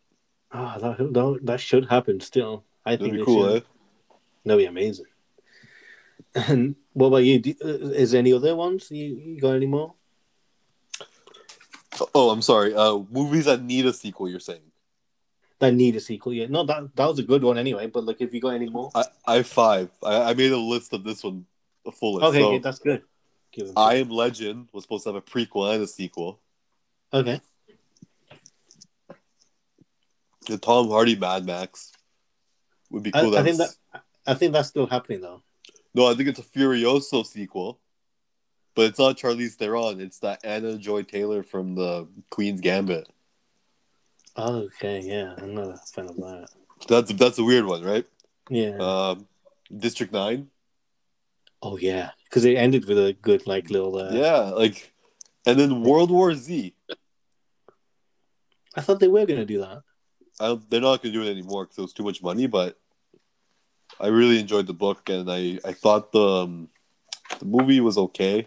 Ah, 0.52 0.76
that, 0.78 0.98
that 0.98 1.38
that 1.42 1.60
should 1.60 1.86
happen. 1.88 2.20
Still, 2.20 2.64
I 2.84 2.92
That'd 2.92 3.06
think 3.06 3.18
be 3.20 3.24
cool, 3.24 3.48
should. 3.48 3.62
eh? 3.62 3.66
That'd 4.44 4.58
be 4.58 4.66
amazing. 4.66 5.06
And 6.34 6.76
what 6.92 7.08
about 7.08 7.18
you? 7.18 7.38
Do, 7.40 7.54
uh, 7.64 7.68
is 7.68 8.12
there 8.12 8.18
any 8.20 8.32
other 8.32 8.54
ones? 8.56 8.90
You, 8.90 9.04
you 9.14 9.40
got 9.40 9.52
any 9.52 9.66
more? 9.66 9.94
Oh, 12.14 12.30
I'm 12.30 12.42
sorry. 12.42 12.74
Uh, 12.74 13.00
movies 13.10 13.44
that 13.46 13.62
need 13.62 13.86
a 13.86 13.92
sequel. 13.92 14.28
You're 14.28 14.40
saying? 14.40 14.62
That 15.58 15.74
need 15.74 15.94
a 15.96 16.00
sequel? 16.00 16.32
Yeah, 16.32 16.46
no, 16.48 16.64
that 16.64 16.94
that 16.96 17.06
was 17.06 17.18
a 17.18 17.22
good 17.22 17.44
one 17.44 17.56
anyway. 17.58 17.86
But 17.86 18.04
like, 18.04 18.20
if 18.20 18.34
you 18.34 18.40
got 18.40 18.54
any 18.54 18.68
more, 18.68 18.90
I 18.94 19.04
I 19.26 19.34
have 19.36 19.46
five. 19.46 19.90
I, 20.02 20.30
I 20.30 20.34
made 20.34 20.52
a 20.52 20.56
list 20.56 20.92
of 20.92 21.04
this 21.04 21.22
one, 21.22 21.46
a 21.86 21.92
full 21.92 22.14
list. 22.14 22.26
okay, 22.26 22.40
so, 22.40 22.52
yeah, 22.52 22.58
that's 22.58 22.78
good. 22.78 23.02
I 23.76 23.96
Am 23.96 24.08
Legend 24.08 24.68
was 24.72 24.84
supposed 24.84 25.04
to 25.04 25.10
have 25.10 25.16
a 25.16 25.22
prequel 25.22 25.72
and 25.74 25.82
a 25.82 25.86
sequel. 25.86 26.40
okay. 27.12 27.40
The 30.46 30.58
Tom 30.58 30.88
Hardy 30.88 31.16
Mad 31.16 31.46
Max 31.46 31.92
would 32.90 33.02
be 33.02 33.14
I, 33.14 33.20
cool. 33.20 33.36
I 33.36 33.42
think 33.42 33.56
That's- 33.58 33.78
that 33.92 34.02
I 34.24 34.34
think 34.34 34.52
that's 34.52 34.68
still 34.68 34.86
happening 34.86 35.20
though. 35.20 35.42
No, 35.94 36.06
I 36.06 36.14
think 36.14 36.28
it's 36.28 36.38
a 36.38 36.44
Furiosa 36.44 37.26
sequel, 37.26 37.80
but 38.76 38.86
it's 38.86 38.98
not 38.98 39.16
Charlize 39.16 39.54
Theron. 39.54 40.00
It's 40.00 40.20
that 40.20 40.40
Anna 40.44 40.78
Joy 40.78 41.02
Taylor 41.02 41.42
from 41.42 41.74
the 41.74 42.06
Queen's 42.30 42.60
Gambit. 42.60 43.08
Okay, 44.38 45.00
yeah, 45.00 45.34
I'm 45.38 45.54
not 45.54 45.68
a 45.74 45.76
fan 45.76 46.08
of 46.08 46.16
that. 46.16 46.48
That's 46.88 47.12
that's 47.14 47.38
a 47.38 47.44
weird 47.44 47.66
one, 47.66 47.82
right? 47.82 48.06
Yeah. 48.48 48.76
Um, 48.78 49.26
District 49.76 50.12
Nine. 50.12 50.48
oh 51.62 51.76
yeah, 51.76 52.10
because 52.24 52.44
it 52.44 52.54
ended 52.56 52.86
with 52.86 52.98
a 52.98 53.12
good 53.12 53.46
like 53.46 53.70
little. 53.70 53.98
Uh, 53.98 54.12
yeah, 54.12 54.38
like, 54.38 54.92
and 55.46 55.58
then 55.58 55.82
World 55.82 56.10
War 56.10 56.32
Z. 56.34 56.74
I 58.74 58.80
thought 58.80 59.00
they 59.00 59.08
were 59.08 59.26
gonna 59.26 59.44
do 59.44 59.58
that. 59.60 59.82
I 60.40 60.48
don't, 60.48 60.70
they're 60.70 60.80
not 60.80 61.02
going 61.02 61.12
to 61.12 61.20
do 61.20 61.26
it 61.26 61.30
anymore 61.30 61.64
because 61.64 61.78
it 61.78 61.82
was 61.82 61.92
too 61.92 62.04
much 62.04 62.22
money. 62.22 62.46
But 62.46 62.78
I 64.00 64.08
really 64.08 64.40
enjoyed 64.40 64.66
the 64.66 64.74
book, 64.74 65.08
and 65.08 65.30
I 65.30 65.58
I 65.64 65.72
thought 65.72 66.12
the 66.12 66.26
um, 66.26 66.68
the 67.38 67.44
movie 67.44 67.80
was 67.80 67.98
okay. 67.98 68.46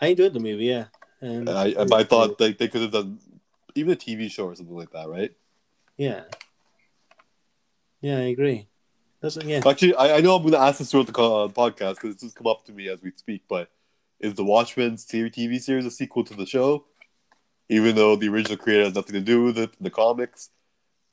I 0.00 0.08
enjoyed 0.08 0.34
the 0.34 0.40
movie, 0.40 0.66
yeah. 0.66 0.86
And 1.20 1.48
I 1.48 1.70
I, 1.70 1.86
I 1.92 2.04
thought 2.04 2.40
like 2.40 2.58
they 2.58 2.68
could 2.68 2.82
have 2.82 2.92
done 2.92 3.18
even 3.74 3.92
a 3.92 3.96
TV 3.96 4.30
show 4.30 4.46
or 4.46 4.54
something 4.54 4.76
like 4.76 4.90
that, 4.92 5.08
right? 5.08 5.32
yeah, 5.96 6.22
yeah, 8.00 8.18
I 8.18 8.28
agree. 8.34 8.68
That's 9.20 9.38
yeah. 9.42 9.62
Actually, 9.66 9.94
I, 9.94 10.16
I 10.16 10.20
know 10.20 10.36
I'm 10.36 10.42
going 10.42 10.52
to 10.52 10.58
ask 10.58 10.78
this 10.78 10.90
throughout 10.90 11.06
the 11.06 11.12
uh, 11.12 11.48
podcast 11.48 11.94
because 11.94 12.10
it's 12.14 12.22
just 12.22 12.36
come 12.36 12.46
up 12.46 12.64
to 12.66 12.72
me 12.72 12.88
as 12.88 13.02
we 13.02 13.12
speak. 13.16 13.44
But 13.48 13.70
is 14.20 14.34
the 14.34 14.44
Watchmen 14.44 14.98
series, 14.98 15.32
TV 15.32 15.60
series 15.60 15.86
a 15.86 15.90
sequel 15.90 16.24
to 16.24 16.34
the 16.34 16.44
show? 16.44 16.84
Even 17.70 17.96
though 17.96 18.16
the 18.16 18.28
original 18.28 18.58
creator 18.58 18.84
has 18.84 18.94
nothing 18.94 19.14
to 19.14 19.22
do 19.22 19.44
with 19.44 19.56
it 19.56 19.70
the 19.80 19.88
comics, 19.88 20.50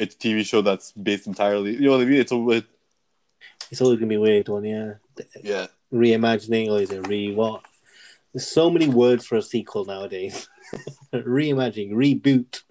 it's 0.01 0.15
a 0.15 0.17
TV 0.17 0.43
show 0.45 0.61
that's 0.61 0.91
based 0.93 1.27
entirely. 1.27 1.73
You 1.75 1.81
know 1.81 1.91
what 1.91 2.01
I 2.01 2.05
mean? 2.05 2.19
It's 2.19 2.31
a 2.31 2.49
it, 2.49 2.65
It's 3.69 3.81
always 3.81 3.99
gonna 3.99 4.09
be 4.09 4.15
a 4.15 4.19
weird 4.19 4.49
one, 4.49 4.65
yeah. 4.65 4.93
yeah. 5.43 5.67
Reimagining 5.93 6.69
or 6.69 6.81
is 6.81 6.91
it 6.91 7.07
re 7.07 7.33
what? 7.35 7.61
There's 8.33 8.47
so 8.47 8.69
many 8.69 8.87
words 8.87 9.25
for 9.25 9.37
a 9.37 9.41
sequel 9.41 9.85
nowadays. 9.85 10.47
Reimagining, 11.13 11.91
reboot. 11.91 12.63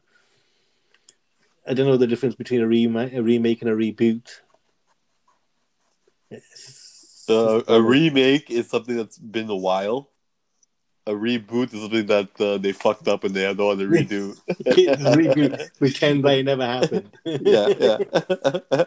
I 1.69 1.75
don't 1.75 1.87
know 1.87 1.99
the 1.99 2.07
difference 2.07 2.35
between 2.35 2.63
a, 2.63 2.67
rema- 2.67 3.11
a 3.13 3.21
remake 3.21 3.61
and 3.63 3.71
a 3.71 3.75
reboot. 3.75 4.27
It's 6.31 7.27
Uh, 7.29 7.63
a 7.69 7.81
remake 7.81 8.51
is 8.51 8.69
something 8.69 8.97
that's 8.97 9.19
been 9.19 9.49
a 9.51 9.57
while. 9.57 10.11
A 11.11 11.13
reboot 11.13 11.75
is 11.75 11.81
something 11.81 12.07
that 12.07 12.41
uh, 12.41 12.57
they 12.59 12.71
fucked 12.71 13.09
up 13.09 13.25
and 13.25 13.35
they 13.35 13.43
had 13.43 13.59
no 13.59 13.75
to 13.75 13.85
redo. 13.85 14.39
Reboot, 14.49 15.77
pretend 15.77 16.23
that 16.23 16.39
it 16.39 16.45
never 16.45 16.65
happened. 16.65 17.11
yeah, 17.25 17.67
yeah. 17.81 18.85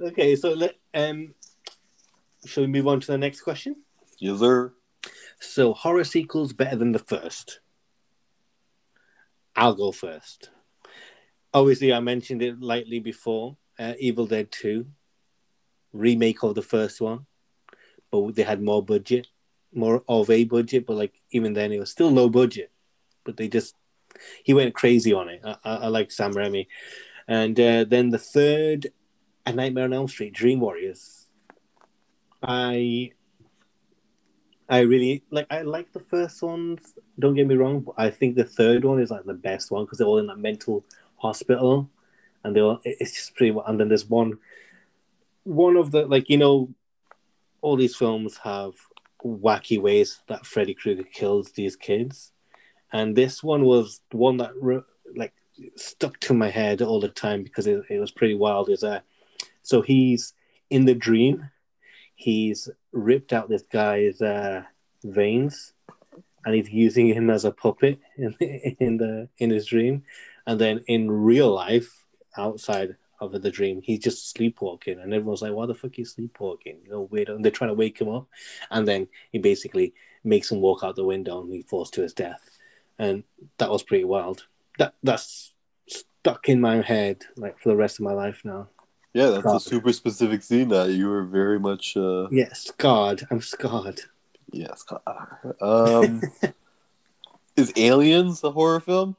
okay, 0.00 0.34
so 0.34 0.50
let 0.54 0.74
um, 0.92 1.32
shall 2.44 2.64
we 2.64 2.66
move 2.66 2.88
on 2.88 2.98
to 2.98 3.06
the 3.06 3.18
next 3.18 3.42
question? 3.42 3.76
yes, 4.18 4.40
sir. 4.40 4.72
So, 5.38 5.74
horror 5.74 6.02
sequels 6.02 6.52
better 6.52 6.74
than 6.74 6.90
the 6.90 6.98
first. 6.98 7.60
I'll 9.54 9.74
go 9.74 9.92
first. 9.92 10.50
Obviously, 11.54 11.92
I 11.92 12.00
mentioned 12.00 12.42
it 12.42 12.60
lightly 12.60 12.98
before. 12.98 13.58
Uh, 13.78 13.92
Evil 14.00 14.26
Dead 14.26 14.50
Two, 14.50 14.86
remake 15.92 16.42
of 16.42 16.56
the 16.56 16.62
first 16.62 17.00
one, 17.00 17.26
but 18.10 18.34
they 18.34 18.42
had 18.42 18.60
more 18.60 18.82
budget, 18.82 19.28
more 19.76 20.02
of 20.08 20.30
a 20.30 20.44
budget. 20.44 20.86
But 20.86 20.96
like 20.96 21.14
even 21.30 21.52
then, 21.52 21.72
it 21.72 21.80
was 21.80 21.90
still 21.90 22.10
low 22.10 22.28
budget. 22.28 22.70
But 23.24 23.36
they 23.36 23.48
just 23.48 23.74
he 24.42 24.54
went 24.54 24.74
crazy 24.74 25.12
on 25.12 25.28
it. 25.28 25.42
I, 25.44 25.56
I, 25.64 25.74
I 25.76 25.86
like 25.88 26.10
Sam 26.10 26.32
Raimi, 26.32 26.66
and 27.28 27.58
uh, 27.58 27.84
then 27.84 28.10
the 28.10 28.18
third, 28.18 28.88
A 29.44 29.52
Nightmare 29.52 29.84
on 29.84 29.92
Elm 29.92 30.08
Street, 30.08 30.32
Dream 30.32 30.60
Warriors. 30.60 31.26
I 32.42 33.12
I 34.68 34.80
really 34.80 35.22
like. 35.30 35.46
I 35.50 35.62
like 35.62 35.92
the 35.92 36.00
first 36.00 36.42
ones. 36.42 36.94
Don't 37.18 37.34
get 37.34 37.46
me 37.46 37.54
wrong, 37.54 37.80
but 37.80 37.94
I 37.98 38.10
think 38.10 38.34
the 38.34 38.44
third 38.44 38.84
one 38.84 39.00
is 39.00 39.10
like 39.10 39.24
the 39.24 39.34
best 39.34 39.70
one 39.70 39.84
because 39.84 39.98
they're 39.98 40.06
all 40.06 40.18
in 40.18 40.26
that 40.26 40.38
mental 40.38 40.84
hospital, 41.16 41.88
and 42.44 42.54
they 42.54 42.60
all. 42.60 42.80
It's 42.84 43.12
just 43.12 43.36
pretty. 43.36 43.56
And 43.66 43.78
then 43.78 43.88
there's 43.88 44.08
one, 44.08 44.38
one 45.44 45.76
of 45.76 45.92
the 45.92 46.06
like 46.06 46.28
you 46.28 46.36
know, 46.36 46.74
all 47.60 47.76
these 47.76 47.94
films 47.94 48.38
have 48.38 48.74
wacky 49.26 49.80
ways 49.80 50.20
that 50.28 50.46
Freddy 50.46 50.74
Krueger 50.74 51.04
kills 51.04 51.52
these 51.52 51.76
kids, 51.76 52.32
and 52.92 53.16
this 53.16 53.42
one 53.42 53.64
was 53.64 54.00
one 54.12 54.36
that 54.38 54.52
re- 54.60 54.80
like 55.14 55.32
stuck 55.76 56.18
to 56.20 56.34
my 56.34 56.50
head 56.50 56.82
all 56.82 57.00
the 57.00 57.08
time 57.08 57.42
because 57.42 57.66
it, 57.66 57.84
it 57.90 57.98
was 57.98 58.10
pretty 58.10 58.34
wild. 58.34 58.68
Is 58.68 58.84
uh, 58.84 59.00
so 59.62 59.82
he's 59.82 60.34
in 60.70 60.84
the 60.84 60.94
dream 60.94 61.50
he's 62.16 62.68
ripped 62.92 63.32
out 63.32 63.48
this 63.48 63.62
guy's 63.70 64.20
uh, 64.20 64.62
veins 65.04 65.74
and 66.44 66.54
he's 66.54 66.70
using 66.70 67.06
him 67.06 67.30
as 67.30 67.44
a 67.44 67.52
puppet 67.52 68.00
in, 68.16 68.34
in 68.80 68.96
the 68.96 69.28
in 69.38 69.50
his 69.50 69.66
dream 69.66 70.02
and 70.46 70.60
then 70.60 70.80
in 70.88 71.10
real 71.10 71.52
life 71.52 72.04
outside 72.36 72.96
of 73.20 73.32
the 73.32 73.50
dream. 73.50 73.80
He's 73.82 74.00
just 74.00 74.30
sleepwalking 74.30 75.00
and 75.00 75.12
everyone's 75.12 75.42
like 75.42 75.52
why 75.52 75.66
the 75.66 75.74
fuck 75.74 75.92
are 75.92 75.94
you 75.96 76.04
sleepwalking? 76.04 76.78
You 76.84 76.90
know 76.90 77.02
weird 77.02 77.28
and 77.28 77.44
they're 77.44 77.52
trying 77.52 77.70
to 77.70 77.74
wake 77.74 78.00
him 78.00 78.08
up 78.08 78.26
and 78.70 78.86
then 78.86 79.08
he 79.32 79.38
basically 79.38 79.94
makes 80.24 80.50
him 80.50 80.60
walk 80.60 80.82
out 80.82 80.96
the 80.96 81.04
window 81.04 81.40
and 81.40 81.52
he 81.52 81.62
falls 81.62 81.90
to 81.92 82.02
his 82.02 82.12
death. 82.12 82.58
And 82.98 83.24
that 83.58 83.70
was 83.70 83.82
pretty 83.82 84.04
wild. 84.04 84.46
That 84.78 84.94
that's 85.02 85.52
stuck 85.86 86.48
in 86.48 86.60
my 86.60 86.82
head 86.82 87.24
like 87.36 87.58
for 87.58 87.68
the 87.68 87.76
rest 87.76 87.98
of 87.98 88.04
my 88.04 88.12
life 88.12 88.42
now. 88.44 88.68
Yeah, 89.12 89.30
that's 89.30 89.46
a 89.46 89.60
super 89.60 89.92
specific 89.94 90.42
scene 90.42 90.68
that 90.68 90.90
you 90.90 91.08
were 91.08 91.24
very 91.24 91.58
much. 91.58 91.96
Uh, 91.96 92.28
yeah 92.30 92.52
scarred 92.52 93.26
i'm 93.30 93.40
scarred. 93.40 94.00
Yes. 94.52 94.84
Um, 95.60 96.22
is 97.56 97.72
Aliens 97.76 98.44
a 98.44 98.50
horror 98.50 98.80
film? 98.80 99.16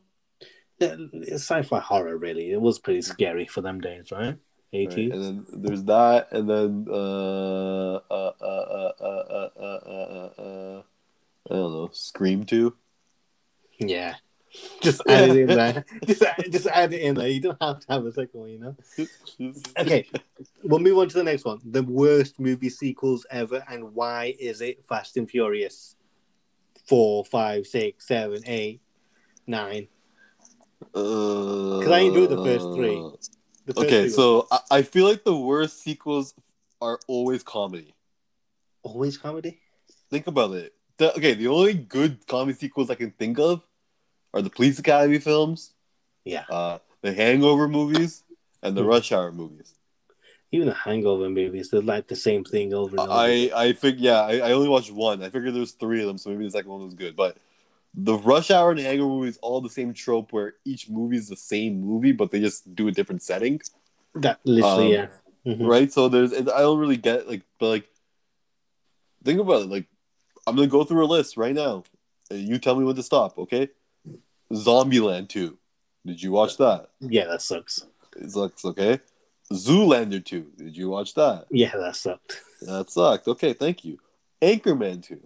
Sci-fi 0.80 1.80
horror, 1.80 2.18
really. 2.18 2.52
It 2.52 2.62
was 2.62 2.80
pretty 2.80 3.02
scary 3.02 3.46
for 3.48 3.62
them 3.62 3.82
days, 3.82 4.12
right? 4.12 4.38
Right, 4.74 4.90
80s. 4.90 5.14
And 5.14 5.24
then 5.24 5.46
there's 5.54 5.84
that, 5.86 6.32
and 6.32 6.50
then 6.50 6.88
uh, 6.90 7.96
uh, 7.96 8.00
uh, 8.10 8.34
uh, 8.42 8.92
uh, 9.00 9.04
uh, 9.04 9.50
uh, 9.60 9.80
uh, 9.88 10.42
uh, 10.42 10.82
I 11.50 11.54
don't 11.54 11.74
know, 11.74 11.90
Scream 11.94 12.44
Two. 12.44 12.76
Yeah. 13.80 14.16
Just 14.82 15.02
add 15.08 15.30
it 15.30 15.38
in 15.38 15.48
there. 15.48 15.86
Just, 16.06 16.24
just 16.50 16.68
add 16.68 16.94
it 16.94 17.02
in 17.02 17.16
there. 17.16 17.28
You 17.28 17.42
don't 17.42 17.62
have 17.62 17.80
to 17.82 17.94
have 17.94 18.06
a 18.06 18.12
second 18.14 18.40
one, 18.40 18.50
you 18.50 18.60
know? 18.60 18.76
Okay, 19.78 20.08
we'll 20.64 20.80
move 20.80 20.98
on 20.98 21.10
to 21.10 21.18
the 21.18 21.24
next 21.24 21.46
one. 21.46 21.60
The 21.64 21.84
worst 21.84 22.40
movie 22.40 22.70
sequels 22.70 23.26
ever, 23.30 23.64
and 23.70 23.94
why 23.94 24.36
is 24.40 24.62
it 24.62 24.86
Fast 24.86 25.18
and 25.18 25.30
Furious? 25.30 25.96
Four, 26.88 27.26
five, 27.26 27.68
six, 27.68 28.08
seven, 28.08 28.42
eight, 28.46 28.82
nine. 29.46 29.90
Because 30.80 31.92
I 31.92 32.00
enjoyed 32.00 32.30
the 32.30 32.38
first 32.38 32.74
three. 32.74 33.04
The 33.66 33.74
first 33.74 33.86
Okay, 33.86 34.02
three 34.04 34.10
so 34.10 34.48
I, 34.52 34.60
I 34.72 34.82
feel 34.82 35.06
like 35.08 35.24
the 35.24 35.36
worst 35.36 35.82
sequels 35.82 36.34
are 36.82 37.00
always 37.08 37.44
comedy. 37.44 37.94
always 38.84 39.18
comedy. 39.18 39.60
Think 40.10 40.28
about 40.28 40.54
it. 40.54 40.74
The, 40.98 41.14
okay, 41.16 41.34
the 41.34 41.48
only 41.48 41.74
good 41.74 42.26
comedy 42.28 42.58
sequels 42.58 42.90
I 42.90 42.96
can 42.96 43.12
think 43.12 43.40
of 43.40 43.62
are 44.34 44.42
the 44.42 44.50
Police 44.50 44.80
Academy 44.80 45.20
films, 45.20 45.74
Yeah, 46.24 46.46
uh, 46.50 46.80
the 47.02 47.14
Hangover 47.14 47.68
movies, 47.68 48.24
and 48.64 48.76
the 48.76 48.82
Mhm. 48.82 48.88
Rush 48.88 49.12
Hour 49.12 49.32
movies. 49.32 49.74
even 50.52 50.68
the 50.68 50.74
Hangover 50.74 51.30
movies, 51.30 51.70
they're 51.70 51.82
like 51.82 52.08
the 52.08 52.16
same 52.16 52.44
thing 52.44 52.74
over 52.74 52.96
and 52.96 53.06
over. 53.06 53.12
I 53.12 53.52
I 53.54 53.74
think 53.74 53.98
yeah, 54.00 54.22
I, 54.22 54.38
I 54.38 54.52
only 54.54 54.70
watched 54.70 54.92
one. 54.92 55.22
I 55.22 55.30
figured 55.30 55.54
there 55.54 55.60
was 55.60 55.74
three 55.74 56.02
of 56.02 56.08
them, 56.08 56.18
so 56.18 56.30
maybe 56.30 56.46
the 56.46 56.52
second 56.52 56.72
one 56.72 56.84
was 56.86 56.94
good. 56.94 57.16
But 57.16 57.38
the 58.00 58.14
Rush 58.16 58.52
Hour 58.52 58.70
and 58.72 58.80
Hangover 58.80 59.10
movies 59.10 59.40
all 59.42 59.60
the 59.60 59.72
same 59.72 59.92
trope 59.92 60.32
where 60.32 60.54
each 60.64 60.88
movie 60.88 61.18
is 61.18 61.28
the 61.28 61.36
same 61.36 61.82
movie, 61.82 62.12
but 62.12 62.30
they 62.30 62.40
just 62.40 62.76
do 62.76 62.88
a 62.88 62.92
different 62.92 63.24
setting, 63.24 63.60
that 64.14 64.40
literally, 64.44 64.96
um, 64.98 65.10
yeah. 65.44 65.54
Mhm. 65.56 65.68
right? 65.68 65.92
So 65.92 66.08
there's 66.08 66.32
I 66.32 66.42
don't 66.62 66.78
really 66.80 66.98
get 66.98 67.28
like, 67.28 67.42
but 67.60 67.70
like 67.70 67.90
think 69.24 69.40
about 69.40 69.64
it. 69.64 69.70
Like 69.70 69.88
I'm 70.46 70.56
gonna 70.56 70.68
go 70.68 70.84
through 70.84 71.04
a 71.04 71.08
list 71.08 71.38
right 71.38 71.56
now, 71.56 71.84
and 72.30 72.48
you 72.48 72.60
tell 72.60 72.76
me 72.76 72.86
when 72.86 72.96
to 72.96 73.04
stop, 73.04 73.38
okay? 73.40 73.70
Zombieland 74.54 75.30
two, 75.30 75.58
did 76.06 76.22
you 76.22 76.32
watch 76.32 76.58
that? 76.58 76.90
Yeah, 77.00 77.26
that 77.26 77.42
sucks. 77.42 77.86
It 78.16 78.32
sucks, 78.32 78.64
okay. 78.64 79.00
Zoolander 79.52 80.24
two, 80.24 80.52
did 80.58 80.76
you 80.78 80.90
watch 80.90 81.14
that? 81.16 81.46
Yeah, 81.50 81.72
that 81.78 81.96
sucked. 81.96 82.42
That 82.62 82.90
sucked. 82.90 83.28
Okay, 83.28 83.54
thank 83.54 83.84
you. 83.86 83.98
Anchorman 84.42 85.02
two. 85.02 85.22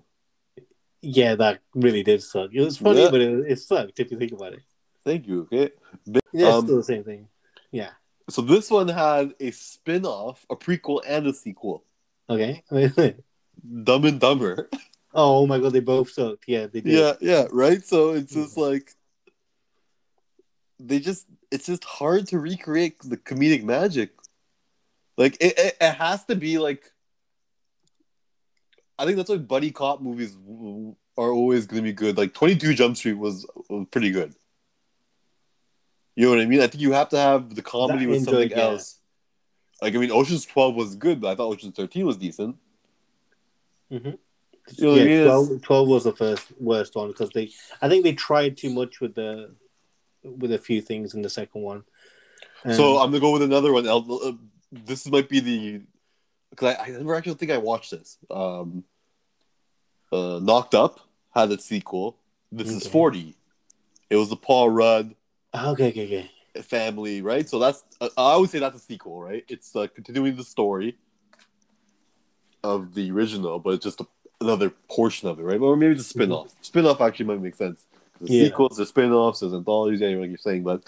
Yeah, 1.01 1.35
that 1.35 1.59
really 1.73 2.03
did 2.03 2.21
suck. 2.23 2.51
It 2.53 2.61
was 2.61 2.77
funny, 2.77 3.01
Yeah. 3.03 3.09
but 3.09 3.21
it, 3.21 3.51
it 3.51 3.59
sucked 3.59 3.99
if 3.99 4.11
you 4.11 4.17
think 4.17 4.31
about 4.33 4.53
it. 4.53 4.61
Thank 5.03 5.27
you. 5.27 5.41
Okay. 5.51 5.71
Yeah, 6.05 6.19
it's 6.33 6.43
Um, 6.57 6.65
still 6.65 6.77
the 6.77 6.83
same 6.83 7.03
thing. 7.03 7.27
Yeah. 7.71 7.89
So 8.29 8.41
this 8.43 8.69
one 8.69 8.87
had 8.87 9.33
a 9.39 9.51
spin-off, 9.51 10.45
a 10.49 10.55
prequel, 10.55 11.01
and 11.07 11.25
a 11.27 11.33
sequel. 11.33 11.83
Okay. 12.29 12.63
Dumb 13.83 14.05
and 14.05 14.19
Dumber. 14.19 14.69
oh 15.13 15.45
my 15.47 15.59
god, 15.59 15.73
they 15.73 15.79
both 15.81 16.11
sucked. 16.11 16.45
Yeah, 16.47 16.67
they 16.67 16.81
did. 16.81 16.93
yeah, 16.93 17.13
yeah, 17.19 17.47
right. 17.51 17.83
So 17.83 18.11
it's 18.11 18.33
just 18.33 18.55
like 18.57 18.93
they 20.79 20.99
just 20.99 21.25
it's 21.51 21.65
just 21.65 21.83
hard 21.83 22.27
to 22.27 22.39
recreate 22.39 22.97
the 23.03 23.17
comedic 23.17 23.63
magic. 23.63 24.11
Like 25.17 25.35
it, 25.41 25.57
it, 25.57 25.77
it 25.81 25.93
has 25.95 26.23
to 26.25 26.35
be 26.35 26.57
like 26.57 26.91
I 29.01 29.05
think 29.05 29.17
that's 29.17 29.29
why 29.29 29.37
buddy 29.37 29.71
cop 29.71 29.99
movies 30.01 30.37
are 31.17 31.31
always 31.31 31.65
going 31.65 31.81
to 31.83 31.89
be 31.89 31.93
good. 31.93 32.17
Like 32.17 32.33
Twenty 32.33 32.55
Two 32.55 32.73
Jump 32.73 32.95
Street 32.97 33.17
was, 33.17 33.45
was 33.69 33.87
pretty 33.89 34.11
good. 34.11 34.35
You 36.15 36.25
know 36.25 36.31
what 36.31 36.41
I 36.41 36.45
mean? 36.45 36.61
I 36.61 36.67
think 36.67 36.81
you 36.81 36.91
have 36.91 37.09
to 37.09 37.17
have 37.17 37.55
the 37.55 37.61
comedy 37.61 38.05
That 38.05 38.11
with 38.11 38.25
something 38.25 38.49
yeah. 38.51 38.59
else. 38.59 38.99
Like 39.81 39.95
I 39.95 39.97
mean, 39.97 40.11
Ocean's 40.11 40.45
Twelve 40.45 40.75
was 40.75 40.95
good, 40.95 41.19
but 41.19 41.29
I 41.31 41.35
thought 41.35 41.51
Ocean's 41.53 41.75
Thirteen 41.75 42.05
was 42.05 42.17
decent. 42.17 42.55
Mhm. 43.91 44.17
You 44.77 44.85
know 44.85 44.93
yeah, 44.93 45.23
12, 45.23 45.61
12 45.63 45.87
was 45.87 46.03
the 46.03 46.13
first 46.13 46.51
worst 46.59 46.95
one 46.95 47.07
because 47.07 47.31
they, 47.31 47.49
I 47.81 47.89
think 47.89 48.03
they 48.03 48.13
tried 48.13 48.55
too 48.55 48.69
much 48.69 49.01
with 49.01 49.15
the, 49.15 49.55
with 50.23 50.53
a 50.53 50.57
few 50.59 50.81
things 50.81 51.13
in 51.15 51.23
the 51.23 51.29
second 51.29 51.61
one. 51.63 51.83
Um, 52.63 52.73
So 52.75 52.97
I'm 52.99 53.09
gonna 53.09 53.19
go 53.19 53.31
with 53.31 53.41
another 53.41 53.73
one. 53.73 53.87
I'll- 53.87 54.19
uh, 54.23 54.33
This 54.71 55.07
might 55.07 55.27
be 55.27 55.39
the 55.41 55.81
because 56.51 56.75
I, 56.75 56.83
I 56.83 56.89
never 56.89 57.15
actually 57.15 57.33
think 57.33 57.51
I 57.51 57.57
watched 57.57 57.91
this. 57.91 58.17
Um, 58.29 58.83
uh, 60.11 60.39
Knocked 60.41 60.75
Up 60.75 60.99
had 61.33 61.51
a 61.51 61.59
sequel. 61.59 62.17
This 62.51 62.69
is 62.69 62.87
forty. 62.87 63.35
It 64.09 64.17
was 64.17 64.29
the 64.29 64.35
Paul 64.35 64.69
Rudd 64.69 65.15
okay, 65.55 65.89
okay, 65.89 66.05
okay. 66.05 66.61
family, 66.61 67.21
right? 67.21 67.47
So 67.47 67.59
that's 67.59 67.83
uh, 68.01 68.09
I 68.17 68.35
would 68.35 68.49
say 68.49 68.59
that's 68.59 68.75
a 68.75 68.79
sequel, 68.79 69.21
right? 69.21 69.45
It's 69.47 69.75
uh, 69.75 69.87
continuing 69.93 70.35
the 70.35 70.43
story 70.43 70.97
of 72.63 72.93
the 72.93 73.09
original, 73.11 73.59
but 73.59 73.75
it's 73.75 73.83
just 73.83 74.01
a, 74.01 74.07
another 74.39 74.69
portion 74.89 75.29
of 75.29 75.39
it, 75.39 75.43
right? 75.43 75.59
Or 75.59 75.75
maybe 75.75 75.93
it's 75.93 76.01
a 76.01 76.09
spin-off. 76.09 76.53
Spin-off 76.61 77.01
actually 77.01 77.25
might 77.25 77.41
make 77.41 77.55
sense. 77.55 77.85
The 78.19 78.31
Yeah. 78.31 78.43
sequels, 78.45 78.77
there's 78.77 78.89
spin-offs, 78.89 79.39
there's 79.39 79.53
anthologies, 79.53 80.01
yeah, 80.01 80.09
like 80.09 80.29
you're 80.29 80.37
saying, 80.37 80.63
but 80.63 80.83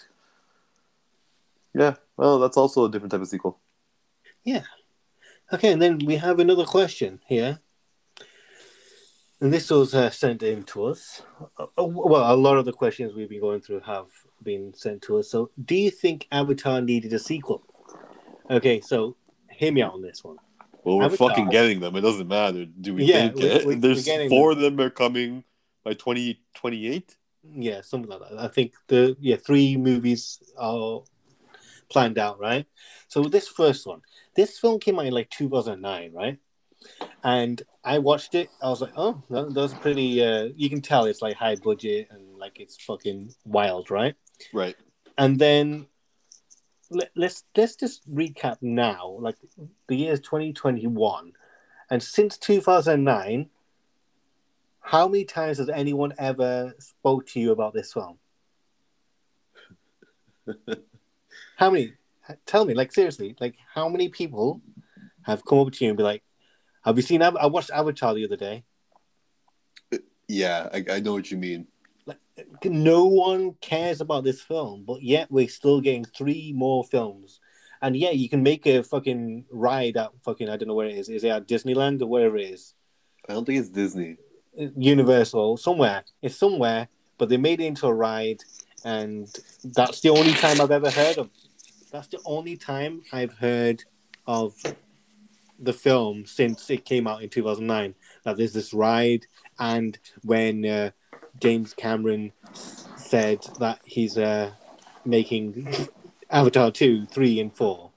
yeah, 1.74 1.96
well, 2.18 2.38
that's 2.40 2.58
also 2.58 2.86
a 2.86 2.92
different 2.92 3.12
type 3.12 3.22
of 3.22 3.28
sequel. 3.28 3.58
Yeah. 4.44 4.64
Okay, 5.52 5.72
and 5.72 5.82
then 5.82 6.00
we 6.06 6.18
have 6.18 6.40
another 6.40 6.66
question 6.66 7.22
here. 7.28 7.60
And 9.44 9.52
this 9.52 9.70
was 9.70 9.94
uh, 9.94 10.10
sent 10.10 10.42
in 10.42 10.64
to 10.72 10.86
us. 10.86 11.22
Uh, 11.60 11.66
uh, 11.78 11.84
well, 11.84 12.34
a 12.34 12.38
lot 12.38 12.56
of 12.56 12.64
the 12.64 12.72
questions 12.72 13.14
we've 13.14 13.28
been 13.28 13.42
going 13.42 13.60
through 13.60 13.82
have 13.82 14.06
been 14.42 14.74
sent 14.74 15.02
to 15.02 15.18
us. 15.18 15.30
So, 15.30 15.52
do 15.66 15.76
you 15.76 15.92
think 15.92 16.30
Avatar 16.32 16.80
needed 16.80 17.12
a 17.12 17.20
sequel? 17.20 17.62
Okay, 18.50 18.80
so 18.80 19.18
hear 19.52 19.74
me 19.74 19.82
out 19.82 19.96
on 19.96 20.02
this 20.02 20.24
one. 20.24 20.38
Well, 20.86 20.98
we're 21.00 21.04
Avatar. 21.08 21.28
fucking 21.32 21.50
getting 21.50 21.82
them. 21.82 21.94
It 21.98 22.02
doesn't 22.02 22.30
matter. 22.30 22.64
Do 22.68 22.96
we 22.96 23.04
Yeah, 23.04 23.28
think 23.32 23.36
we- 23.36 23.42
it? 23.44 23.66
we- 23.66 23.76
we're 23.76 23.82
There's 23.82 24.30
four 24.30 24.52
of 24.52 24.60
them 24.60 24.80
are 24.80 24.90
coming 24.90 25.44
by 25.84 25.94
2028. 25.94 27.18
Yeah, 27.44 27.82
something 27.82 28.10
like 28.10 28.22
that. 28.22 28.40
I 28.40 28.48
think 28.48 28.76
the 28.88 29.18
yeah 29.20 29.36
three 29.36 29.76
movies 29.76 30.40
are 30.58 31.04
planned 31.90 32.18
out, 32.18 32.40
right? 32.40 32.66
So 33.10 33.24
this 33.26 33.50
first 33.50 33.86
one, 33.86 34.04
this 34.36 34.58
film 34.58 34.80
came 34.80 35.00
out 35.00 35.06
in 35.06 35.14
like 35.14 35.30
2009, 35.32 36.14
right? 36.14 36.38
And 37.24 37.62
I 37.84 38.00
watched 38.00 38.36
it. 38.36 38.50
I 38.62 38.70
was 38.70 38.82
like, 38.82 38.94
oh, 38.96 39.22
that, 39.30 39.54
that's 39.54 39.74
pretty. 39.74 40.24
Uh, 40.24 40.50
you 40.56 40.70
can 40.70 40.82
tell 40.82 41.06
it's 41.06 41.22
like 41.22 41.36
high 41.36 41.56
budget 41.56 42.08
and 42.12 42.38
like 42.38 42.60
it's 42.60 42.82
fucking 42.84 43.34
wild, 43.46 43.90
right? 43.92 44.16
right. 44.54 44.76
And 45.18 45.40
then 45.40 45.88
let, 46.90 47.12
let's 47.16 47.44
let's 47.56 47.76
just 47.76 48.10
recap 48.10 48.58
now. 48.62 49.18
Like 49.20 49.36
the 49.88 49.96
year 49.96 50.14
is 50.14 50.20
2021, 50.22 51.34
and 51.90 52.04
since 52.04 52.38
2009, 52.38 53.50
how 54.82 55.08
many 55.08 55.26
times 55.26 55.58
has 55.58 55.70
anyone 55.70 56.14
ever 56.18 56.74
spoke 56.80 57.28
to 57.28 57.40
you 57.40 57.52
about 57.52 57.74
this 57.74 57.94
film? 57.94 58.18
how 61.58 61.70
many? 61.70 61.94
Tell 62.46 62.66
me, 62.66 62.74
like 62.74 62.94
seriously, 62.94 63.36
like 63.40 63.56
how 63.74 63.90
many 63.90 64.10
people 64.10 64.62
have 65.24 65.44
come 65.46 65.60
up 65.60 65.72
to 65.74 65.84
you 65.84 65.90
and 65.90 65.98
be 65.98 66.04
like, 66.04 66.24
"Have 66.84 66.98
you 66.98 67.02
seen? 67.04 67.22
I 67.22 67.46
watched 67.48 67.72
Avatar 67.72 68.14
the 68.14 68.26
other 68.26 68.38
day." 68.38 68.64
Yeah, 70.28 70.70
I, 70.74 70.86
I 70.90 71.00
know 71.00 71.14
what 71.14 71.30
you 71.32 71.38
mean. 71.38 71.68
Like, 72.06 72.18
no 72.66 73.06
one 73.06 73.54
cares 73.62 74.02
about 74.02 74.24
this 74.24 74.42
film, 74.42 74.84
but 74.86 75.02
yet 75.04 75.30
we're 75.30 75.48
still 75.48 75.82
getting 75.82 76.06
three 76.06 76.54
more 76.56 76.84
films. 76.84 77.40
And 77.82 77.98
yeah, 77.98 78.12
you 78.12 78.30
can 78.30 78.42
make 78.44 78.66
a 78.66 78.82
fucking 78.82 79.46
ride 79.52 79.98
at 79.98 80.12
fucking 80.24 80.50
I 80.50 80.56
don't 80.56 80.70
know 80.70 80.74
where 80.74 80.88
it 80.88 80.98
is. 80.98 81.10
Is 81.10 81.24
it 81.24 81.30
at 81.30 81.48
Disneyland 81.48 82.02
or 82.02 82.08
wherever 82.08 82.38
it 82.38 82.50
is? 82.50 82.74
I 83.28 83.34
don't 83.34 83.46
think 83.46 83.60
it's 83.60 83.70
Disney. 83.70 84.18
Universal, 84.56 85.58
somewhere. 85.58 86.04
It's 86.22 86.36
somewhere, 86.36 86.88
but 87.18 87.30
they 87.30 87.38
made 87.38 87.60
it 87.60 87.66
into 87.66 87.88
a 87.88 87.94
ride, 87.94 88.42
and 88.86 89.28
that's 89.64 90.00
the 90.02 90.10
only 90.10 90.34
time 90.34 90.62
I've 90.62 90.72
ever 90.72 90.90
heard 90.90 91.18
of. 91.18 91.30
That's 91.92 92.08
the 92.08 92.20
only 92.26 92.56
time 92.58 93.02
I've 93.12 93.34
heard 93.34 93.84
of 94.26 94.56
the 95.60 95.74
film 95.74 96.26
since 96.26 96.70
it 96.70 96.86
came 96.86 97.08
out 97.08 97.24
in 97.24 97.30
2009. 97.30 97.96
That 98.24 98.38
there's 98.38 98.54
this 98.54 98.74
ride, 98.74 99.26
and 99.60 99.98
when 100.24 100.66
uh, 100.66 100.92
James 101.40 101.74
Cameron 101.74 102.32
said 102.96 103.46
that 103.60 103.80
he's 103.84 104.18
uh, 104.18 104.52
making 105.06 105.76
Avatar 106.30 106.72
2, 106.72 107.06
3, 107.08 107.40
and 107.40 107.54
4. 107.54 107.92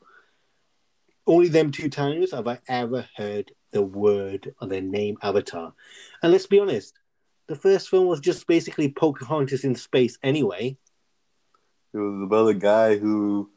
Only 1.26 1.48
them 1.48 1.72
two 1.72 1.88
times 1.88 2.32
have 2.32 2.46
I 2.46 2.60
ever 2.68 3.08
heard 3.16 3.52
the 3.72 3.82
word 3.82 4.54
or 4.60 4.68
the 4.68 4.80
name 4.80 5.16
Avatar. 5.22 5.72
And 6.22 6.32
let's 6.32 6.46
be 6.46 6.60
honest, 6.60 6.94
the 7.46 7.56
first 7.56 7.88
film 7.88 8.06
was 8.06 8.20
just 8.20 8.46
basically 8.46 8.88
Pocahontas 8.88 9.64
in 9.64 9.74
space 9.74 10.18
anyway. 10.22 10.76
It 11.92 11.98
was 11.98 12.22
about 12.22 12.48
a 12.48 12.54
guy 12.54 12.96
who 12.96 13.50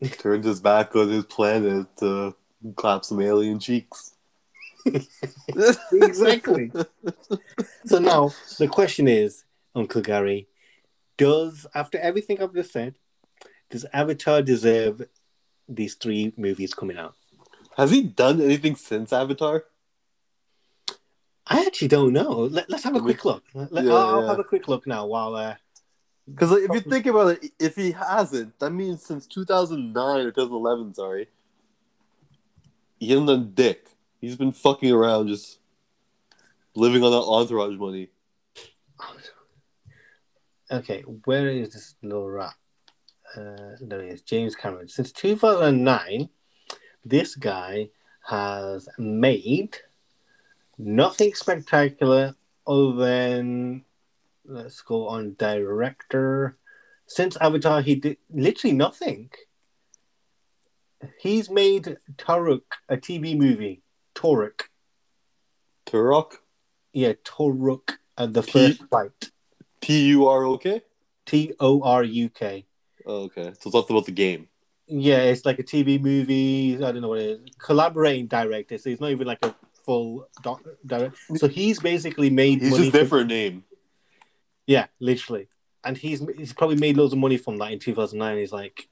turned 0.18 0.44
his 0.44 0.60
back 0.60 0.94
on 0.96 1.08
his 1.08 1.24
planet 1.24 1.86
to 1.98 2.34
clap 2.76 3.04
some 3.04 3.20
alien 3.20 3.58
cheeks. 3.58 4.14
Exactly. 5.92 6.72
so 7.84 7.98
now 7.98 8.32
the 8.58 8.66
question 8.66 9.08
is, 9.08 9.44
Uncle 9.74 10.00
Gary, 10.00 10.48
does 11.18 11.66
after 11.74 11.98
everything 11.98 12.42
I've 12.42 12.54
just 12.54 12.72
said, 12.72 12.94
does 13.68 13.84
Avatar 13.92 14.40
deserve 14.42 15.02
these 15.68 15.94
three 15.94 16.32
movies 16.36 16.72
coming 16.72 16.96
out? 16.96 17.14
Has 17.76 17.90
he 17.90 18.02
done 18.02 18.40
anything 18.40 18.74
since 18.76 19.12
Avatar? 19.12 19.64
I 21.46 21.64
actually 21.66 21.88
don't 21.88 22.12
know. 22.12 22.48
Let, 22.50 22.72
us 22.72 22.84
have 22.84 22.96
a 22.96 23.00
quick 23.00 23.24
look. 23.24 23.42
Let, 23.54 23.84
Yeah, 23.84 23.92
I'll, 23.92 23.96
I'll 23.96 24.22
yeah. 24.22 24.28
have 24.28 24.38
a 24.38 24.44
quick 24.44 24.68
look 24.68 24.86
now 24.86 25.06
while 25.06 25.34
uh, 25.34 25.56
Because 26.28 26.52
like, 26.52 26.62
if 26.62 26.70
you 26.72 26.80
think 26.80 27.06
about 27.06 27.42
it, 27.42 27.52
if 27.58 27.74
he 27.76 27.92
hasn't, 27.92 28.58
that 28.60 28.70
means 28.70 29.02
since 29.02 29.26
2009 29.26 30.26
or 30.26 30.30
2011, 30.30 30.94
sorry, 30.94 31.28
he 33.00 33.10
hasn't 33.10 33.54
dick. 33.54 33.88
He's 34.20 34.36
been 34.36 34.52
fucking 34.52 34.92
around, 34.92 35.28
just 35.28 35.58
living 36.76 37.02
on 37.02 37.10
that 37.10 37.18
entourage 37.18 37.76
money. 37.78 38.10
Okay, 40.70 41.00
where 41.24 41.48
is 41.48 41.72
this 41.72 41.94
little 42.02 42.30
rat? 42.30 42.54
Uh, 43.34 43.76
there 43.80 44.02
he 44.02 44.10
is, 44.10 44.20
James 44.22 44.54
Cameron. 44.54 44.88
Since 44.88 45.12
2009, 45.12 46.28
this 47.04 47.34
guy 47.34 47.88
has 48.28 48.88
made 48.98 49.78
nothing 50.78 51.34
spectacular 51.34 52.34
other 52.66 52.92
than 52.92 53.84
let's 54.44 54.82
go 54.82 55.08
on 55.08 55.34
director. 55.38 56.58
Since 57.06 57.36
Avatar, 57.38 57.80
he 57.80 57.94
did 57.94 58.18
literally 58.30 58.76
nothing. 58.76 59.30
He's 61.18 61.48
made 61.50 61.96
Turok, 62.16 62.62
a 62.88 62.96
TV 62.96 63.36
movie. 63.36 63.82
Toruk. 64.14 64.62
Turok, 65.86 66.34
Yeah, 66.92 67.12
Toruk, 67.24 67.96
uh, 68.16 68.26
the 68.26 68.42
first 68.42 68.82
flight. 68.88 69.30
T 69.80 70.06
U 70.08 70.26
R 70.26 70.44
O 70.44 70.58
K. 70.58 70.82
T 71.26 71.52
O 71.60 71.82
R 71.82 72.04
U 72.04 72.28
K. 72.28 72.66
Oh, 73.06 73.22
okay, 73.24 73.52
so 73.58 73.70
it's 73.70 73.90
about 73.90 74.04
the 74.06 74.12
game. 74.12 74.48
Yeah, 74.86 75.18
it's 75.18 75.46
like 75.46 75.58
a 75.58 75.62
TV 75.62 76.00
movie. 76.00 76.76
I 76.76 76.92
don't 76.92 77.00
know 77.00 77.08
what 77.08 77.20
it 77.20 77.30
is. 77.30 77.40
Collaborating 77.58 78.26
director. 78.26 78.76
So 78.76 78.90
he's 78.90 79.00
not 79.00 79.10
even 79.10 79.26
like 79.26 79.44
a 79.44 79.54
full 79.84 80.28
doc- 80.42 80.64
direct. 80.84 81.16
So 81.36 81.48
he's 81.48 81.78
basically 81.80 82.28
made 82.28 82.60
He's 82.60 82.70
just 82.76 82.90
from- 82.90 83.00
different 83.00 83.28
name. 83.28 83.64
Yeah, 84.66 84.86
literally. 85.00 85.48
And 85.84 85.96
he's 85.96 86.20
he's 86.36 86.52
probably 86.52 86.76
made 86.76 86.96
loads 86.96 87.12
of 87.12 87.18
money 87.18 87.36
from 87.38 87.56
that 87.58 87.72
in 87.72 87.78
2009. 87.78 88.36
He's 88.38 88.52
like, 88.52 88.88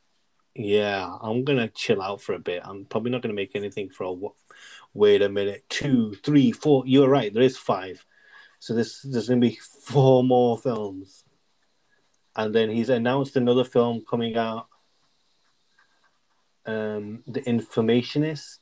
yeah, 0.59 1.17
I'm 1.23 1.45
gonna 1.45 1.69
chill 1.69 2.03
out 2.03 2.21
for 2.21 2.35
a 2.35 2.39
bit. 2.39 2.63
I'm 2.65 2.85
probably 2.85 3.13
not 3.13 3.23
gonna 3.23 3.35
make 3.35 3.55
anything 3.55 3.91
for 3.91 4.05
a. 4.05 4.15
Wait 4.93 5.23
a 5.23 5.29
minute, 5.29 5.65
two, 5.69 6.15
three, 6.25 6.51
four. 6.51 6.83
You're 6.87 7.09
right. 7.09 7.33
There 7.33 7.43
is 7.43 7.57
five. 7.57 8.05
So 8.59 8.75
this 8.75 9.03
there's 9.03 9.29
gonna 9.29 9.41
be 9.41 9.59
four 9.83 10.25
more 10.25 10.59
films. 10.59 11.25
And 12.35 12.55
then 12.55 12.71
he's 12.71 12.89
announced 12.89 13.37
another 13.37 13.65
film 13.65 14.05
coming 14.09 14.37
out. 14.37 14.69
Um, 16.67 17.23
The 17.27 17.41
Informationist. 17.43 18.61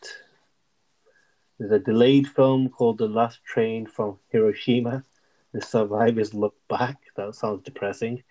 There's 1.59 1.73
a 1.73 1.79
delayed 1.79 2.29
film 2.29 2.69
called 2.69 2.99
The 2.99 3.09
Last 3.09 3.43
Train 3.45 3.87
from 3.87 4.19
Hiroshima. 4.29 5.05
The 5.53 5.63
Survivors 5.63 6.35
Look 6.35 6.55
Back. 6.69 6.99
That 7.17 7.35
sounds 7.35 7.63
depressing. 7.63 8.23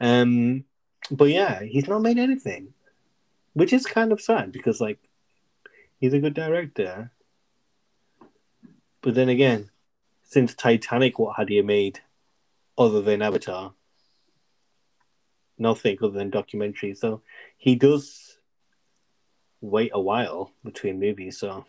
Um, 0.00 0.64
but 1.10 1.26
yeah, 1.26 1.62
he's 1.62 1.88
not 1.88 2.02
made 2.02 2.18
anything, 2.18 2.74
which 3.58 3.72
is 3.72 3.86
kind 3.86 4.12
of 4.12 4.20
sad 4.20 4.52
because 4.52 4.80
like 4.80 4.98
he's 5.98 6.12
a 6.12 6.20
good 6.20 6.34
director. 6.34 7.10
But 9.02 9.14
then 9.16 9.28
again, 9.28 9.70
since 10.22 10.54
Titanic, 10.54 11.18
what 11.18 11.36
had 11.36 11.48
he 11.48 11.60
made 11.62 12.00
other 12.76 13.02
than 13.02 13.20
Avatar? 13.20 13.72
Nothing 15.58 15.98
other 16.00 16.12
than 16.16 16.30
documentary. 16.30 16.94
So 16.94 17.22
he 17.56 17.74
does 17.74 18.38
wait 19.60 19.90
a 19.92 20.00
while 20.00 20.52
between 20.64 21.00
movies. 21.00 21.38
So 21.38 21.64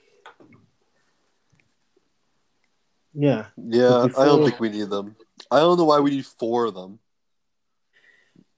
yeah, 3.16 3.48
Yeah, 3.58 4.06
Before- 4.08 4.24
I 4.24 4.26
don't 4.28 4.44
think 4.44 4.60
we 4.60 4.70
need 4.70 4.90
them. 4.92 5.16
I 5.50 5.60
don't 5.60 5.78
know 5.78 5.86
why 5.86 6.00
we 6.00 6.12
need 6.12 6.26
four 6.28 6.66
of 6.66 6.76
them. 6.76 7.00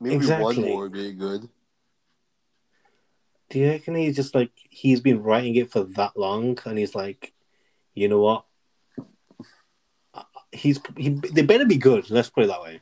Maybe 0.02 0.16
Exactly. 0.16 0.44
one 0.44 0.62
more 0.62 0.82
would 0.84 0.92
be 0.92 1.14
good. 1.14 1.48
Do 3.52 3.60
you 3.60 3.68
reckon 3.70 3.96
he's 3.96 4.16
just 4.16 4.34
like 4.34 4.52
he's 4.70 5.02
been 5.02 5.22
writing 5.22 5.56
it 5.58 5.72
for 5.72 5.84
that 5.84 6.16
long, 6.18 6.58
and 6.66 6.78
he's 6.78 6.96
like, 6.96 7.34
you 7.94 8.08
know 8.08 8.22
what? 8.22 8.46
Uh, 10.14 10.24
he's 10.54 10.80
he. 10.96 11.10
They 11.10 11.42
better 11.42 11.66
be 11.66 11.76
good. 11.78 12.10
Let's 12.10 12.30
put 12.30 12.46
it 12.46 12.48
that 12.48 12.62
way. 12.62 12.80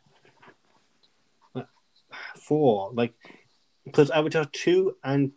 Four, 2.36 2.91
like, 2.93 3.13
because 3.86 4.11
Avatar 4.11 4.45
two 4.45 4.95
and 5.03 5.32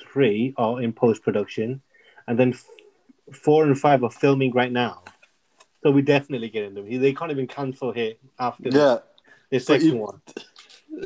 three 0.00 0.54
are 0.56 0.80
in 0.80 0.92
post 0.94 1.22
production, 1.22 1.82
and 2.26 2.38
then 2.38 2.54
f- 2.54 2.64
four 3.34 3.64
and 3.64 3.78
five 3.78 4.02
are 4.04 4.10
filming 4.10 4.52
right 4.52 4.72
now. 4.72 5.02
So 5.82 5.90
we 5.90 6.00
definitely 6.00 6.48
getting 6.48 6.72
them. 6.74 6.88
They 6.88 7.12
can't 7.12 7.30
even 7.30 7.46
cancel 7.46 7.92
here 7.92 8.14
after 8.38 8.70
Yeah, 8.70 8.98
the 9.50 9.60
second 9.60 9.86
you- 9.86 9.96
one. 9.96 10.20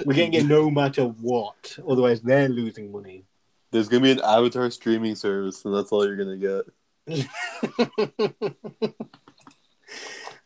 We're 0.04 0.14
getting 0.14 0.34
it 0.34 0.46
no 0.46 0.70
matter 0.70 1.04
what. 1.04 1.76
Otherwise, 1.88 2.20
they're 2.20 2.48
losing 2.48 2.92
money. 2.92 3.24
There's 3.70 3.88
gonna 3.88 4.02
be 4.02 4.10
an 4.12 4.20
Avatar 4.20 4.70
streaming 4.70 5.14
service, 5.14 5.64
and 5.64 5.74
that's 5.74 5.92
all 5.92 6.04
you're 6.06 6.16
gonna 6.16 6.36
get. 6.36 6.64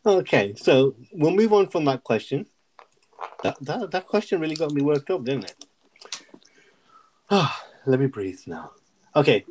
okay, 0.05 0.53
so 0.55 0.95
we'll 1.13 1.31
move 1.35 1.53
on 1.53 1.67
from 1.67 1.85
that 1.85 2.03
question. 2.03 2.45
That, 3.43 3.57
that, 3.61 3.91
that 3.91 4.07
question 4.07 4.39
really 4.39 4.55
got 4.55 4.71
me 4.71 4.81
worked 4.81 5.09
up, 5.09 5.23
didn't 5.23 5.45
it? 5.45 5.65
Ah, 7.29 7.63
let 7.85 7.99
me 7.99 8.07
breathe 8.07 8.39
now. 8.47 8.71
Okay, 9.15 9.45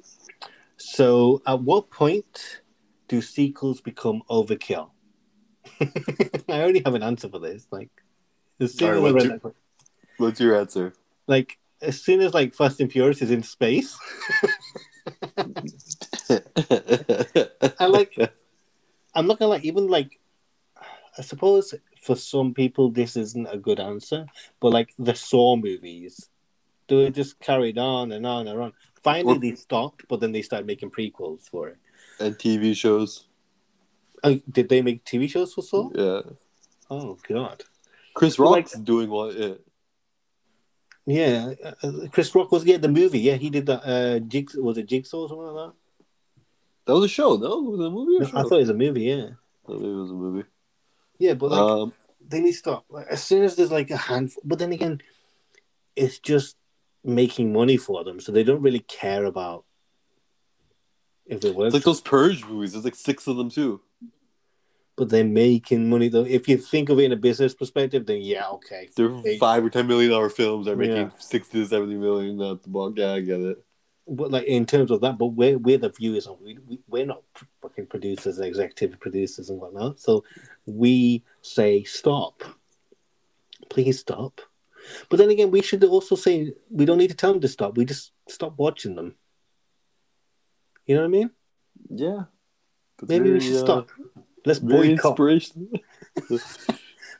So, 0.77 1.43
at 1.47 1.61
what 1.62 1.91
point 1.91 2.61
do 3.09 3.20
sequels 3.22 3.81
become 3.81 4.22
overkill? 4.29 4.91
I 5.81 6.61
already 6.62 6.83
have 6.85 6.95
an 6.95 7.03
answer 7.03 7.29
for 7.29 7.39
this. 7.39 7.66
Like, 7.70 7.91
as 8.61 8.75
soon 8.77 8.89
as 8.89 8.95
right, 8.95 8.99
I 8.99 9.01
what's 9.03 9.14
read 9.14 9.25
your- 9.31 9.39
that- 9.39 9.55
What's 10.16 10.41
your 10.41 10.57
answer? 10.57 10.93
like 11.27 11.59
as 11.81 12.01
soon 12.01 12.20
as 12.20 12.33
like 12.35 12.55
Fast 12.55 12.81
and 12.81 12.91
Furious 12.91 13.22
is 13.22 13.31
in 13.31 13.43
space, 13.43 13.97
I 17.81 17.87
like. 17.87 18.16
I'm 19.14 19.27
not 19.27 19.39
gonna 19.39 19.51
like 19.51 19.64
even 19.64 19.87
like. 19.89 20.18
I 21.16 21.22
suppose 21.22 21.75
for 22.03 22.16
some 22.16 22.53
people 22.55 22.91
this 22.91 23.16
isn't 23.16 23.47
a 23.47 23.57
good 23.57 23.79
answer, 23.79 24.27
but 24.61 24.72
like 24.72 24.93
the 24.99 25.14
Saw 25.14 25.55
movies, 25.57 26.29
they 26.89 27.11
just 27.11 27.39
carried 27.39 27.79
on 27.79 28.11
and 28.12 28.27
on 28.27 28.49
and 28.49 28.61
on. 28.61 28.72
Finally, 29.03 29.37
Or- 29.37 29.41
they 29.41 29.55
stopped, 29.55 30.05
but 30.09 30.18
then 30.20 30.33
they 30.33 30.43
started 30.43 30.66
making 30.66 30.91
prequels 30.91 31.49
for 31.49 31.68
it. 31.68 31.77
and 32.18 32.37
TV 32.37 32.75
shows. 32.75 33.27
Oh, 34.25 34.41
did 34.51 34.68
they 34.70 34.81
make 34.83 35.05
TV 35.05 35.29
shows 35.31 35.53
for 35.55 35.62
Saw? 35.62 35.91
Yeah. 35.95 36.22
Oh 36.91 37.16
God. 37.29 37.62
Chris 38.14 38.35
So, 38.37 38.45
like- 38.51 38.64
Rock's 38.64 38.79
doing 38.79 39.11
one. 39.11 39.59
Yeah. 41.07 41.52
Uh, 41.62 41.74
uh, 41.82 42.09
Chris 42.11 42.34
Rock 42.34 42.50
was 42.50 42.64
yeah 42.64 42.78
the 42.78 42.88
movie. 42.88 43.20
Yeah, 43.20 43.34
he 43.34 43.50
did 43.50 43.66
that. 43.66 43.84
Uh, 43.84 44.18
Jigs 44.20 44.55
was 44.57 44.78
it 44.78 44.86
Jigsaw 44.86 45.22
or 45.22 45.28
something 45.28 45.46
like 45.46 45.66
That 45.66 45.74
That 46.86 46.94
was 46.94 47.05
a 47.05 47.09
show, 47.09 47.36
no? 47.36 47.61
Was 47.61 47.80
it 47.80 47.86
a 47.86 47.90
movie 47.90 48.30
show? 48.30 48.38
I 48.38 48.42
thought 48.42 48.52
it 48.52 48.61
was 48.61 48.70
a 48.70 48.74
movie. 48.74 49.02
Yeah, 49.02 49.26
thought 49.66 49.82
it 49.82 49.94
was 49.94 50.11
a 50.11 50.14
movie. 50.14 50.48
yeah, 51.18 51.34
but 51.34 51.50
like 51.50 51.61
um, 51.61 51.92
they 52.26 52.40
need 52.40 52.52
to 52.52 52.59
stop. 52.59 52.86
Like, 52.88 53.07
as 53.09 53.22
soon 53.22 53.44
as 53.44 53.57
there's 53.57 53.70
like 53.70 53.90
a 53.90 53.96
handful, 53.96 54.42
but 54.46 54.59
then 54.59 54.72
again, 54.72 55.00
it's 55.94 56.18
just 56.18 56.57
making 57.05 57.52
money 57.52 57.76
for 57.76 58.02
them, 58.05 58.18
so 58.18 58.32
they 58.32 58.44
don't 58.44 58.62
really 58.62 58.80
care 58.80 59.24
about 59.24 59.64
if 61.26 61.44
it 61.44 61.55
works. 61.55 61.68
it's 61.68 61.74
like 61.74 61.84
those 61.84 62.00
Purge 62.00 62.44
movies. 62.44 62.72
There's 62.72 62.84
like 62.84 62.94
six 62.94 63.26
of 63.26 63.36
them 63.36 63.50
too. 63.50 63.80
But 64.97 65.09
they're 65.09 65.24
making 65.24 65.88
money 65.90 66.09
though. 66.09 66.24
If 66.24 66.49
you 66.49 66.57
think 66.57 66.88
of 66.88 66.99
it 66.99 67.05
in 67.05 67.12
a 67.12 67.16
business 67.16 67.55
perspective, 67.55 68.07
then 68.07 68.20
yeah, 68.22 68.49
okay. 68.51 68.88
They're 68.97 69.09
They- 69.22 69.38
five 69.38 69.64
or 69.64 69.70
ten 69.70 69.86
million 69.86 70.11
dollar 70.11 70.30
films. 70.30 70.66
They're 70.66 70.76
making 70.76 70.97
Yeah. 70.97 71.11
sixty 71.18 71.61
to 71.61 71.66
seventy 71.66 71.97
million 71.97 72.40
at 72.40 72.62
the 72.62 72.68
box. 72.68 72.95
Yeah, 72.97 73.12
I 73.12 73.20
get 73.20 73.40
it. 73.40 73.64
But 74.07 74.30
like 74.30 74.45
in 74.45 74.66
terms 74.66 74.90
of 74.90 75.01
that, 75.01 75.16
but 75.18 75.28
we're 75.28 75.59
we're 75.59 75.78
the 75.78 75.88
viewers, 75.88 76.26
and 76.26 76.36
we, 76.40 76.59
we 76.66 76.78
we're 76.88 77.07
not 77.07 77.22
fucking 77.62 77.86
producers, 77.86 78.38
executive 78.38 79.01
producers, 79.01 79.49
and 79.51 79.59
whatnot. 79.61 79.99
So 79.99 80.24
we 80.66 81.24
say 81.42 81.84
stop, 81.84 82.42
please 83.70 83.99
stop. 84.01 84.40
But 85.09 85.16
then 85.16 85.30
again, 85.30 85.51
we 85.51 85.62
should 85.62 85.82
also 85.84 86.14
say 86.14 86.53
we 86.70 86.84
don't 86.84 86.99
need 86.99 87.09
to 87.11 87.16
tell 87.16 87.32
them 87.32 87.40
to 87.40 87.49
stop. 87.49 87.76
We 87.78 87.86
just 87.86 88.12
stop 88.28 88.59
watching 88.59 88.95
them. 88.95 89.14
You 90.86 90.97
know 90.97 91.01
what 91.01 91.07
I 91.09 91.11
mean? 91.11 91.30
Yeah. 91.88 92.24
Maybe 93.09 93.32
we 93.32 93.40
should 93.40 93.57
uh, 93.57 93.61
stop. 93.61 93.90
Let's 94.45 94.59
Very 94.59 94.95
boycott. 94.95 95.11
inspirational. 95.11 95.68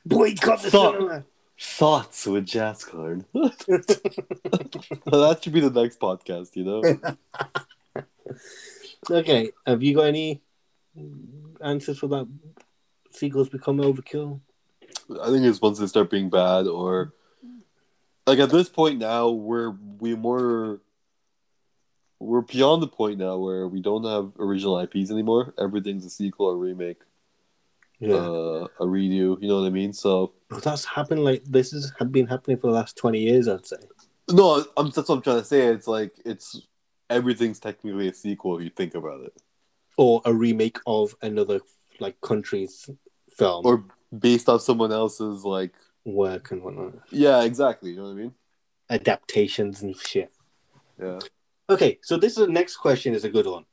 Boycott 0.05 0.61
the 0.61 0.69
Stop. 0.69 0.95
cinema. 0.95 1.25
Thoughts 1.57 2.27
with 2.27 2.45
Jazz 2.45 2.83
Card. 2.83 3.25
that 3.33 5.39
should 5.41 5.53
be 5.53 5.61
the 5.61 5.71
next 5.71 5.99
podcast, 5.99 6.55
you 6.55 6.63
know? 6.63 6.81
Okay, 9.09 9.51
have 9.67 9.83
you 9.83 9.93
got 9.95 10.07
any 10.07 10.41
answers 11.61 11.99
for 11.99 12.07
that? 12.07 12.27
Sequels 13.11 13.49
become 13.49 13.77
overkill. 13.77 14.39
I 15.21 15.27
think 15.27 15.45
it's 15.45 15.61
once 15.61 15.77
they 15.77 15.85
start 15.85 16.09
being 16.09 16.31
bad 16.31 16.65
or 16.65 17.13
like 18.25 18.39
at 18.39 18.49
this 18.49 18.67
point 18.67 18.97
now 18.97 19.29
we're 19.29 19.75
we 19.99 20.15
more 20.15 20.81
we're 22.19 22.41
beyond 22.41 22.81
the 22.81 22.87
point 22.87 23.19
now 23.19 23.37
where 23.37 23.67
we 23.67 23.79
don't 23.79 24.05
have 24.05 24.31
original 24.39 24.79
IPs 24.79 25.11
anymore. 25.11 25.53
Everything's 25.59 26.05
a 26.05 26.09
sequel 26.09 26.47
or 26.47 26.57
remake, 26.57 26.97
Yeah, 27.99 28.15
uh, 28.15 28.67
a 28.79 28.85
redo. 28.85 29.41
You 29.41 29.47
know 29.47 29.61
what 29.61 29.67
I 29.67 29.69
mean? 29.69 29.93
So 29.93 30.33
but 30.49 30.63
that's 30.63 30.85
happened. 30.85 31.23
Like 31.23 31.43
this 31.45 31.71
has 31.71 31.91
been 32.11 32.27
happening 32.27 32.57
for 32.57 32.67
the 32.67 32.73
last 32.73 32.97
twenty 32.97 33.19
years, 33.19 33.47
I'd 33.47 33.65
say. 33.65 33.77
no, 34.31 34.65
I'm, 34.75 34.89
that's 34.89 35.09
what 35.09 35.15
I'm 35.15 35.21
trying 35.21 35.39
to 35.39 35.45
say. 35.45 35.67
It's 35.67 35.87
like 35.87 36.13
it's 36.25 36.67
everything's 37.09 37.59
technically 37.59 38.07
a 38.09 38.13
sequel 38.13 38.57
if 38.57 38.63
you 38.63 38.69
think 38.71 38.95
about 38.95 39.21
it, 39.21 39.33
Or 39.97 40.21
a 40.25 40.33
remake 40.33 40.79
of 40.87 41.15
another 41.21 41.61
like 41.99 42.19
country's 42.21 42.89
film 43.37 43.65
or 43.65 43.85
based 44.17 44.49
off 44.49 44.61
someone 44.61 44.91
else's 44.91 45.43
like 45.45 45.73
work 46.03 46.51
and 46.51 46.63
whatnot, 46.63 46.93
yeah, 47.11 47.43
exactly. 47.43 47.91
You 47.91 47.97
know 47.97 48.03
what 48.05 48.11
I 48.11 48.15
mean? 48.15 48.33
adaptations 48.89 49.81
and 49.81 49.95
shit. 49.97 50.31
Yeah. 50.99 51.19
Okay, 51.69 51.97
so 52.03 52.17
this 52.17 52.33
is 52.33 52.45
the 52.45 52.51
next 52.51 52.77
question 52.77 53.13
is 53.15 53.23
a 53.23 53.29
good 53.29 53.47
one. 53.47 53.65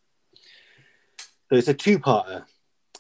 So 1.51 1.57
it's 1.57 1.69
a 1.69 1.75
two-parter. 1.75 2.45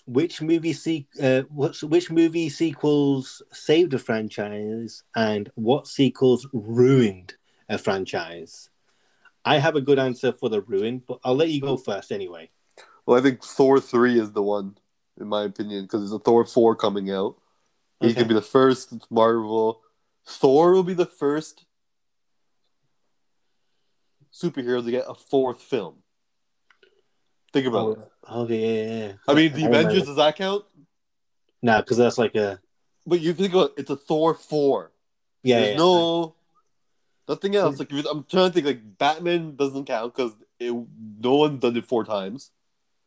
Which 0.07 0.43
movie 0.43 0.73
se- 0.73 1.07
uh, 1.23 1.43
what's, 1.49 1.83
which 1.83 2.11
movie 2.11 2.49
sequels 2.49 3.41
saved 3.53 3.95
a 3.95 3.99
franchise 3.99 5.05
and 5.15 5.51
what 5.55 5.87
sequels 5.87 6.47
ruined 6.53 7.35
a 7.69 7.79
franchise? 7.79 8.69
I 9.45 9.59
have 9.59 9.77
a 9.77 9.81
good 9.81 9.99
answer 9.99 10.33
for 10.33 10.49
the 10.49 10.61
ruin, 10.61 11.03
but 11.07 11.19
I'll 11.25 11.37
let 11.37 11.51
you 11.51 11.61
go 11.61 11.77
first 11.77 12.11
anyway. 12.13 12.51
Well, 13.07 13.19
I 13.19 13.23
think 13.23 13.43
Thor 13.43 13.81
three 13.81 14.19
is 14.19 14.33
the 14.33 14.43
one, 14.43 14.77
in 15.21 15.29
my 15.29 15.45
opinion, 15.45 15.83
because 15.83 16.01
there's 16.01 16.13
a 16.13 16.19
Thor 16.19 16.45
four 16.47 16.75
coming 16.77 17.11
out. 17.11 17.37
He's 18.01 18.13
Okay. 18.13 18.21
gonna 18.21 18.29
be 18.29 18.35
the 18.35 18.43
first 18.43 19.11
Marvel. 19.11 19.83
Thor 20.25 20.73
will 20.73 20.85
be 20.85 20.95
the 20.95 21.07
first 21.07 21.65
superhero 24.33 24.85
to 24.85 24.91
get 24.91 25.05
a 25.09 25.15
fourth 25.15 25.61
film. 25.61 26.02
Think 27.53 27.67
about 27.67 27.99
it. 27.99 28.09
Oh, 28.29 28.43
okay, 28.43 28.59
yeah, 28.59 28.83
yeah, 28.83 29.07
yeah. 29.07 29.13
I 29.29 29.35
mean, 29.35 29.53
the 29.53 29.65
remember. 29.65 29.89
Avengers 29.89 30.07
does 30.07 30.17
that 30.17 30.37
count? 30.37 30.65
No, 31.61 31.79
because 31.81 31.97
that's 31.97 32.19
like 32.19 32.35
a 32.35 32.61
But 33.07 33.21
you 33.21 33.35
think 33.35 33.53
about 33.53 33.73
it, 33.77 33.83
it's 33.83 33.91
a 33.91 33.97
Thor 33.97 34.35
four. 34.35 34.91
yeah. 35.43 35.61
There's 35.61 35.71
yeah. 35.73 35.77
no 35.77 36.35
nothing 37.29 37.55
else. 37.57 37.79
Like 37.79 37.93
I'm 37.93 38.25
trying 38.25 38.49
to 38.49 38.53
think, 38.53 38.67
like 38.67 38.99
Batman 38.99 39.57
doesn't 39.57 39.85
count 39.87 40.15
because 40.15 40.33
no 40.61 41.37
one's 41.37 41.61
done 41.61 41.77
it 41.77 41.85
four 41.85 42.05
times. 42.05 42.51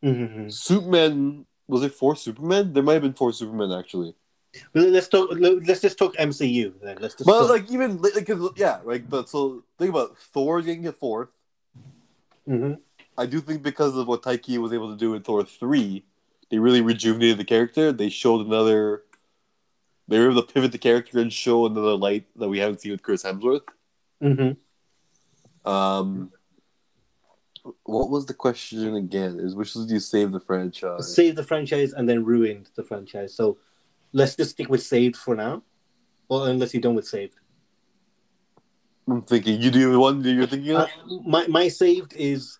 Mhm. 0.03 0.53
Superman 0.53 1.45
was 1.67 1.83
it 1.83 1.93
four 1.93 2.15
Superman? 2.15 2.73
There 2.73 2.83
might 2.83 2.93
have 2.93 3.01
been 3.01 3.13
four 3.13 3.33
Superman 3.33 3.71
actually. 3.71 4.15
Let's 4.73 5.07
talk. 5.09 5.29
Let's 5.31 5.81
just 5.81 5.97
talk 5.97 6.15
MCU 6.15 6.73
then. 6.81 6.97
Let's 7.01 7.15
just. 7.15 7.25
But 7.25 7.41
talk. 7.41 7.49
like 7.49 7.71
even 7.71 8.01
like 8.01 8.29
yeah, 8.55 8.79
like 8.85 9.09
but 9.09 9.27
so 9.27 9.63
think 9.77 9.89
about 9.89 10.17
Thor 10.17 10.61
getting 10.61 10.87
a 10.87 10.93
fourth. 10.93 11.29
Mhm. 12.47 12.79
I 13.17 13.25
do 13.25 13.39
think 13.39 13.63
because 13.63 13.95
of 13.95 14.07
what 14.07 14.23
Taika 14.23 14.57
was 14.57 14.73
able 14.73 14.91
to 14.91 14.97
do 14.97 15.13
in 15.13 15.21
Thor 15.21 15.43
three, 15.43 16.03
they 16.49 16.59
really 16.59 16.81
rejuvenated 16.81 17.37
the 17.37 17.45
character. 17.45 17.91
They 17.91 18.09
showed 18.09 18.45
another. 18.45 19.03
They 20.07 20.19
were 20.19 20.31
able 20.31 20.41
to 20.43 20.53
pivot 20.53 20.71
the 20.71 20.77
character 20.77 21.19
and 21.19 21.31
show 21.33 21.65
another 21.65 21.95
light 21.95 22.25
that 22.35 22.47
we 22.47 22.59
haven't 22.59 22.81
seen 22.81 22.91
with 22.91 23.01
Chris 23.01 23.23
Hemsworth. 23.23 23.63
Mhm. 24.21 24.57
Um, 25.65 26.31
what 27.83 28.09
was 28.11 28.27
the 28.27 28.33
question 28.33 28.95
again? 28.95 29.39
Is 29.39 29.55
which 29.55 29.73
was 29.73 29.91
you 29.91 29.99
save 29.99 30.31
the 30.31 30.39
franchise? 30.39 31.13
saved 31.13 31.37
the 31.37 31.43
franchise 31.43 31.93
and 31.93 32.07
then 32.07 32.23
ruined 32.23 32.69
the 32.75 32.83
franchise. 32.83 33.33
So 33.33 33.57
let's 34.13 34.35
just 34.35 34.51
stick 34.51 34.69
with 34.69 34.83
saved 34.83 35.15
for 35.15 35.35
now, 35.35 35.63
or 36.29 36.49
unless 36.49 36.73
you're 36.73 36.81
done 36.81 36.95
with 36.95 37.07
saved. 37.07 37.35
I'm 39.07 39.21
thinking 39.21 39.61
you 39.61 39.71
do 39.71 39.91
the 39.91 39.99
one 39.99 40.21
that 40.21 40.31
you're 40.31 40.47
thinking 40.47 40.75
of. 40.75 40.83
Uh, 40.83 40.87
my 41.25 41.47
my 41.47 41.67
saved 41.67 42.13
is 42.15 42.59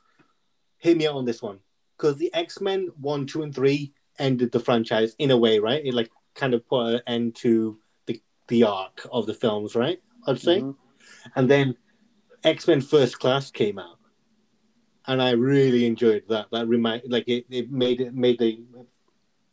hear 0.85 0.95
me 0.95 1.07
out 1.07 1.15
on 1.15 1.25
this 1.25 1.41
one 1.41 1.59
because 1.97 2.17
the 2.17 2.33
X 2.33 2.61
Men 2.61 2.91
one, 2.99 3.25
two, 3.25 3.43
and 3.43 3.53
three 3.53 3.93
ended 4.19 4.51
the 4.51 4.59
franchise 4.59 5.15
in 5.17 5.31
a 5.31 5.37
way, 5.37 5.59
right? 5.59 5.83
It 5.83 5.93
like 5.93 6.11
kind 6.35 6.53
of 6.53 6.65
put 6.67 6.95
an 6.95 7.01
end 7.07 7.35
to 7.37 7.79
the 8.05 8.21
the 8.47 8.63
arc 8.63 9.05
of 9.11 9.25
the 9.25 9.33
films, 9.33 9.75
right? 9.75 10.01
I'd 10.27 10.39
say, 10.39 10.61
Mhm. 10.61 10.75
and 11.35 11.49
then 11.49 11.75
X 12.43 12.67
Men 12.67 12.81
First 12.81 13.19
Class 13.19 13.51
came 13.51 13.79
out, 13.79 13.99
and 15.07 15.21
I 15.21 15.31
really 15.31 15.85
enjoyed 15.85 16.23
that. 16.29 16.47
That 16.51 16.67
remind 16.67 17.03
like 17.07 17.27
it, 17.27 17.45
it 17.49 17.71
made 17.71 17.99
it 18.01 18.13
made 18.13 18.39
the 18.39 18.63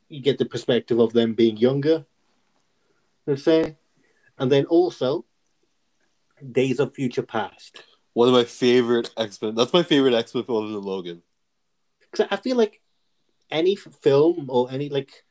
you 0.08 0.20
get 0.20 0.36
the 0.38 0.44
perspective 0.44 0.98
of 0.98 1.14
them 1.14 1.32
being 1.32 1.56
younger, 1.56 2.04
let's 3.26 3.42
say, 3.42 3.78
and 4.38 4.52
then 4.52 4.66
also 4.66 5.24
Days 6.60 6.78
of 6.78 6.94
Future 6.94 7.22
Past. 7.22 7.84
One 8.14 8.28
of 8.28 8.34
my 8.34 8.44
favorite 8.44 9.10
X 9.16 9.40
Men. 9.40 9.54
That's 9.54 9.72
my 9.72 9.82
favorite 9.82 10.14
X 10.14 10.34
Men 10.34 10.44
film 10.44 10.64
other 10.64 10.74
than 10.74 10.82
Logan. 10.82 11.22
because 12.10 12.26
I 12.30 12.36
feel 12.36 12.56
like 12.56 12.80
any 13.50 13.74
film 13.76 14.46
or 14.48 14.70
any 14.70 14.88
like, 14.88 15.24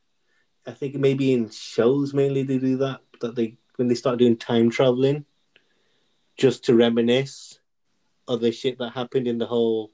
I 0.66 0.72
think 0.72 0.96
maybe 0.96 1.34
in 1.34 1.50
shows 1.50 2.14
mainly 2.14 2.44
they 2.44 2.58
do 2.58 2.78
that. 2.78 3.02
That 3.22 3.36
they 3.36 3.58
when 3.76 3.88
they 3.88 3.96
start 3.96 4.18
doing 4.20 4.36
time 4.38 4.70
traveling, 4.72 5.26
just 6.38 6.64
to 6.66 6.76
reminisce 6.76 7.60
of 8.28 8.42
the 8.42 8.52
shit 8.52 8.78
that 8.80 8.92
happened 8.94 9.28
in 9.28 9.38
the 9.38 9.46
whole. 9.46 9.92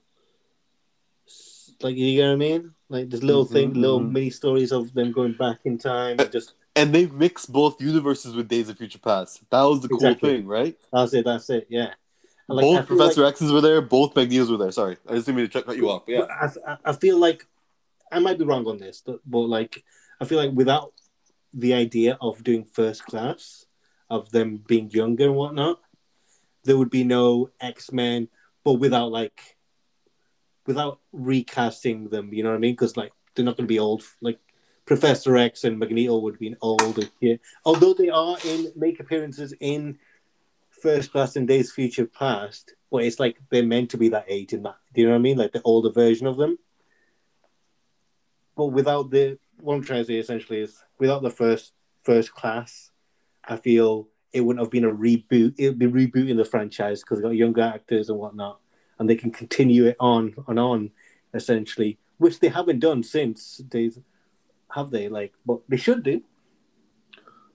Like 1.82 1.94
you 1.96 2.22
know 2.22 2.28
what 2.28 2.32
I 2.32 2.36
mean? 2.36 2.74
Like 2.88 3.08
there's 3.08 3.22
little 3.22 3.44
Mhm, 3.46 3.52
thing, 3.52 3.74
little 3.74 4.00
mhm. 4.00 4.12
mini 4.12 4.30
stories 4.30 4.72
of 4.72 4.92
them 4.94 5.12
going 5.12 5.34
back 5.34 5.60
in 5.64 5.78
time. 5.78 6.16
and 6.18 6.32
just 6.32 6.54
And 6.74 6.94
they 6.94 7.06
mix 7.06 7.44
both 7.46 7.80
universes 7.82 8.34
with 8.34 8.48
Days 8.48 8.68
of 8.68 8.78
Future 8.78 8.98
Past. 8.98 9.42
That 9.50 9.62
was 9.62 9.80
the 9.82 9.88
cool 9.88 10.14
thing, 10.14 10.46
right? 10.46 10.76
that's 10.92 11.12
it. 11.14 11.24
That's 11.24 11.50
it. 11.50 11.66
Yeah. 11.68 11.92
Like, 12.48 12.62
both 12.62 12.86
Professor 12.86 13.22
like- 13.22 13.34
X's 13.34 13.52
were 13.52 13.60
there. 13.60 13.80
Both 13.82 14.16
Magneto's 14.16 14.50
were 14.50 14.56
there. 14.56 14.72
Sorry, 14.72 14.96
I 15.06 15.14
just 15.14 15.26
didn't 15.26 15.36
mean 15.36 15.50
to 15.50 15.62
cut 15.62 15.76
you 15.76 15.90
off. 15.90 16.04
Yeah, 16.06 16.22
I, 16.30 16.76
I- 16.84 16.92
feel 16.94 17.18
like 17.18 17.46
I 18.10 18.18
might 18.20 18.38
be 18.38 18.44
wrong 18.44 18.66
on 18.66 18.78
this, 18.78 19.02
but, 19.04 19.20
but 19.26 19.40
like 19.40 19.84
I 20.20 20.24
feel 20.24 20.38
like 20.38 20.52
without 20.52 20.92
the 21.52 21.74
idea 21.74 22.16
of 22.20 22.42
doing 22.42 22.64
first 22.64 23.04
class, 23.04 23.66
of 24.10 24.30
them 24.30 24.62
being 24.66 24.90
younger 24.90 25.26
and 25.26 25.34
whatnot, 25.34 25.78
there 26.64 26.78
would 26.78 26.90
be 26.90 27.04
no 27.04 27.50
X 27.60 27.92
Men. 27.92 28.28
But 28.64 28.74
without 28.74 29.10
like, 29.10 29.56
without 30.66 31.00
recasting 31.12 32.08
them, 32.08 32.32
you 32.32 32.42
know 32.42 32.50
what 32.50 32.56
I 32.56 32.60
mean? 32.60 32.72
Because 32.72 32.96
like 32.96 33.12
they're 33.34 33.44
not 33.44 33.56
going 33.56 33.66
to 33.66 33.72
be 33.72 33.78
old. 33.78 34.02
Like 34.20 34.38
Professor 34.86 35.36
X 35.36 35.64
and 35.64 35.78
Magneto 35.78 36.18
would 36.18 36.38
be 36.38 36.54
older 36.60 37.02
here, 37.20 37.38
although 37.64 37.94
they 37.94 38.08
are 38.08 38.36
in 38.44 38.72
make 38.74 39.00
appearances 39.00 39.52
in 39.60 39.98
First 40.82 41.12
Class 41.12 41.36
and 41.36 41.48
Days 41.48 41.72
Future 41.72 42.06
Past. 42.06 42.74
But 42.90 43.04
it's 43.04 43.20
like 43.20 43.38
they're 43.50 43.62
meant 43.62 43.90
to 43.90 43.98
be 43.98 44.08
that 44.10 44.26
age 44.28 44.52
and 44.52 44.64
that. 44.64 44.76
Do 44.94 45.00
you 45.00 45.06
know 45.06 45.12
what 45.12 45.18
I 45.18 45.22
mean? 45.22 45.36
Like 45.36 45.52
the 45.52 45.62
older 45.62 45.90
version 45.90 46.26
of 46.26 46.36
them 46.36 46.58
but 48.58 48.66
without 48.66 49.10
the 49.10 49.38
what 49.60 49.76
I'm 49.76 49.82
trying 49.82 50.00
to 50.00 50.04
say 50.04 50.16
essentially 50.16 50.58
is 50.58 50.82
without 50.98 51.22
the 51.22 51.30
first 51.30 51.72
first 52.02 52.32
class, 52.34 52.90
I 53.44 53.56
feel 53.56 54.08
it 54.32 54.40
wouldn't 54.40 54.62
have 54.62 54.70
been 54.70 54.84
a 54.84 54.92
reboot. 54.92 55.54
It 55.56 55.68
would 55.68 55.78
be 55.78 55.86
rebooting 55.86 56.36
the 56.36 56.44
franchise 56.44 57.00
because 57.00 57.20
got 57.20 57.30
younger 57.30 57.62
actors 57.62 58.10
and 58.10 58.18
whatnot, 58.18 58.58
and 58.98 59.08
they 59.08 59.14
can 59.14 59.30
continue 59.30 59.86
it 59.86 59.96
on 60.00 60.34
and 60.48 60.58
on, 60.58 60.90
essentially, 61.32 61.98
which 62.18 62.40
they 62.40 62.48
haven't 62.48 62.80
done 62.80 63.04
since 63.04 63.58
days, 63.58 64.00
have 64.74 64.90
they? 64.90 65.08
Like, 65.08 65.34
but 65.46 65.60
they 65.68 65.76
should 65.76 66.02
do. 66.02 66.20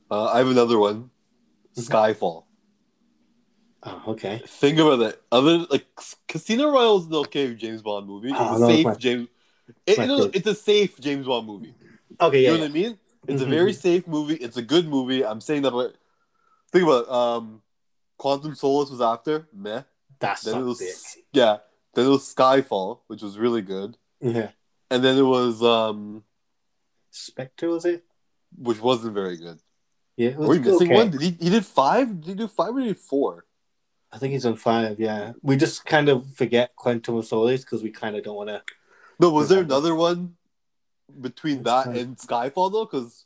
uh, 0.10 0.32
I 0.32 0.38
have 0.38 0.48
another 0.48 0.80
one. 0.80 1.10
Skyfall. 1.78 2.46
Oh, 3.86 4.02
okay. 4.10 4.42
Think 4.48 4.80
about 4.80 5.02
it. 5.02 5.22
Other 5.32 5.58
like 5.70 5.86
Casino 6.28 6.72
Royale 6.72 6.98
is 7.00 7.06
an 7.08 7.16
okay 7.16 7.54
James 7.54 7.82
Bond 7.82 8.08
movie. 8.08 8.30
It's 8.30 8.38
Oh, 8.40 8.56
a 8.56 8.60
no, 8.60 8.68
safe 8.68 8.86
my- 8.86 8.96
James. 8.96 9.28
It, 9.86 9.98
no, 9.98 10.24
it's 10.34 10.48
a 10.48 10.56
safe 10.56 11.00
James 11.00 11.26
Bond 11.28 11.48
movie. 11.48 11.74
Okay, 12.22 12.40
You 12.40 12.44
yeah. 12.46 12.54
know 12.54 12.60
what 12.62 12.70
I 12.70 12.74
mean? 12.74 12.98
It's 13.28 13.42
a 13.42 13.46
Mhm. 13.46 13.50
very 13.50 13.74
safe 13.74 14.08
movie. 14.08 14.36
It's 14.36 14.58
a 14.58 14.62
good 14.62 14.88
movie. 14.88 15.26
I'm 15.26 15.42
saying 15.42 15.62
that, 15.64 15.72
but 15.72 15.96
think 16.72 16.84
about 16.84 17.04
it. 17.06 17.10
Um, 17.12 17.62
Quantum 18.18 18.56
Solace 18.56 18.90
was 18.92 19.02
after 19.02 19.48
meh. 19.54 19.84
That's 20.20 20.44
Then 20.44 20.62
it 20.62 20.64
was 20.64 20.80
sick. 20.80 21.24
yeah. 21.34 21.58
Then 21.94 22.06
it 22.06 22.10
was 22.10 22.34
Skyfall, 22.34 23.00
which 23.08 23.22
was 23.22 23.38
really 23.38 23.62
good, 23.62 23.98
Yeah. 24.22 24.52
and 24.90 25.04
then 25.04 25.18
it 25.18 25.22
was 25.24 25.62
um, 25.62 26.24
Spectre 27.12 27.70
was 27.70 27.86
it? 27.86 28.04
which 28.58 28.80
wasn't 28.80 29.14
very 29.14 29.36
good. 29.38 29.60
Yeah. 30.16 30.36
Were 30.38 30.54
you 30.54 30.62
missing 30.62 30.88
okay. 30.92 30.96
one? 30.96 31.10
Did 31.12 31.22
he? 31.22 31.32
He 31.40 31.50
did 31.50 31.66
five. 31.66 32.22
Did 32.22 32.28
he 32.30 32.36
do 32.36 32.48
five 32.48 32.76
or 32.76 32.80
did 32.80 32.88
he 32.88 32.94
do 32.94 33.00
four? 33.00 33.46
I 34.14 34.18
think 34.20 34.34
he's 34.34 34.45
on 34.45 34.55
five. 34.55 34.99
Yeah. 34.99 35.34
We 35.41 35.57
just 35.57 35.86
kind 35.86 36.07
of 36.07 36.32
forget 36.36 36.76
Quantum 36.76 37.16
of 37.16 37.26
Solace 37.26 37.64
because 37.64 37.82
we 37.82 37.89
kind 37.89 38.16
of 38.16 38.24
don't 38.24 38.36
want 38.36 38.49
to. 38.49 38.61
No, 39.20 39.32
was 39.32 39.49
there 39.49 39.61
another 39.61 39.95
one 39.95 40.36
between 41.20 41.57
Which 41.57 41.66
that 41.66 41.88
and 41.88 42.16
Skyfall 42.18 42.72
though? 42.72 42.86
Because 42.86 43.26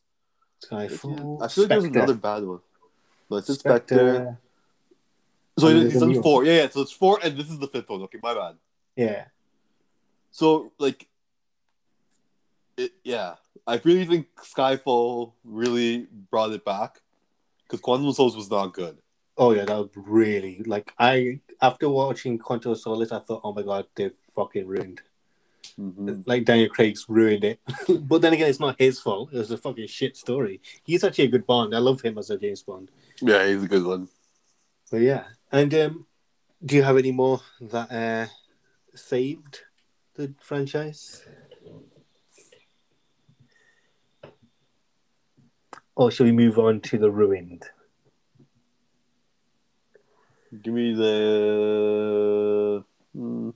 Skyfall. 0.63 1.43
I 1.43 1.49
feel 1.49 1.63
like 1.65 1.69
there 1.69 1.77
was 1.77 1.85
another 1.85 2.13
bad 2.13 2.43
one. 2.43 2.59
No, 3.29 3.37
it's 3.37 3.53
Spectre. 3.53 3.95
Spectre. 3.95 4.37
So 5.59 5.67
And 5.67 5.83
he's 5.83 5.99
there's 5.99 6.03
new 6.03 6.21
four. 6.21 6.45
Yeah, 6.45 6.53
yeah. 6.53 6.69
So 6.69 6.81
it's 6.81 6.91
four, 6.91 7.19
and 7.21 7.37
this 7.37 7.49
is 7.49 7.59
the 7.59 7.67
fifth 7.67 7.89
one. 7.89 8.01
Okay, 8.03 8.19
my 8.23 8.33
bad. 8.33 8.55
Yeah. 8.95 9.25
So 10.31 10.71
like, 10.77 11.07
it, 12.77 12.93
yeah, 13.03 13.35
I 13.65 13.81
really 13.83 14.05
think 14.05 14.27
Skyfall 14.37 15.33
really 15.43 16.07
brought 16.29 16.51
it 16.51 16.63
back 16.63 17.01
because 17.63 17.81
Quantum 17.81 18.07
of 18.07 18.15
Solace 18.15 18.35
was 18.35 18.49
not 18.49 18.73
good. 18.73 18.97
Oh 19.37 19.51
yeah, 19.51 19.65
that 19.65 19.77
was 19.77 19.89
really 19.95 20.63
like 20.65 20.93
I 20.97 21.39
after 21.61 21.89
watching 21.89 22.39
Quantum 22.39 22.75
Solace, 22.75 23.11
I 23.11 23.19
thought, 23.19 23.41
oh 23.43 23.53
my 23.53 23.61
god, 23.61 23.85
they've 23.95 24.15
fucking 24.35 24.65
ruined. 24.65 25.01
Mm-hmm. 25.79 26.21
Like 26.25 26.45
Daniel 26.45 26.69
Craig's 26.69 27.05
ruined 27.07 27.43
it. 27.43 27.59
but 28.07 28.21
then 28.21 28.33
again, 28.33 28.49
it's 28.49 28.59
not 28.59 28.79
his 28.79 28.99
fault. 28.99 29.29
It 29.31 29.37
was 29.37 29.51
a 29.51 29.57
fucking 29.57 29.87
shit 29.87 30.17
story. 30.17 30.61
He's 30.83 31.03
actually 31.03 31.25
a 31.25 31.29
good 31.29 31.45
Bond. 31.45 31.75
I 31.75 31.79
love 31.79 32.01
him 32.01 32.17
as 32.17 32.29
a 32.29 32.37
James 32.37 32.63
Bond. 32.63 32.89
Yeah, 33.21 33.45
he's 33.47 33.63
a 33.63 33.67
good 33.67 33.85
one. 33.85 34.07
But 34.89 35.01
yeah, 35.01 35.25
and 35.51 35.73
um, 35.75 36.07
do 36.65 36.75
you 36.75 36.83
have 36.83 36.97
any 36.97 37.11
more 37.11 37.41
that 37.61 37.91
uh, 37.91 38.27
saved 38.95 39.59
the 40.15 40.33
franchise? 40.39 41.23
Or 45.95 46.11
shall 46.11 46.25
we 46.25 46.31
move 46.31 46.57
on 46.57 46.79
to 46.81 46.97
the 46.97 47.11
ruined? 47.11 47.65
Give 50.63 50.73
me 50.73 50.93
the. 50.93 52.83
mm 53.15 53.53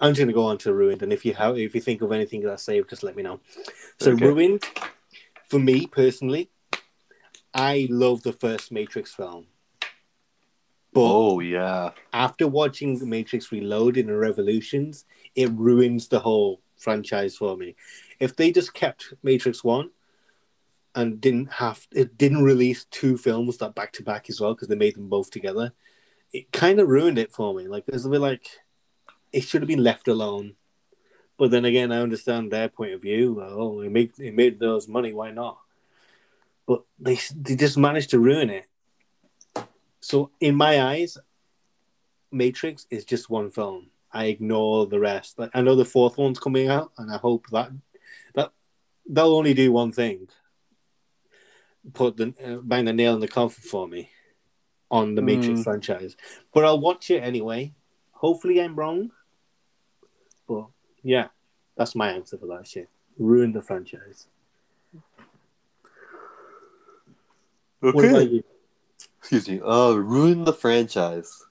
I'm 0.00 0.10
just 0.12 0.20
gonna 0.20 0.32
go 0.32 0.44
on 0.46 0.58
to 0.58 0.74
ruined, 0.74 1.02
and 1.02 1.12
if 1.12 1.24
you 1.24 1.34
have, 1.34 1.56
if 1.56 1.74
you 1.74 1.80
think 1.80 2.02
of 2.02 2.12
anything 2.12 2.40
that 2.42 2.52
I 2.52 2.56
saved, 2.56 2.90
just 2.90 3.02
let 3.02 3.16
me 3.16 3.22
know. 3.22 3.40
So 3.98 4.12
Okay. 4.12 4.26
ruined, 4.26 4.64
for 5.48 5.58
me 5.58 5.86
personally, 5.86 6.50
I 7.54 7.86
love 7.90 8.22
the 8.22 8.32
first 8.32 8.72
Matrix 8.72 9.14
film, 9.14 9.46
but 10.92 11.00
Oh 11.10 11.40
yeah. 11.40 11.92
after 12.12 12.48
watching 12.48 13.08
Matrix 13.08 13.52
Reloaded 13.52 14.08
and 14.08 14.18
Revolutions, 14.18 15.04
it 15.34 15.50
ruins 15.52 16.08
the 16.08 16.20
whole 16.20 16.60
franchise 16.76 17.36
for 17.36 17.56
me. 17.56 17.76
If 18.20 18.36
they 18.36 18.50
just 18.52 18.74
kept 18.74 19.14
Matrix 19.22 19.62
One 19.62 19.90
and 20.94 21.20
didn't 21.20 21.50
have 21.52 21.86
it 21.92 22.16
didn't 22.16 22.44
release 22.44 22.84
two 22.90 23.16
films 23.16 23.58
that 23.58 23.74
back 23.74 23.92
to 23.92 24.02
back 24.02 24.30
as 24.30 24.40
well 24.40 24.54
because 24.54 24.68
they 24.68 24.76
made 24.76 24.94
them 24.94 25.08
both 25.08 25.30
together, 25.30 25.72
it 26.32 26.52
kind 26.52 26.80
of 26.80 26.88
ruined 26.88 27.18
it 27.18 27.32
for 27.32 27.54
me. 27.54 27.66
Like 27.66 27.84
it's 27.88 28.04
a 28.04 28.08
bit 28.08 28.20
like 28.20 28.46
it 29.32 29.42
should 29.42 29.62
have 29.62 29.68
been 29.68 29.82
left 29.82 30.08
alone. 30.08 30.54
But 31.36 31.50
then 31.50 31.64
again, 31.64 31.90
I 31.90 32.00
understand 32.00 32.52
their 32.52 32.68
point 32.68 32.92
of 32.92 33.02
view. 33.02 33.42
Oh, 33.42 33.80
it 33.80 33.90
made 33.90 34.12
it 34.18 34.34
made 34.34 34.58
those 34.58 34.86
money. 34.86 35.12
Why 35.12 35.30
not? 35.30 35.58
But 36.66 36.82
they 36.98 37.18
they 37.36 37.56
just 37.56 37.76
managed 37.76 38.10
to 38.10 38.20
ruin 38.20 38.50
it. 38.50 38.66
So 40.00 40.30
in 40.40 40.54
my 40.54 40.82
eyes, 40.82 41.18
Matrix 42.30 42.86
is 42.90 43.04
just 43.04 43.30
one 43.30 43.50
film. 43.50 43.90
I 44.12 44.26
ignore 44.26 44.86
the 44.86 45.00
rest. 45.00 45.38
Like 45.38 45.50
I 45.54 45.62
know 45.62 45.74
the 45.74 45.84
fourth 45.84 46.18
one's 46.18 46.38
coming 46.38 46.68
out, 46.68 46.92
and 46.98 47.12
I 47.12 47.16
hope 47.16 47.46
that 47.50 47.72
that 48.34 48.52
they'll 49.08 49.34
only 49.34 49.54
do 49.54 49.72
one 49.72 49.90
thing: 49.90 50.28
put 51.92 52.16
the 52.16 52.34
uh, 52.44 52.60
bang 52.62 52.86
the 52.86 52.92
nail 52.92 53.14
in 53.14 53.20
the 53.20 53.28
coffin 53.28 53.62
for 53.62 53.86
me 53.86 54.10
on 54.90 55.14
the 55.14 55.22
Matrix 55.22 55.60
Mm. 55.60 55.64
franchise. 55.64 56.16
But 56.52 56.64
I'll 56.64 56.80
watch 56.80 57.10
it 57.10 57.22
anyway. 57.22 57.74
Hopefully, 58.12 58.60
I'm 58.60 58.74
wrong. 58.74 59.10
But 60.48 60.66
yeah, 61.02 61.28
that's 61.76 61.94
my 61.94 62.10
answer 62.10 62.38
for 62.38 62.46
that 62.46 62.66
shit. 62.66 62.88
Ruin 63.18 63.52
the 63.52 63.62
franchise. 63.62 64.26
What 67.80 68.04
about 68.04 68.22
Okay. 68.22 68.30
you? 68.30 68.44
Excuse 69.18 69.48
me. 69.48 69.60
Uh, 69.64 69.92
ruin 69.94 70.44
the 70.44 70.52
franchise. 70.52 71.44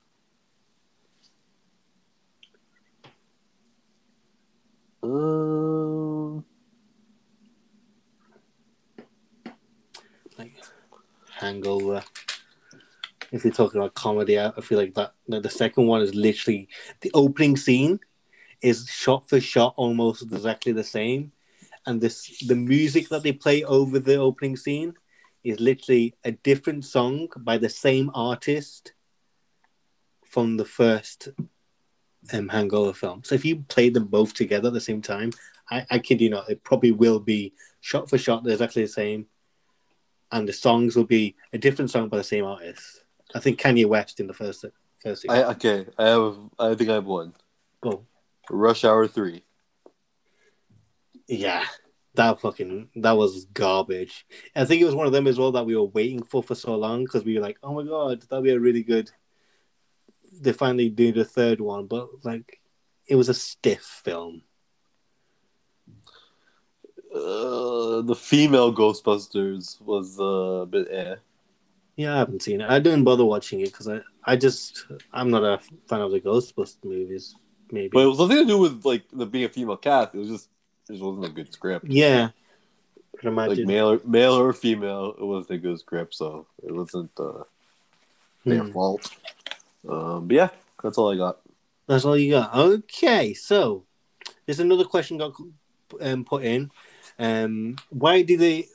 Um, 5.02 6.46
Hangover. 11.36 12.04
If 13.32 13.44
you're 13.44 13.54
talking 13.54 13.80
about 13.80 13.96
comedy, 13.96 14.40
I 14.40 14.52
feel 14.62 14.78
like 14.78 14.94
that 14.94 15.14
the 15.28 15.40
the 15.40 15.50
second 15.50 15.88
one 15.88 16.02
is 16.02 16.14
literally 16.14 16.68
the 17.02 17.12
opening 17.14 17.58
scene 17.58 18.00
is 18.62 18.88
shot 18.88 19.28
for 19.28 19.40
shot 19.40 19.74
almost 19.76 20.22
exactly 20.22 20.72
the 20.72 20.84
same, 20.84 21.32
and 21.86 22.00
this 22.00 22.40
the 22.48 22.56
music 22.56 23.10
that 23.10 23.24
they 23.24 23.34
play 23.34 23.64
over 23.64 24.00
the 24.00 24.16
opening 24.16 24.56
scene 24.56 24.94
is 25.44 25.60
literally 25.60 26.16
a 26.24 26.32
different 26.32 26.86
song 26.86 27.28
by 27.38 27.58
the 27.58 27.70
same 27.70 28.10
artist 28.14 28.94
from 30.26 30.58
the 30.58 30.66
first 30.66 31.30
um, 32.32 32.50
Hangover 32.50 32.94
film. 32.94 33.24
So 33.24 33.36
if 33.36 33.44
you 33.44 33.58
play 33.68 33.90
them 33.90 34.06
both 34.06 34.34
together 34.34 34.68
at 34.68 34.74
the 34.74 34.82
same 34.82 35.02
time, 35.02 35.32
I, 35.70 35.86
I 35.92 36.00
kid 36.00 36.22
you 36.22 36.30
not, 36.30 36.50
it 36.50 36.64
probably 36.64 36.92
will 36.92 37.20
be 37.20 37.54
shot 37.82 38.10
for 38.10 38.18
shot 38.18 38.48
exactly 38.48 38.84
the 38.84 38.88
same 38.88 39.26
and 40.34 40.50
the 40.50 40.54
songs 40.54 40.96
will 40.96 41.06
be 41.06 41.36
a 41.54 41.58
different 41.58 41.92
song 41.92 42.10
by 42.10 42.18
the 42.18 42.24
same 42.24 42.44
artist. 42.44 43.06
I 43.34 43.40
think 43.40 43.60
Kanye 43.60 43.86
West 43.86 44.20
in 44.20 44.28
the 44.28 44.34
first 44.34 44.66
first. 45.02 45.26
I 45.30 45.44
okay. 45.44 45.86
I 45.98 46.08
have. 46.08 46.38
I 46.60 46.76
think 46.76 46.90
I 46.90 46.96
have 46.96 47.06
one. 47.06 47.34
Go. 47.82 48.06
Rush 48.50 48.84
Hour 48.84 49.08
Three. 49.08 49.46
Yeah, 51.28 51.64
that 52.16 52.42
fucking 52.42 52.90
that 52.96 53.16
was 53.16 53.46
garbage. 53.46 54.26
I 54.56 54.66
think 54.66 54.82
it 54.82 54.86
was 54.86 54.96
one 54.96 55.08
of 55.08 55.14
them 55.14 55.28
as 55.28 55.38
well 55.38 55.52
that 55.54 55.66
we 55.66 55.76
were 55.76 55.86
waiting 55.86 56.24
for 56.24 56.44
for 56.44 56.56
so 56.56 56.76
long 56.76 57.04
because 57.04 57.24
we 57.24 57.36
were 57.36 57.42
like, 57.42 57.58
oh 57.64 57.74
my 57.74 57.84
god, 57.84 58.22
that'll 58.24 58.44
be 58.44 58.52
a 58.52 58.60
really 58.60 58.84
good. 58.84 59.10
They 60.42 60.52
finally 60.52 60.90
do 60.90 61.12
the 61.12 61.26
third 61.26 61.62
one, 61.62 61.86
but 61.86 62.10
like, 62.24 62.60
it 63.08 63.16
was 63.16 63.30
a 63.30 63.36
stiff 63.36 64.02
film. 64.04 64.42
Uh, 67.14 68.02
the 68.02 68.16
female 68.16 68.74
Ghostbusters 68.74 69.80
was 69.82 70.20
uh, 70.20 70.64
a 70.64 70.66
bit 70.66 70.88
eh. 70.92 71.16
Yeah, 71.96 72.16
I 72.16 72.18
haven't 72.18 72.42
seen 72.42 72.62
it. 72.62 72.70
I 72.70 72.80
didn't 72.80 73.04
bother 73.04 73.24
watching 73.24 73.60
it 73.62 73.66
because 73.66 73.88
I, 73.88 74.02
I 74.26 74.36
just, 74.36 74.88
I'm 75.12 75.30
not 75.30 75.44
a 75.44 75.60
fan 75.88 76.02
of 76.02 76.12
the 76.12 76.20
Ghostbusters 76.20 76.84
movies. 76.84 77.36
Maybe. 77.72 77.90
But 77.90 78.00
it 78.02 78.08
was 78.08 78.20
nothing 78.20 78.38
to 78.38 78.46
do 78.46 78.58
with 78.58 78.84
like 78.84 79.04
the 79.12 79.26
being 79.26 79.46
a 79.46 79.50
female 79.50 79.78
cast. 79.78 80.16
It 80.16 80.20
was 80.20 80.30
just 80.30 80.50
it 80.90 80.94
just 80.94 81.04
wasn't 81.04 81.26
a 81.28 81.30
good 81.30 81.54
script. 81.54 81.86
yeah. 81.88 82.30
Could 83.20 83.36
Like 83.36 83.60
male 83.60 83.92
or 83.92 84.02
male 84.06 84.34
or 84.34 84.52
female, 84.54 85.16
it 85.18 85.24
wasn't 85.24 85.52
a 85.52 85.58
good 85.60 85.80
script, 85.80 86.16
so 86.16 86.48
it 86.62 86.74
wasn't 86.74 87.12
uh, 87.20 87.44
their 88.44 88.64
Hmm. 88.64 88.72
fault. 88.72 89.10
Um, 89.88 90.28
but 90.28 90.36
yeah, 90.36 90.50
that's 90.82 90.98
all 90.98 91.12
I 91.12 91.18
got. 91.18 91.40
That's 91.88 92.06
all 92.06 92.18
you 92.18 92.32
got. 92.32 92.56
Okay, 92.56 93.34
so 93.34 93.86
there's 94.46 94.60
another 94.60 94.84
question 94.84 95.18
got 95.18 95.34
um, 96.02 96.26
put 96.26 96.44
in. 96.44 96.72
Um, 97.20 97.76
why 97.90 98.22
do 98.22 98.38
they 98.38 98.68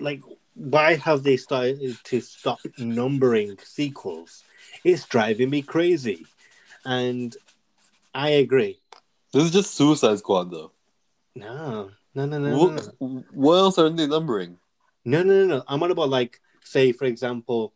like? 0.00 0.22
Why 0.54 0.96
have 0.96 1.22
they 1.22 1.36
started 1.36 1.96
to 2.04 2.20
stop 2.20 2.58
numbering 2.78 3.58
sequels? 3.62 4.44
It's 4.84 5.06
driving 5.06 5.50
me 5.50 5.62
crazy, 5.62 6.26
and 6.84 7.34
I 8.14 8.30
agree. 8.30 8.80
This 9.32 9.44
is 9.44 9.50
just 9.50 9.74
Suicide 9.74 10.18
Squad, 10.18 10.50
though. 10.50 10.72
No, 11.34 11.90
no, 12.14 12.26
no, 12.26 12.38
no, 12.38 12.56
What, 12.56 12.88
no, 13.00 13.24
what 13.30 13.56
else 13.56 13.78
are 13.78 13.88
they 13.88 14.06
numbering? 14.06 14.58
no, 15.04 15.22
no, 15.22 15.46
no. 15.46 15.56
No. 15.56 15.64
I'm 15.66 15.82
on 15.82 15.90
about 15.90 16.10
like, 16.10 16.40
say, 16.64 16.92
for 16.92 17.06
example. 17.06 17.72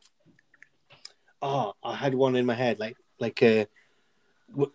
Oh, 1.40 1.74
I 1.82 1.94
had 1.94 2.14
one 2.14 2.36
in 2.36 2.44
my 2.44 2.54
head, 2.54 2.78
like, 2.78 2.96
like, 3.18 3.42
uh, 3.42 3.66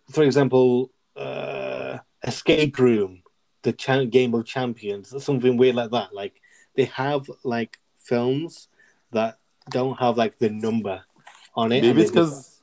for 0.09 0.23
example, 0.23 0.91
uh, 1.15 1.97
Escape 2.23 2.77
Room, 2.79 3.20
the 3.64 3.74
cha- 3.74 4.05
Game 4.05 4.34
of 4.34 4.45
Champions, 4.45 5.14
something 5.24 5.57
weird 5.57 5.76
like 5.76 5.91
that. 5.91 6.14
Like, 6.14 6.41
they 6.76 6.86
have 6.86 7.30
like 7.43 7.80
films 7.97 8.68
that 9.12 9.39
don't 9.70 9.99
have 9.99 10.18
like 10.18 10.38
the 10.38 10.49
number 10.49 11.03
on 11.55 11.72
it. 11.72 11.82
Maybe 11.82 12.01
it's 12.01 12.12
they 12.12 12.20
because 12.20 12.62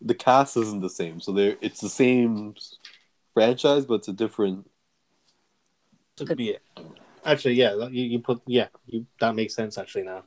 the 0.00 0.14
cast 0.14 0.56
isn't 0.56 0.80
the 0.80 0.90
same. 0.90 1.20
So 1.20 1.32
they're 1.32 1.56
it's 1.60 1.80
the 1.80 1.88
same 1.88 2.54
franchise, 3.34 3.84
but 3.84 3.94
it's 3.94 4.08
a 4.08 4.12
different. 4.12 4.68
Could 6.16 6.36
be 6.36 6.50
it. 6.50 6.62
Actually, 7.24 7.54
yeah, 7.54 7.74
you, 7.90 8.04
you 8.04 8.18
put 8.20 8.42
yeah, 8.46 8.68
you, 8.86 9.06
that 9.20 9.34
makes 9.34 9.54
sense. 9.54 9.78
Actually, 9.78 10.04
now, 10.04 10.24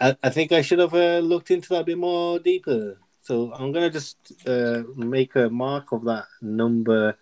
I, 0.00 0.16
I 0.22 0.30
think 0.30 0.52
I 0.52 0.62
should 0.62 0.78
have 0.78 0.94
uh, 0.94 1.18
looked 1.18 1.50
into 1.50 1.70
that 1.70 1.82
a 1.82 1.84
bit 1.84 1.98
more 1.98 2.38
deeper. 2.38 2.98
So 3.22 3.52
I'm 3.54 3.72
gonna 3.72 3.90
just 3.90 4.16
uh, 4.46 4.82
make 4.96 5.36
a 5.36 5.48
mark 5.48 5.92
of 5.92 6.04
that 6.04 6.24
number 6.40 7.16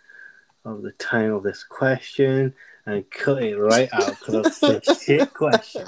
of 0.64 0.82
the 0.82 0.92
time 0.92 1.32
of 1.32 1.42
this 1.42 1.64
question 1.64 2.54
and 2.86 3.10
cut 3.10 3.42
it 3.42 3.56
right 3.56 3.88
out 3.92 4.18
because 4.18 4.60
that's 4.60 4.88
a 4.88 4.94
shit 5.04 5.32
question. 5.32 5.86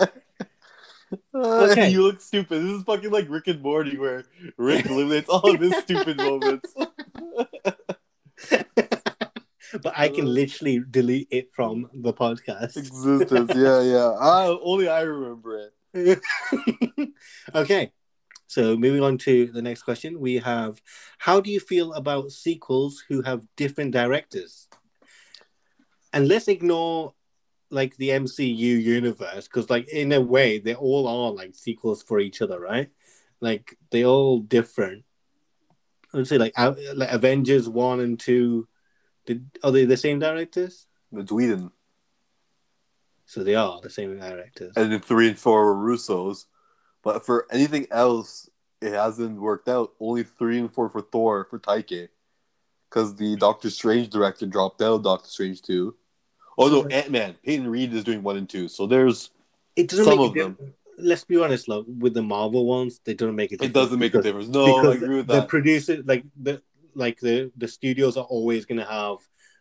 Uh, 1.35 1.69
okay. 1.71 1.89
you 1.91 2.03
look 2.03 2.21
stupid. 2.21 2.63
This 2.63 2.73
is 2.73 2.83
fucking 2.85 3.11
like 3.11 3.29
Rick 3.29 3.49
and 3.49 3.61
Morty, 3.61 3.99
where 3.99 4.25
Rick 4.57 4.87
eliminates 4.91 5.29
all 5.29 5.55
of 5.55 5.61
his 5.61 5.77
stupid 5.77 6.17
moments. 6.17 6.75
but 9.83 9.93
I 9.95 10.09
can 10.09 10.25
uh, 10.25 10.29
literally 10.29 10.83
delete 10.91 11.29
it 11.31 11.53
from 11.53 11.91
the 11.93 12.13
podcast. 12.15 12.77
Existence, 12.77 13.53
yeah, 13.55 13.83
yeah. 13.83 14.11
I, 14.19 14.47
only 14.63 14.89
I 14.89 15.03
remember 15.03 15.71
it. 15.95 16.23
okay. 17.55 17.93
So 18.53 18.77
moving 18.77 19.03
on 19.03 19.17
to 19.19 19.47
the 19.47 19.63
next 19.63 19.83
question, 19.83 20.21
we 20.21 20.37
have 20.37 20.83
how 21.17 21.41
do 21.41 21.51
you 21.51 21.59
feel 21.59 21.95
about 21.95 22.33
sequels 22.33 23.03
who 23.09 23.23
have 23.23 23.47
different 23.57 23.93
directors? 23.93 24.69
And 26.13 26.29
let's 26.29 26.49
ignore 26.49 27.15
like 27.71 27.97
the 27.97 28.11
MCU 28.11 28.47
universe 28.83 29.49
because 29.49 29.71
like 29.71 29.89
in 29.89 30.13
a 30.13 30.21
way 30.21 30.59
they 30.59 30.75
all 30.75 31.09
are 31.09 31.33
like 31.33 31.55
sequels 31.55 32.03
for 32.03 32.21
each 32.21 32.43
other, 32.43 32.61
right? 32.61 32.91
Like 33.41 33.79
they 33.91 34.05
all 34.05 34.41
different. 34.41 35.07
I 36.13 36.19
would 36.19 36.29
say 36.29 36.37
like, 36.37 36.53
like 36.59 37.11
Avengers 37.11 37.71
one 37.71 38.01
and 38.01 38.21
two. 38.21 38.69
Did 39.25 39.47
are 39.65 39.71
they 39.71 39.87
the 39.87 39.97
same 39.97 40.19
directors? 40.19 40.87
It's 41.11 41.33
Whedon. 41.33 41.71
So 43.25 43.43
they 43.43 43.55
are 43.55 43.81
the 43.81 43.89
same 43.89 44.19
directors. 44.19 44.75
And 44.77 44.93
then 44.93 45.01
three 45.01 45.29
and 45.29 45.39
four 45.39 45.65
were 45.65 45.75
Russo's. 45.75 46.49
But 47.03 47.25
for 47.27 47.47
anything 47.51 47.87
else, 47.91 48.49
it 48.81 48.93
hasn't 48.93 49.41
worked 49.41 49.69
out. 49.69 49.93
Only 50.01 50.23
three 50.23 50.59
and 50.59 50.73
four 50.73 50.89
for 50.89 51.01
Thor 51.01 51.47
for 51.49 51.59
Taika. 51.59 52.09
Because 52.89 53.17
the 53.17 53.37
Doctor 53.37 53.71
Strange 53.71 54.11
director 54.11 54.47
dropped 54.47 54.83
out 54.83 54.95
of 54.97 55.03
Doctor 55.03 55.29
Strange 55.29 55.63
2. 55.63 55.95
Oh 56.59 56.69
no, 56.69 56.87
Ant 56.89 57.11
Man. 57.11 57.35
Peyton 57.45 57.67
Reed 57.67 57.95
is 57.95 58.05
doing 58.05 58.23
one 58.23 58.37
and 58.37 58.49
two. 58.49 58.69
So 58.69 58.87
there's 58.87 59.31
It 59.77 59.89
doesn't 59.89 60.05
Some 60.05 60.19
make 60.19 60.31
of 60.31 60.37
a 60.37 60.41
them. 60.41 60.75
Let's 60.99 61.25
be 61.25 61.39
honest, 61.41 61.69
like 61.69 61.85
with 61.87 62.13
the 62.13 62.23
Marvel 62.23 62.67
ones, 62.67 63.01
they 63.05 63.15
don't 63.15 63.35
make 63.35 63.51
a 63.53 63.57
difference. 63.57 63.71
it 63.71 63.73
doesn't 63.73 63.99
make 63.99 64.15
a 64.15 64.21
difference. 64.21 64.49
No, 64.49 64.91
I 64.91 64.95
agree 64.95 65.17
with 65.17 65.27
the 65.27 65.41
that. 65.41 65.49
producer, 65.49 66.03
like 66.05 66.25
the 66.41 66.63
like 66.95 67.19
the 67.21 67.51
the 67.57 67.67
studios 67.67 68.19
are 68.19 68.25
always 68.25 68.67
going 68.67 68.79
to 68.79 68.85
have 68.85 69.17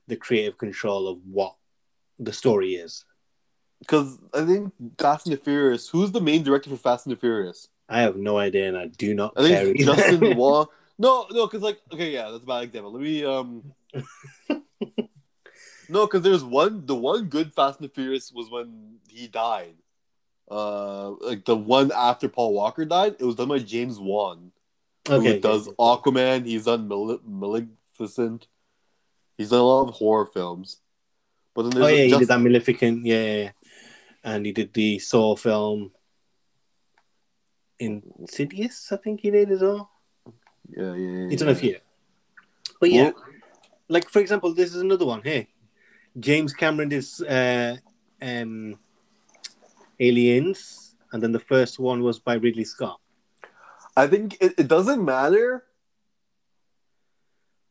the 0.08 0.18
creative 0.18 0.58
control 0.58 1.08
of 1.08 1.20
what 1.26 1.56
the 2.20 2.34
story 2.34 2.74
is. 2.76 3.06
Because 3.82 4.20
I 4.34 4.46
think 4.46 4.72
Fast 4.98 5.26
and 5.26 5.36
the 5.36 5.42
Furious. 5.42 5.90
Who's 5.90 6.12
the 6.12 6.22
main 6.22 6.44
director 6.44 6.70
for 6.70 6.78
Fast 6.78 7.08
and 7.08 7.16
the 7.16 7.20
Furious? 7.20 7.68
I 7.90 8.02
have 8.02 8.16
no 8.16 8.38
idea, 8.38 8.70
and 8.70 8.78
I 8.78 8.88
do 8.88 9.14
not 9.14 9.34
I 9.36 9.42
think. 9.42 9.80
Justin 9.80 10.38
Wong. 10.38 10.68
No, 10.98 11.26
no, 11.32 11.48
because 11.48 11.64
like 11.64 11.80
okay, 11.92 12.12
yeah, 12.12 12.30
that's 12.30 12.44
a 12.44 12.48
bad 12.48 12.64
example. 12.64 12.94
Let 12.94 13.02
me 13.02 13.26
um. 13.26 13.74
no, 15.90 16.06
because 16.06 16.22
there's 16.22 16.44
one. 16.44 16.86
The 16.86 16.96
one 16.96 17.26
good 17.26 17.54
Fast 17.54 17.80
and 17.80 17.90
the 17.90 17.94
Furious 17.94 18.32
was 18.32 18.50
when 18.50 18.98
he 19.10 19.28
died. 19.28 19.74
Uh, 20.50 21.12
like 21.22 21.46
the 21.46 21.56
one 21.56 21.92
after 21.96 22.30
Paul 22.30 22.54
Walker 22.54 22.86
died, 22.86 23.16
it 23.20 23.26
was 23.26 23.36
done 23.36 23.48
by 23.48 23.60
James 23.60 24.00
Wan, 24.00 24.52
who 25.08 25.40
does 25.40 25.68
yeah. 25.68 25.74
Aquaman. 25.80 26.46
He's 26.46 26.66
done 26.66 26.88
Mal- 26.88 27.20
Maleficent. 27.26 28.48
He's 29.38 29.50
done 29.50 29.60
a 29.60 29.64
lot 29.64 29.88
of 29.88 29.96
horror 29.96 30.26
films. 30.26 30.78
But 31.56 31.64
then 31.64 31.72
there's 31.72 31.86
Oh 31.86 31.88
yeah, 31.90 32.04
he 32.04 32.10
just, 32.10 32.20
did 32.20 32.28
that 32.30 32.42
Maleficent, 32.42 33.06
yeah, 33.06 33.24
yeah, 33.24 33.36
yeah. 33.44 33.52
And 34.24 34.46
he 34.46 34.52
did 34.52 34.74
the 34.74 35.00
Saw 35.00 35.36
film. 35.36 35.92
Insidious, 37.80 38.92
I 38.92 38.98
think 38.98 39.22
he 39.22 39.32
did 39.32 39.52
as 39.52 39.62
well. 39.62 39.90
yeah, 40.70 40.94
yeah, 40.94 41.10
yeah, 41.10 41.30
He's 41.30 41.40
done 41.40 41.50
a 41.50 41.56
few. 41.56 41.78
But 42.80 42.92
yeah, 42.92 43.04
Well- 43.12 43.24
like 43.90 44.10
for 44.10 44.20
example, 44.20 44.54
this 44.54 44.74
is 44.76 44.82
another 44.82 45.06
one. 45.06 45.22
Hey, 45.24 45.48
James 46.20 46.54
Cameron 46.54 46.90
did 46.90 47.06
uh, 47.28 47.76
um, 48.22 48.80
Aliens, 50.00 50.96
and 51.12 51.22
then 51.22 51.32
the 51.32 51.40
first 51.40 51.80
one 51.80 52.02
was 52.04 52.20
by 52.20 52.36
Ridley 52.36 52.64
Scott. 52.64 53.00
I 53.98 54.08
think 54.08 54.38
it, 54.40 54.54
it 54.58 54.68
doesn't 54.68 55.04
matter 55.04 55.66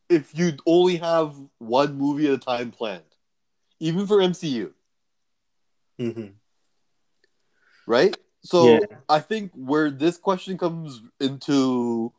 if 0.09 0.37
you 0.37 0.53
only 0.67 0.97
have 0.97 1.33
one 1.57 1.97
movie 1.97 2.27
at 2.27 2.33
a 2.33 2.37
time 2.37 2.71
planned, 2.71 3.15
even 3.79 4.05
for 4.05 4.21
MCU, 4.21 4.73
hmm 5.97 6.25
right? 7.91 8.15
So 8.43 8.65
Yeah. 8.65 8.79
I 9.09 9.19
think 9.19 9.51
where 9.53 9.91
this 9.91 10.17
question 10.17 10.57
comes 10.57 11.01
into 11.19 12.11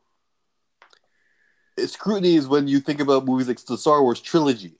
scrutiny 1.87 2.37
is 2.37 2.47
when 2.47 2.69
you 2.69 2.79
think 2.81 3.01
about 3.01 3.25
movies 3.25 3.49
like 3.49 3.59
the 3.65 3.79
Star 3.79 4.03
Wars 4.03 4.21
trilogy. 4.21 4.75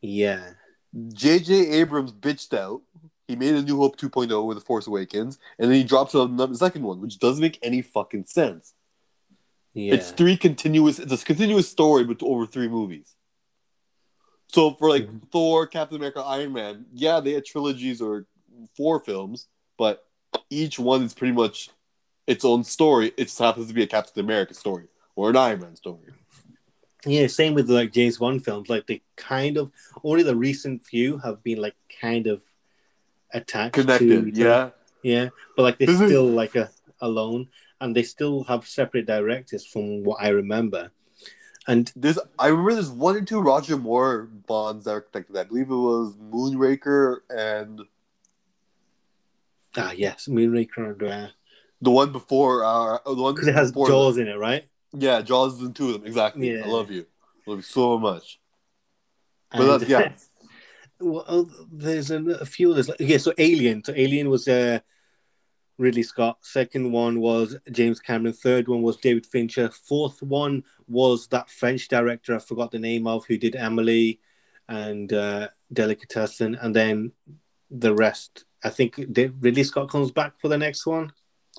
Yeah, 0.00 0.54
J.J. 1.12 1.52
Abrams 1.80 2.12
bitched 2.12 2.56
out. 2.56 2.80
He 3.28 3.36
made 3.36 3.54
a 3.54 3.62
New 3.62 3.76
Hope 3.76 3.96
2.0 3.96 4.44
with 4.46 4.56
The 4.56 4.64
Force 4.64 4.86
Awakens, 4.88 5.38
and 5.58 5.70
then 5.70 5.76
he 5.76 5.84
drops 5.84 6.14
a 6.14 6.26
the 6.26 6.54
second 6.54 6.82
one, 6.82 7.00
which 7.00 7.18
doesn't 7.20 7.42
make 7.42 7.58
any 7.62 7.82
fucking 7.82 8.24
sense. 8.24 8.72
yeah, 9.74 9.94
It's 9.94 10.10
three 10.10 10.36
continuous. 10.36 10.98
It's 10.98 11.22
a 11.22 11.24
continuous 11.24 11.68
story, 11.68 12.02
but 12.04 12.20
over 12.22 12.44
three 12.46 12.66
movies. 12.68 13.14
So 14.48 14.72
for 14.74 14.88
like 14.88 15.06
Mhm. 15.06 15.30
Thor, 15.30 15.66
Captain 15.68 15.96
America, 15.98 16.20
Iron 16.22 16.52
Man, 16.54 16.86
yeah, 16.92 17.20
they 17.20 17.34
had 17.34 17.44
trilogies 17.44 18.00
or 18.00 18.26
four 18.76 18.98
films, 18.98 19.46
but 19.80 20.04
each 20.50 20.78
one 20.78 21.02
is 21.04 21.14
pretty 21.14 21.32
much 21.32 21.70
its 22.26 22.44
own 22.44 22.62
story. 22.64 23.12
It 23.16 23.24
just 23.24 23.38
happens 23.38 23.68
to 23.68 23.72
be 23.72 23.82
a 23.82 23.86
Captain 23.86 24.22
America 24.22 24.52
story 24.52 24.88
or 25.16 25.30
an 25.30 25.38
Iron 25.38 25.60
Man 25.60 25.74
story. 25.74 26.12
yeah. 27.06 27.26
Same 27.28 27.54
with 27.54 27.70
like 27.70 27.90
James 27.90 28.18
Bond 28.18 28.44
films. 28.44 28.68
Like 28.68 28.86
they 28.86 29.00
kind 29.16 29.56
of 29.56 29.72
only 30.04 30.22
the 30.22 30.36
recent 30.36 30.84
few 30.84 31.16
have 31.24 31.42
been 31.42 31.62
like 31.62 31.76
kind 31.98 32.26
of 32.26 32.42
attached 33.32 33.74
to 33.76 33.80
Connected, 33.80 34.18
other. 34.18 34.28
yeah. 34.34 34.70
yeah, 35.02 35.28
but 35.56 35.62
like 35.62 35.78
they're 35.78 35.96
still 35.96 36.26
like 36.26 36.56
a 36.56 36.68
alone, 37.00 37.48
and 37.80 37.96
they 37.96 38.02
still 38.02 38.44
have 38.44 38.66
separate 38.68 39.06
directors 39.06 39.64
from 39.64 40.04
what 40.04 40.18
I 40.20 40.28
remember. 40.28 40.92
And 41.66 41.90
There's, 41.96 42.18
I 42.38 42.48
remember 42.48 42.74
there's 42.74 42.90
one 42.90 43.16
or 43.16 43.22
two 43.22 43.40
Roger 43.40 43.78
Moore 43.78 44.28
bonds 44.46 44.84
that 44.84 44.90
are 44.90 45.00
connected. 45.00 45.38
I 45.38 45.44
believe 45.44 45.70
it 45.70 45.74
was 45.74 46.16
Moonraker 46.18 47.20
and 47.30 47.80
ah 49.76 49.92
yes, 49.92 50.28
Moonraker 50.28 50.92
and 50.92 51.02
uh, 51.02 51.28
the 51.80 51.90
one 51.90 52.12
before. 52.12 52.64
Uh, 52.64 52.98
the 53.06 53.14
one 53.14 53.34
because 53.34 53.48
it 53.48 53.54
has 53.54 53.72
Jaws 53.72 54.18
in 54.18 54.28
it, 54.28 54.38
right? 54.38 54.64
Yeah, 54.92 55.22
Jaws 55.22 55.54
is 55.54 55.66
in 55.66 55.72
two 55.72 55.88
of 55.88 55.92
them. 55.94 56.06
Exactly. 56.06 56.52
Yeah. 56.52 56.64
I 56.64 56.68
love 56.68 56.90
you. 56.90 57.06
love 57.46 57.58
you 57.58 57.62
so 57.62 57.98
much. 57.98 58.40
But 59.52 59.60
And- 59.60 59.70
that's, 59.70 59.88
yeah. 59.90 60.12
well, 61.00 61.50
there's 61.70 62.10
a, 62.10 62.22
a 62.24 62.46
few 62.46 62.72
others. 62.72 62.88
Like, 62.88 63.00
yeah, 63.00 63.18
so 63.18 63.32
Alien. 63.38 63.84
So 63.84 63.92
Alien 63.96 64.28
was 64.28 64.48
uh, 64.48 64.80
Ridley 65.78 66.02
Scott. 66.02 66.38
Second 66.42 66.92
one 66.92 67.20
was 67.20 67.56
James 67.70 68.00
Cameron. 68.00 68.34
Third 68.34 68.68
one 68.68 68.82
was 68.82 68.96
David 68.96 69.26
Fincher. 69.26 69.70
Fourth 69.70 70.22
one 70.22 70.64
was 70.88 71.28
that 71.28 71.48
French 71.48 71.88
director 71.88 72.34
I 72.34 72.38
forgot 72.38 72.70
the 72.70 72.78
name 72.78 73.06
of 73.06 73.24
who 73.26 73.38
did 73.38 73.54
Amélie 73.54 74.18
and 74.68 75.12
uh, 75.12 75.48
Delicatessen, 75.72 76.54
and 76.54 76.74
then 76.76 77.12
the 77.70 77.94
rest. 77.94 78.44
I 78.64 78.70
think 78.70 79.12
did 79.12 79.42
Ridley 79.42 79.64
Scott 79.64 79.88
comes 79.90 80.10
back 80.10 80.38
for 80.40 80.48
the 80.48 80.58
next 80.58 80.86
one. 80.86 81.12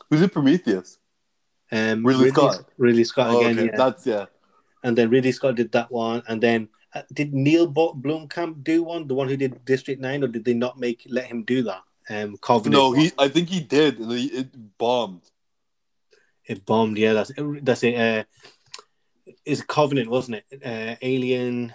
Who's 0.09 0.21
it? 0.21 0.31
Prometheus. 0.33 0.99
Um, 1.71 2.05
Ridley 2.05 2.29
Scott? 2.29 2.65
Ridley 2.77 3.03
Scott 3.05 3.27
Oh, 3.31 3.39
again. 3.39 3.57
okay, 3.59 3.65
yeah. 3.67 3.77
that's 3.77 4.05
yeah. 4.05 4.25
and 4.83 4.97
then 4.97 5.09
Ridley 5.09 5.31
Scott 5.31 5.55
did 5.55 5.71
that 5.71 5.89
one, 5.91 6.21
and 6.27 6.41
then 6.41 6.67
uh, 6.93 7.03
did 7.13 7.33
Neil 7.33 7.65
Bo- 7.67 7.93
Blomkamp 7.93 8.63
do 8.63 8.83
one, 8.83 9.07
the 9.07 9.13
one 9.13 9.29
who 9.29 9.37
did 9.37 9.63
District 9.65 10.01
Nine, 10.01 10.23
or 10.23 10.27
did 10.27 10.43
they 10.43 10.53
not 10.53 10.77
make 10.79 11.05
let 11.09 11.25
him 11.25 11.43
do 11.43 11.63
that? 11.63 11.81
Um, 12.09 12.37
Covenant. 12.37 12.73
No, 12.73 12.91
he. 12.91 13.11
I 13.17 13.29
think 13.29 13.47
he 13.49 13.61
did, 13.61 13.99
and 13.99 14.11
he, 14.11 14.25
it 14.27 14.77
bombed. 14.77 15.21
it 16.45 16.65
bombed. 16.65 16.97
Yeah, 16.97 17.13
that's 17.13 17.31
that's 17.61 17.83
it. 17.83 17.95
Uh, 17.95 18.23
it's 19.45 19.61
Covenant, 19.61 20.09
wasn't 20.09 20.43
it? 20.51 20.61
Uh, 20.65 20.95
Alien 21.01 21.73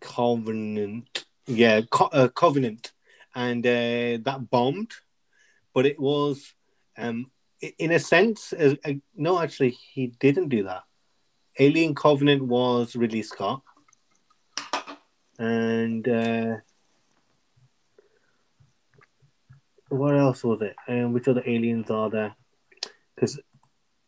Covenant. 0.00 1.24
Yeah, 1.50 1.80
Co- 1.90 2.10
uh, 2.12 2.28
Covenant, 2.28 2.92
and 3.34 3.66
uh, 3.66 4.20
that 4.22 4.50
bombed, 4.50 4.92
but 5.72 5.86
it 5.86 5.98
was, 5.98 6.52
um, 6.98 7.30
in 7.78 7.90
a 7.90 7.98
sense, 7.98 8.52
uh, 8.52 8.74
uh, 8.84 8.92
no, 9.16 9.40
actually, 9.40 9.70
he 9.70 10.08
didn't 10.08 10.50
do 10.50 10.64
that. 10.64 10.82
Alien 11.58 11.94
Covenant 11.94 12.42
was 12.42 12.94
Ridley 12.94 13.22
Scott, 13.22 13.62
and 15.38 16.06
uh, 16.06 16.56
what 19.88 20.14
else 20.18 20.44
was 20.44 20.60
it? 20.60 20.76
Um, 20.86 21.14
which 21.14 21.28
other 21.28 21.42
aliens 21.46 21.90
are 21.90 22.10
there? 22.10 22.36
Because 23.14 23.40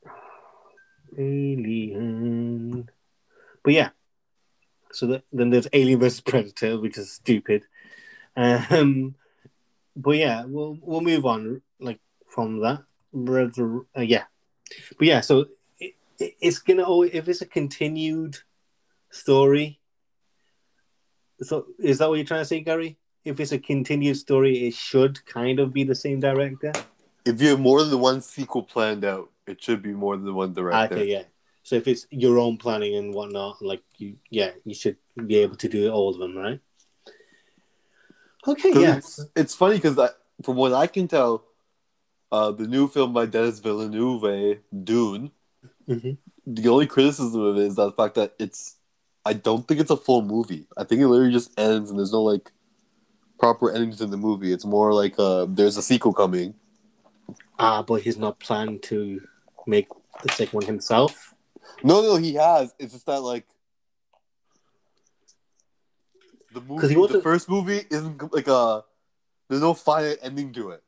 Alien, 1.19 2.87
but 3.65 3.73
yeah. 3.73 3.89
So 4.93 5.07
that, 5.07 5.25
then 5.33 5.51
there's 5.51 5.69
Alien 5.73 6.01
versus 6.01 6.21
Predator, 6.21 6.79
which 6.79 6.99
is 6.99 7.13
stupid. 7.13 7.65
Um, 8.37 9.15
but 9.97 10.17
yeah, 10.17 10.45
we'll 10.45 10.79
we'll 10.81 11.01
move 11.01 11.27
on 11.27 11.63
like 11.79 12.01
from 12.27 12.61
that. 12.61 12.83
Uh, 13.97 14.03
yeah, 14.03 14.25
but 14.99 15.07
yeah, 15.07 15.21
so 15.21 15.47
it, 15.79 15.95
it, 16.19 16.35
it's 16.41 16.59
gonna 16.59 16.85
always 16.85 17.11
if 17.13 17.29
it's 17.29 17.43
a 17.43 17.47
continued 17.47 18.39
story. 19.11 19.81
So 21.43 21.67
is 21.79 21.99
that 21.99 22.09
what 22.09 22.17
you're 22.17 22.27
trying 22.27 22.43
to 22.43 22.47
say, 22.47 22.61
Gary? 22.61 22.99
If 23.25 23.41
it's 23.41 23.53
a 23.53 23.59
continued 23.59 24.17
story, 24.17 24.67
it 24.67 24.75
should 24.75 25.25
kind 25.27 25.59
of 25.61 25.73
be 25.73 25.85
the 25.85 25.95
same 25.95 26.21
director. 26.21 26.73
If 27.25 27.41
you 27.43 27.49
have 27.49 27.61
more 27.61 27.83
than 27.85 27.99
one 28.01 28.21
sequel 28.23 28.63
planned 28.63 29.05
out, 29.05 29.31
it 29.47 29.63
should 29.63 29.83
be 29.83 29.93
more 29.93 30.17
than 30.17 30.35
one 30.35 30.55
director. 30.55 30.95
Okay, 30.95 31.11
yeah. 31.11 31.23
So 31.63 31.77
if 31.77 31.87
it's 31.87 32.07
your 32.11 32.39
own 32.39 32.57
planning 32.57 32.97
and 32.97 33.15
whatnot, 33.15 33.63
like 33.63 33.83
you, 33.99 34.17
yeah, 34.31 34.51
you 34.65 34.75
should 34.75 34.97
be 35.27 35.37
able 35.37 35.57
to 35.57 35.69
do 35.69 35.91
all 35.91 36.09
of 36.09 36.19
them, 36.19 36.37
right? 36.37 36.61
Okay, 38.47 38.73
yeah. 38.75 38.97
It's, 38.97 39.21
it's 39.37 39.55
funny 39.55 39.77
because 39.77 39.99
from 40.43 40.57
what 40.57 40.73
I 40.73 40.87
can 40.87 41.07
tell, 41.07 41.45
uh, 42.33 42.53
the 42.53 42.67
new 42.67 42.89
film 42.89 43.13
by 43.13 43.27
Denis 43.27 43.59
Villeneuve, 43.59 44.59
Dune, 44.85 45.31
Mhm. 45.89 46.17
the 46.47 46.69
only 46.69 46.87
criticism 46.87 47.41
of 47.43 47.57
it 47.57 47.65
is 47.67 47.75
the 47.77 47.93
fact 47.93 48.15
that 48.15 48.35
it's. 48.39 48.77
I 49.27 49.35
don't 49.35 49.69
think 49.69 49.81
it's 49.81 49.91
a 49.91 49.97
full 49.97 50.23
movie. 50.23 50.67
I 50.79 50.85
think 50.85 51.03
it 51.03 51.09
literally 51.09 51.33
just 51.33 51.59
ends 51.61 51.91
and 51.91 51.99
there's 51.99 52.13
no 52.13 52.23
like 52.23 52.51
proper 53.39 53.71
ending 53.71 53.93
to 53.97 54.07
the 54.07 54.17
movie. 54.17 54.53
It's 54.53 54.65
more 54.65 54.95
like 54.95 55.19
uh, 55.19 55.47
there's 55.49 55.77
a 55.77 55.83
sequel 55.83 56.15
coming. 56.15 56.55
Ah, 57.59 57.83
but 57.83 58.01
he's 58.03 58.17
not 58.17 58.39
planning 58.41 58.79
to 58.81 59.21
make 59.67 59.89
the 60.23 60.31
second 60.33 60.55
one 60.55 60.65
himself. 60.65 61.30
No, 61.83 62.03
no, 62.03 62.17
he 62.17 62.35
has. 62.35 62.75
It's 62.79 62.93
just 62.93 63.07
that 63.07 63.21
like 63.23 63.47
the 66.53 66.61
movie, 66.61 66.89
he 66.89 66.95
the 66.95 67.01
wasn't- 67.01 67.23
first 67.23 67.49
movie 67.49 67.83
isn't 67.91 68.33
like 68.33 68.49
a. 68.49 68.85
There's 69.49 69.63
no 69.63 69.75
final 69.75 70.15
ending 70.23 70.53
to 70.55 70.71
it. 70.71 70.83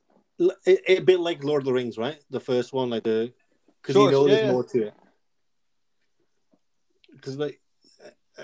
a 0.88 1.00
bit 1.00 1.20
like 1.20 1.42
Lord 1.44 1.62
of 1.62 1.66
the 1.66 1.72
Rings, 1.72 1.98
right? 1.98 2.18
The 2.30 2.40
first 2.40 2.72
one, 2.72 2.90
like 2.90 3.02
the 3.04 3.32
because 3.80 3.94
Sure, 3.94 4.06
you 4.06 4.10
know 4.12 4.26
yeah, 4.26 4.34
there's 4.34 4.44
yeah. 4.46 4.52
more 4.52 4.64
to 4.64 4.82
it. 4.86 4.94
Because 7.12 7.36
like, 7.36 7.60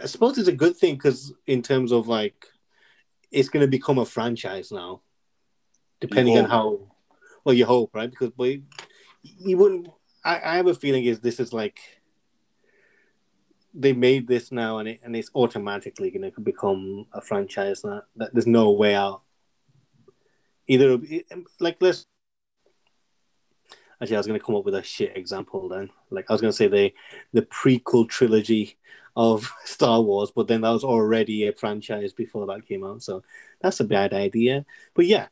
I 0.01 0.07
suppose 0.07 0.39
it's 0.39 0.49
a 0.49 0.53
good 0.53 0.77
thing 0.77 0.95
because 0.95 1.33
in 1.47 1.63
terms 1.63 1.93
of 1.93 2.09
like, 2.09 2.47
it's 3.31 3.49
going 3.49 3.65
to 3.65 3.71
become 3.71 3.99
a 3.99 4.05
franchise 4.05 4.71
now, 4.73 5.03
depending 6.01 6.37
on 6.39 6.45
how. 6.45 6.81
Well, 7.45 7.55
you 7.55 7.65
hope, 7.65 7.95
right? 7.95 8.11
Because 8.11 8.31
but 8.37 8.57
you 9.23 9.57
wouldn't. 9.57 9.89
I, 10.25 10.41
I 10.45 10.57
have 10.57 10.67
a 10.67 10.75
feeling 10.75 11.05
is 11.05 11.21
this 11.21 11.41
is 11.41 11.53
like 11.53 11.79
they 13.79 13.93
made 13.93 14.27
this 14.27 14.51
now 14.51 14.79
and 14.79 14.89
it 14.89 15.01
and 15.05 15.15
it's 15.15 15.31
automatically 15.35 16.11
going 16.11 16.31
to 16.31 16.41
become 16.41 17.07
a 17.13 17.21
franchise 17.21 17.85
now. 17.85 18.03
That 18.17 18.35
there's 18.35 18.47
no 18.47 18.73
way 18.73 18.95
out. 18.95 19.23
Either 20.67 20.99
like 21.61 21.77
let's 21.81 22.07
Actually, 24.01 24.17
I 24.17 24.21
was 24.21 24.27
going 24.29 24.39
to 24.39 24.47
come 24.47 24.55
up 24.55 24.65
with 24.65 24.77
a 24.77 24.83
shit 24.83 25.17
example 25.17 25.69
then. 25.69 25.91
Like 26.11 26.27
I 26.29 26.33
was 26.33 26.41
going 26.41 26.53
to 26.53 26.57
say 26.57 26.69
the 26.69 26.95
the 27.33 27.43
prequel 27.43 28.09
trilogy 28.09 28.77
of 29.17 29.53
Star 29.65 30.01
Wars, 30.01 30.31
but 30.35 30.47
then 30.47 30.61
that 30.61 30.71
was 30.71 30.85
already 30.85 31.47
a 31.47 31.53
franchise 31.53 32.13
before 32.13 32.47
that 32.47 32.67
came 32.67 32.85
out. 32.85 33.03
So 33.03 33.23
that's 33.61 33.81
a 33.81 33.85
bad 33.85 34.15
idea. 34.15 34.65
But 34.95 35.07
yeah, 35.07 35.27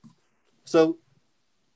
so 0.65 0.99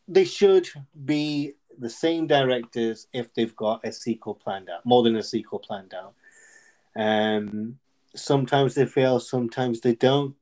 they 0.09 0.25
should 0.25 0.68
be 1.05 1.53
the 1.79 1.91
same 1.91 2.27
directors 2.27 3.07
if 3.12 3.33
they've 3.35 3.55
got 3.55 3.85
a 3.85 3.93
sequel 3.93 4.35
planned 4.35 4.68
out, 4.68 4.85
more 4.85 5.03
than 5.03 5.16
a 5.16 5.23
sequel 5.23 5.61
planned 5.61 5.95
out. 5.95 6.14
Um, 6.97 7.78
sometimes 8.14 8.74
they 8.74 8.86
fail, 8.86 9.20
sometimes 9.20 9.80
they 9.80 9.95
don't. 9.95 10.34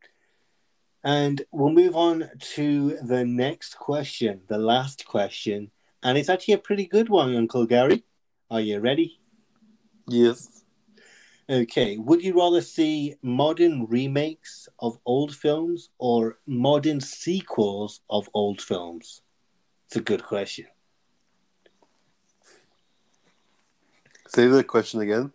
And 1.05 1.43
we'll 1.53 1.73
move 1.73 1.97
on 1.97 2.29
to 2.55 2.99
the 3.03 3.25
next 3.25 3.75
question, 3.79 4.41
the 4.49 4.59
last 4.59 5.05
question. 5.07 5.71
And 6.03 6.19
it's 6.19 6.29
actually 6.29 6.55
a 6.55 6.59
pretty 6.59 6.87
good 6.87 7.09
one, 7.09 7.35
Uncle 7.35 7.67
Gary. 7.67 8.05
Are 8.51 8.61
you 8.61 8.81
ready? 8.81 9.21
Yes. 10.07 10.65
Okay. 11.51 11.97
Would 11.97 12.23
you 12.23 12.39
rather 12.39 12.61
see 12.61 13.15
modern 13.23 13.87
remakes 13.87 14.69
of 14.79 14.99
old 15.07 15.35
films 15.35 15.91
or 15.99 16.39
modern 16.47 17.01
sequels 17.01 18.01
of 18.11 18.29
old 18.35 18.61
films? 18.61 19.23
It's 19.87 19.97
a 19.97 20.01
good 20.01 20.23
question. 20.25 20.67
Say 24.27 24.47
the 24.47 24.63
question 24.63 25.01
again. 25.01 25.33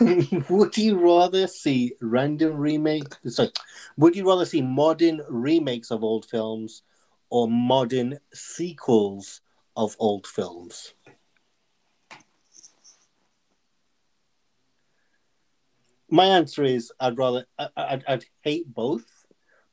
would 0.48 0.76
you 0.76 0.98
rather 0.98 1.46
see 1.46 1.92
random 2.00 2.56
remakes? 2.56 3.18
Sorry, 3.26 3.50
would 3.96 4.16
you 4.16 4.26
rather 4.26 4.46
see 4.46 4.62
modern 4.62 5.20
remakes 5.28 5.90
of 5.90 6.02
old 6.02 6.24
films 6.26 6.82
or 7.28 7.48
modern 7.48 8.18
sequels 8.32 9.40
of 9.76 9.96
old 9.98 10.26
films? 10.26 10.94
My 16.08 16.24
answer 16.24 16.64
is 16.64 16.90
I'd 16.98 17.18
rather 17.18 17.46
I, 17.58 17.68
I'd, 17.76 18.04
I'd 18.08 18.24
hate 18.40 18.72
both, 18.72 19.26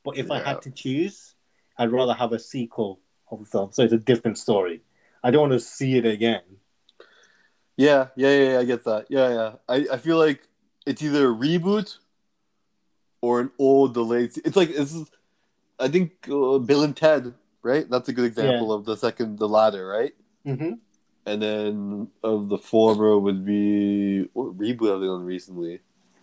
but 0.03 0.17
if 0.17 0.29
I 0.29 0.39
had 0.39 0.61
to 0.63 0.71
choose, 0.71 1.35
I'd 1.77 1.91
rather 1.91 2.13
have 2.13 2.33
a 2.33 2.39
sequel 2.39 2.99
of 3.31 3.39
the 3.39 3.45
film, 3.45 3.71
so 3.71 3.83
it's 3.83 3.93
a 3.93 3.97
different 3.97 4.37
story. 4.37 4.83
I 5.23 5.31
don't 5.31 5.49
want 5.49 5.53
to 5.53 5.59
see 5.59 5.97
it 5.97 6.05
again. 6.05 6.43
Yeah, 7.77 8.07
yeah, 8.15 8.29
yeah, 8.29 8.51
yeah, 8.51 8.59
I 8.59 8.63
get 8.65 8.83
that. 8.85 9.05
Yeah, 9.09 9.29
yeah. 9.29 9.51
I, 9.69 9.87
I 9.93 9.97
feel 9.97 10.17
like 10.17 10.47
it's 10.85 11.01
either 11.01 11.29
a 11.29 11.33
reboot 11.33 11.97
or 13.21 13.39
an 13.39 13.51
old 13.59 13.93
delayed. 13.93 14.31
It's 14.43 14.55
like 14.55 14.69
this 14.69 14.93
is, 14.93 15.09
I 15.79 15.87
think 15.87 16.11
uh, 16.29 16.57
Bill 16.57 16.83
and 16.83 16.97
Ted, 16.97 17.33
right? 17.61 17.87
That's 17.89 18.09
a 18.09 18.13
good 18.13 18.25
example 18.25 18.73
of 18.73 18.85
the 18.85 18.97
second, 18.97 19.37
the 19.37 19.47
latter, 19.47 19.87
right? 19.87 20.13
Mm-hmm. 20.45 20.73
And 21.27 21.41
then 21.41 22.07
of 22.23 22.49
the 22.49 22.57
former 22.57 23.17
would 23.17 23.45
be 23.45 24.29
what 24.33 24.57
reboot 24.57 24.91
have 24.91 25.01
they 25.01 25.07
done 25.07 25.23
recently? 25.23 25.81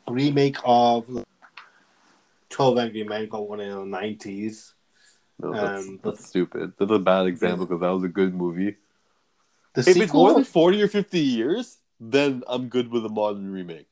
remake 0.09 0.59
of 0.65 1.25
12 2.51 2.79
Angry 2.79 3.05
Men 3.05 3.29
got 3.29 3.49
one 3.49 3.61
in 3.61 3.71
the 3.71 3.97
90s. 3.97 4.73
No, 5.39 5.53
that's, 5.53 5.89
Um, 5.89 6.01
that's 6.03 6.29
stupid. 6.29 6.73
That's 6.79 6.91
a 6.91 6.99
bad 6.99 7.27
example 7.27 7.67
because 7.67 7.81
that 7.81 7.89
was 7.89 8.05
a 8.05 8.09
good 8.09 8.35
movie. 8.35 8.77
The 9.75 9.81
If 9.83 9.97
it's 9.97 10.13
more 10.15 10.33
than 10.33 10.45
forty 10.45 10.81
or 10.83 10.89
fifty 10.89 11.21
years, 11.21 11.79
then 12.01 12.43
I'm 12.47 12.69
good 12.69 12.91
with 12.91 13.05
a 13.05 13.09
modern 13.09 13.51
remake. 13.51 13.87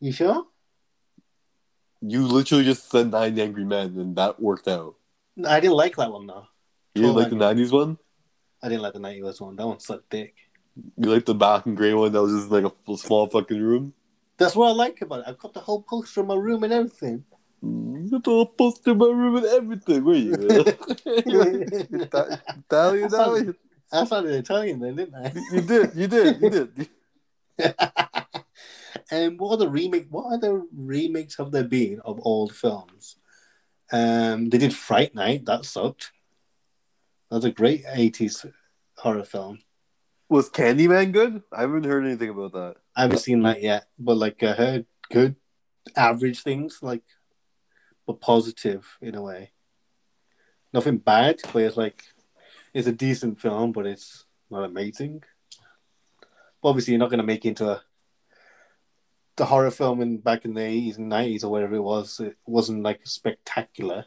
you 0.00 0.12
sure? 0.12 0.44
You 2.02 2.26
literally 2.26 2.64
just 2.64 2.90
said 2.90 3.10
Nine 3.10 3.38
Angry 3.38 3.64
Men, 3.64 3.98
and 3.98 4.16
that 4.16 4.40
worked 4.40 4.68
out. 4.68 4.94
I 5.46 5.60
didn't 5.60 5.76
like 5.76 5.96
that 5.96 6.10
one 6.12 6.26
though. 6.26 6.46
You 6.94 7.02
didn't 7.02 7.14
12 7.14 7.16
like 7.16 7.30
the 7.30 7.64
'90s 7.64 7.72
one. 7.72 7.98
I 8.62 8.68
didn't 8.68 8.82
like 8.82 8.94
the 8.94 9.00
90s 9.00 9.40
one. 9.40 9.56
That 9.56 9.66
one 9.66 9.80
sucked 9.80 10.10
dick. 10.10 10.34
You 10.96 11.10
like 11.10 11.24
the 11.26 11.34
black 11.34 11.66
and 11.66 11.76
gray 11.76 11.94
one 11.94 12.12
that 12.12 12.22
was 12.22 12.32
just 12.32 12.50
like 12.50 12.64
a 12.64 12.96
small 12.96 13.26
fucking 13.28 13.60
room. 13.60 13.92
That's 14.38 14.54
what 14.54 14.68
I 14.68 14.72
like 14.72 15.00
about 15.02 15.20
it. 15.20 15.24
I've 15.28 15.38
got 15.38 15.54
the 15.54 15.60
whole 15.60 15.82
poster 15.82 16.20
in 16.20 16.26
my 16.26 16.34
room 16.34 16.64
and 16.64 16.72
everything. 16.72 17.24
Mm, 17.64 18.10
You 18.10 18.20
throw 18.20 18.40
a 18.40 18.46
poster 18.46 18.90
in 18.92 18.98
my 18.98 19.06
room 19.06 19.36
and 19.36 19.46
everything. 19.46 20.04
Where 20.04 20.16
you? 20.16 20.64
Ita- 21.96 22.40
Italian? 22.70 23.46
You, 23.46 23.54
I 23.92 24.04
sounded 24.04 24.34
Italian 24.34 24.80
then, 24.80 24.96
didn't 24.96 25.14
I? 25.14 25.32
you 25.52 25.60
did. 25.60 25.94
You 25.94 26.06
did. 26.08 26.40
You 26.40 26.50
did. 26.50 26.88
And 29.10 29.38
what 29.38 29.52
are 29.52 29.56
the 29.58 29.68
remake? 29.68 30.06
What 30.10 30.32
other 30.32 30.62
remakes 30.74 31.36
have 31.38 31.52
there 31.52 31.64
been 31.64 32.00
of 32.04 32.20
old 32.22 32.54
films? 32.54 33.16
Um, 33.92 34.50
they 34.50 34.58
did 34.58 34.74
Fright 34.74 35.14
Night. 35.14 35.44
That 35.46 35.64
sucked. 35.64 36.12
That 37.30 37.36
was 37.36 37.44
a 37.44 37.50
great 37.50 37.84
eighties 37.92 38.44
horror 38.96 39.24
film. 39.24 39.60
Was 40.28 40.50
Candyman 40.50 41.12
good? 41.12 41.42
I 41.52 41.60
haven't 41.60 41.84
heard 41.84 42.04
anything 42.04 42.30
about 42.30 42.52
that. 42.52 42.76
I 42.96 43.02
haven't 43.02 43.18
seen 43.18 43.42
that 43.42 43.62
yet, 43.62 43.86
but 43.98 44.16
like 44.16 44.42
I 44.42 44.52
heard 44.52 44.86
good, 45.12 45.36
average 45.94 46.42
things, 46.42 46.80
like, 46.82 47.02
but 48.06 48.20
positive 48.20 48.98
in 49.00 49.14
a 49.14 49.22
way. 49.22 49.52
Nothing 50.72 50.98
bad, 50.98 51.38
but 51.52 51.62
it's 51.62 51.76
like 51.76 52.02
it's 52.76 52.86
a 52.86 52.92
decent 52.92 53.40
film, 53.40 53.72
but 53.72 53.86
it's 53.86 54.26
not 54.50 54.64
amazing. 54.64 55.22
But 56.62 56.68
obviously, 56.68 56.92
you're 56.92 56.98
not 56.98 57.08
going 57.10 57.20
to 57.20 57.32
make 57.32 57.44
it 57.44 57.48
into 57.50 57.70
a 57.70 57.82
the 59.36 59.46
horror 59.46 59.70
film 59.70 60.00
in 60.00 60.18
back 60.18 60.44
in 60.44 60.54
the 60.54 60.62
eighties 60.62 60.96
and 60.98 61.08
nineties 61.08 61.44
or 61.44 61.50
whatever 61.50 61.74
it 61.74 61.80
was. 61.82 62.20
It 62.20 62.36
wasn't 62.46 62.82
like 62.82 63.00
spectacular. 63.06 64.04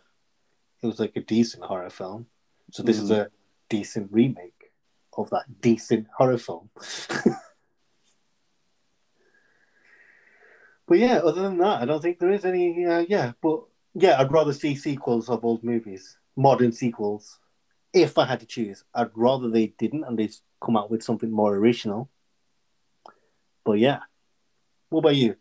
It 0.82 0.88
was 0.88 0.99
like 0.99 1.15
a 1.15 1.22
decent 1.22 1.63
horror 1.63 1.89
film. 1.89 2.28
So 2.72 2.84
this 2.84 2.99
is 2.99 3.09
Mhm. 3.09 3.26
a 3.26 3.32
decent 3.70 4.11
remake 4.11 4.72
of 5.17 5.30
that 5.32 5.61
decent 5.61 6.07
horror 6.17 6.38
film. 6.38 6.70
But 10.88 10.97
yeah, 10.97 11.17
other 11.17 11.43
than 11.43 11.57
that, 11.59 11.82
I 11.84 11.86
don't 11.86 12.01
think 12.01 12.17
there 12.17 12.32
is 12.32 12.45
any. 12.45 12.84
Uh, 12.84 13.05
yeah, 13.07 13.34
but 13.43 13.61
yeah, 13.93 14.20
I'd 14.20 14.32
rather 14.32 14.53
see 14.53 14.74
sequels 14.76 15.30
of 15.30 15.45
old 15.45 15.63
movies, 15.63 16.17
modern 16.36 16.72
sequels. 16.72 17.38
If 17.93 18.17
I 18.17 18.25
had 18.25 18.39
to 18.41 18.45
choose, 18.45 18.83
I'd 18.93 19.09
rather 19.15 19.49
they 19.49 19.67
didn't 19.77 20.03
and 20.03 20.17
they 20.17 20.29
come 20.61 20.77
out 20.77 20.91
with 20.91 21.03
something 21.03 21.31
more 21.31 21.55
original. 21.55 22.09
But 23.63 23.79
yeah, 23.79 23.99
what 24.89 24.99
about 24.99 25.15
you? 25.15 25.35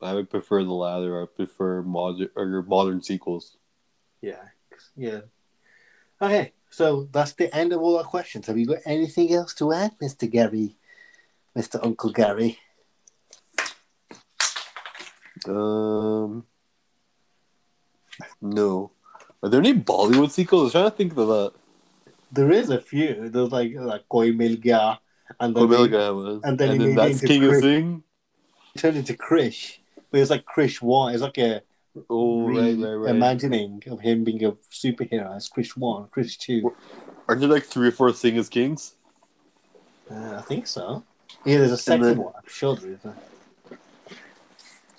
I 0.00 0.14
would 0.14 0.30
prefer 0.30 0.64
the 0.64 0.72
latter. 0.72 1.22
I 1.22 1.26
prefer 1.26 1.82
modern 1.82 2.30
or 2.36 2.62
modern 2.62 3.02
sequels. 3.02 3.56
Yeah, 4.22 4.42
yeah. 4.96 5.20
Okay, 6.20 6.52
so 6.70 7.08
that's 7.12 7.32
the 7.32 7.54
end 7.54 7.72
of 7.72 7.80
all 7.80 7.98
our 7.98 8.04
questions. 8.04 8.46
Have 8.46 8.58
you 8.58 8.66
got 8.66 8.78
anything 8.84 9.32
else 9.32 9.54
to 9.54 9.72
add, 9.72 9.92
Mister 10.00 10.26
Gary, 10.26 10.76
Mister 11.54 11.78
Uncle 11.84 12.10
Gary? 12.10 12.58
Um, 15.46 16.46
no. 18.40 18.92
Are 19.42 19.48
there 19.48 19.60
any 19.60 19.74
Bollywood 19.74 20.30
sequels? 20.30 20.60
I 20.60 20.64
was 20.64 20.72
trying 20.72 20.84
to 20.90 20.96
think 20.96 21.16
of 21.16 21.28
that. 21.28 21.52
There 22.32 22.50
is 22.50 22.70
a 22.70 22.80
few. 22.80 23.28
There's 23.28 23.52
like 23.52 23.72
like 23.74 24.08
Koi 24.08 24.32
Mil 24.32 24.56
Gaya, 24.56 24.98
and 25.40 25.54
then 25.56 25.68
they 25.68 25.76
Omega 25.76 26.14
was. 26.14 26.40
and 26.44 26.58
then 26.58 26.80
he 26.80 26.86
made 26.88 26.96
that's 26.96 27.20
King 27.20 27.44
of 27.44 27.50
Chris. 27.50 27.62
Sing. 27.62 28.02
turned 28.76 28.96
into 28.96 29.14
Krrish, 29.14 29.78
but 30.10 30.20
it's 30.20 30.30
like 30.30 30.44
Krrish 30.44 30.82
One. 30.82 31.14
It's 31.14 31.22
like 31.22 31.38
a 31.38 31.62
Oh, 32.10 32.46
right, 32.46 32.76
right, 32.78 32.92
right. 32.94 33.10
imagining 33.10 33.82
of 33.90 34.00
him 34.00 34.22
being 34.22 34.44
a 34.44 34.52
superhero 34.70 35.34
as 35.34 35.48
Krrish 35.48 35.76
One, 35.76 36.06
Krrish 36.08 36.36
Two. 36.38 36.74
Aren't 37.26 37.40
there 37.40 37.50
like 37.50 37.64
three 37.64 37.88
or 37.88 37.92
four 37.92 38.12
Sing 38.12 38.36
as 38.38 38.48
Kings? 38.48 38.94
Uh, 40.10 40.36
I 40.36 40.42
think 40.42 40.66
so. 40.66 41.04
Yeah, 41.44 41.58
there's 41.58 41.72
a 41.72 41.78
second 41.78 42.04
then- 42.04 42.18
one. 42.18 42.34
I'm 42.36 42.48
sure 42.48 42.76
there 42.76 42.92
is. 42.92 43.04
A... 43.04 43.14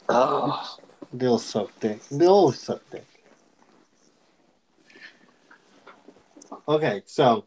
Oh. 0.09 0.77
They 1.11 1.25
all 1.27 1.39
suck 1.39 1.71
dick. 1.79 2.01
They 2.09 2.27
all 2.27 2.51
suck 2.51 2.81
dick. 2.91 3.05
Okay, 6.67 7.03
so 7.05 7.45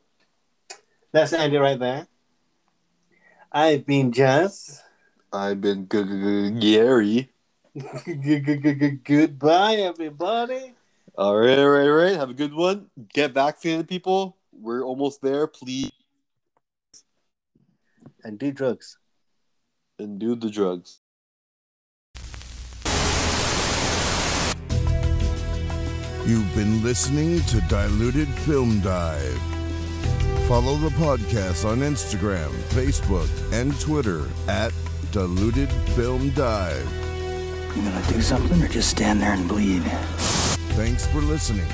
let's 1.12 1.32
end 1.32 1.54
it 1.54 1.60
right 1.60 1.78
there. 1.78 2.06
I've 3.50 3.84
been 3.84 4.12
Jazz. 4.12 4.82
I've 5.32 5.60
been 5.60 5.88
g- 5.90 6.04
g- 6.04 6.50
g- 6.60 6.60
Gary. 6.60 7.32
Goodbye, 9.04 9.74
everybody. 9.76 10.74
All 11.16 11.36
right, 11.36 11.58
all 11.58 11.68
right, 11.68 11.86
all 11.86 11.94
right. 11.94 12.16
Have 12.16 12.30
a 12.30 12.34
good 12.34 12.54
one. 12.54 12.86
Get 13.12 13.34
vaccinated, 13.34 13.88
people. 13.88 14.38
We're 14.52 14.82
almost 14.82 15.20
there. 15.20 15.46
Please. 15.46 15.92
And 18.24 18.38
do 18.38 18.52
drugs. 18.52 18.98
And 19.98 20.18
do 20.18 20.34
the 20.34 20.50
drugs. 20.50 21.01
You've 26.32 26.54
been 26.54 26.82
listening 26.82 27.42
to 27.42 27.60
Diluted 27.68 28.26
Film 28.26 28.80
Dive. 28.80 29.38
Follow 30.48 30.76
the 30.76 30.88
podcast 30.96 31.68
on 31.70 31.80
Instagram, 31.80 32.48
Facebook, 32.70 33.28
and 33.52 33.78
Twitter 33.78 34.26
at 34.48 34.72
Diluted 35.10 35.70
Film 35.94 36.30
Dive. 36.30 36.90
You 37.76 37.82
gonna 37.82 38.02
do 38.08 38.22
something 38.22 38.62
or 38.62 38.68
just 38.68 38.88
stand 38.88 39.20
there 39.20 39.34
and 39.34 39.46
bleed? 39.46 39.82
Thanks 40.72 41.06
for 41.06 41.20
listening. 41.20 41.68